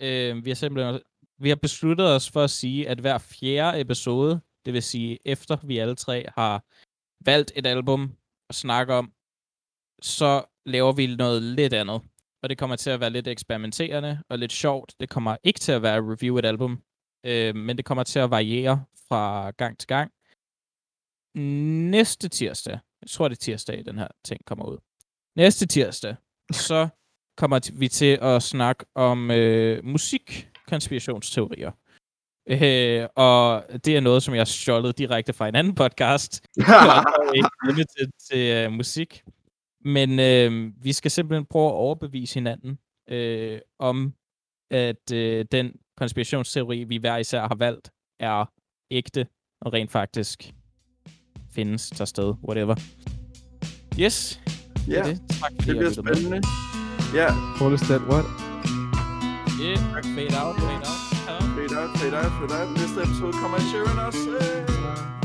Øh, 0.00 0.44
vi 0.44 0.50
har 0.50 0.54
simpelthen 0.54 1.00
vi 1.38 1.48
har 1.48 1.56
besluttet 1.56 2.14
os 2.14 2.30
for 2.30 2.44
at 2.44 2.50
sige, 2.50 2.88
at 2.88 2.98
hver 3.00 3.18
fjerde 3.18 3.80
episode, 3.80 4.40
det 4.64 4.72
vil 4.74 4.82
sige 4.82 5.18
efter 5.24 5.56
vi 5.64 5.78
alle 5.78 5.94
tre 5.94 6.26
har 6.38 6.64
valgt 7.24 7.52
et 7.56 7.66
album 7.66 8.12
at 8.48 8.54
snakke 8.54 8.94
om, 8.94 9.12
så 10.02 10.44
laver 10.66 10.92
vi 10.92 11.16
noget 11.16 11.42
lidt 11.42 11.72
andet. 11.72 12.02
Og 12.42 12.48
det 12.50 12.58
kommer 12.58 12.76
til 12.76 12.90
at 12.90 13.00
være 13.00 13.10
lidt 13.10 13.28
eksperimenterende 13.28 14.22
og 14.28 14.38
lidt 14.38 14.52
sjovt. 14.52 14.94
Det 15.00 15.08
kommer 15.08 15.36
ikke 15.42 15.60
til 15.60 15.72
at 15.72 15.82
være 15.82 15.96
at 15.96 16.02
review 16.02 16.38
et 16.38 16.44
album, 16.44 16.82
øh, 17.26 17.54
men 17.56 17.76
det 17.76 17.84
kommer 17.84 18.04
til 18.04 18.18
at 18.18 18.30
variere 18.30 18.84
fra 19.08 19.50
gang 19.50 19.78
til 19.78 19.86
gang. 19.86 20.12
Næste 21.90 22.28
tirsdag, 22.28 22.78
jeg 23.02 23.10
tror 23.10 23.28
det 23.28 23.36
er 23.36 23.40
tirsdag, 23.40 23.84
den 23.84 23.98
her 23.98 24.08
ting 24.24 24.44
kommer 24.44 24.64
ud. 24.64 24.78
Næste 25.36 25.66
tirsdag, 25.66 26.16
så 26.68 26.88
kommer 27.36 27.70
vi 27.78 27.88
til 27.88 28.18
at 28.22 28.42
snakke 28.42 28.84
om 28.94 29.30
øh, 29.30 29.84
musikkonspirationsteorier. 29.84 31.72
Øh, 32.48 33.08
og 33.14 33.64
det 33.84 33.96
er 33.96 34.00
noget, 34.00 34.22
som 34.22 34.34
jeg 34.34 34.46
stjålet 34.46 34.98
direkte 34.98 35.32
fra 35.32 35.48
en 35.48 35.54
anden 35.54 35.74
podcast. 35.74 36.48
limited 37.66 38.08
til 38.30 38.66
uh, 38.66 38.72
musik. 38.72 39.24
Men 39.86 40.20
øh, 40.20 40.72
vi 40.84 40.92
skal 40.92 41.10
simpelthen 41.10 41.46
prøve 41.46 41.66
at 41.66 41.72
overbevise 41.72 42.34
hinanden 42.34 42.78
øh, 43.10 43.58
om, 43.78 44.14
at 44.70 45.12
øh, 45.12 45.44
den 45.52 45.72
konspirationsteori, 45.96 46.84
vi 46.84 46.96
hver 46.96 47.16
især 47.16 47.40
har 47.40 47.54
valgt, 47.54 47.90
er 48.20 48.44
ægte 48.90 49.26
og 49.60 49.72
rent 49.72 49.90
faktisk 49.90 50.52
findes 51.50 51.90
der 51.90 52.04
sted, 52.04 52.34
whatever. 52.48 52.74
Yes, 54.00 54.40
det 54.86 54.92
ja, 54.92 54.98
er 54.98 55.04
det. 55.04 55.20
Tak 55.40 55.50
det 55.50 55.76
bliver 55.76 55.92
spændende. 55.92 56.42
Ja, 57.14 57.30
Hold 57.32 57.78
that 57.78 58.02
what? 58.10 58.24
Yeah, 59.60 59.78
fade 60.16 60.34
out, 60.42 60.56
fade 60.60 60.84
out. 60.90 61.06
Hello. 61.26 61.40
fade 61.56 61.74
out, 61.80 61.90
fade 61.98 62.16
out, 62.16 62.32
fade 62.38 62.54
out. 62.60 62.68
Næste 62.78 62.98
episode 63.02 63.32
kommer 63.32 63.58
i 63.58 63.64
Sharon 63.70 63.98
også. 64.06 64.30
Øh. 64.30 65.15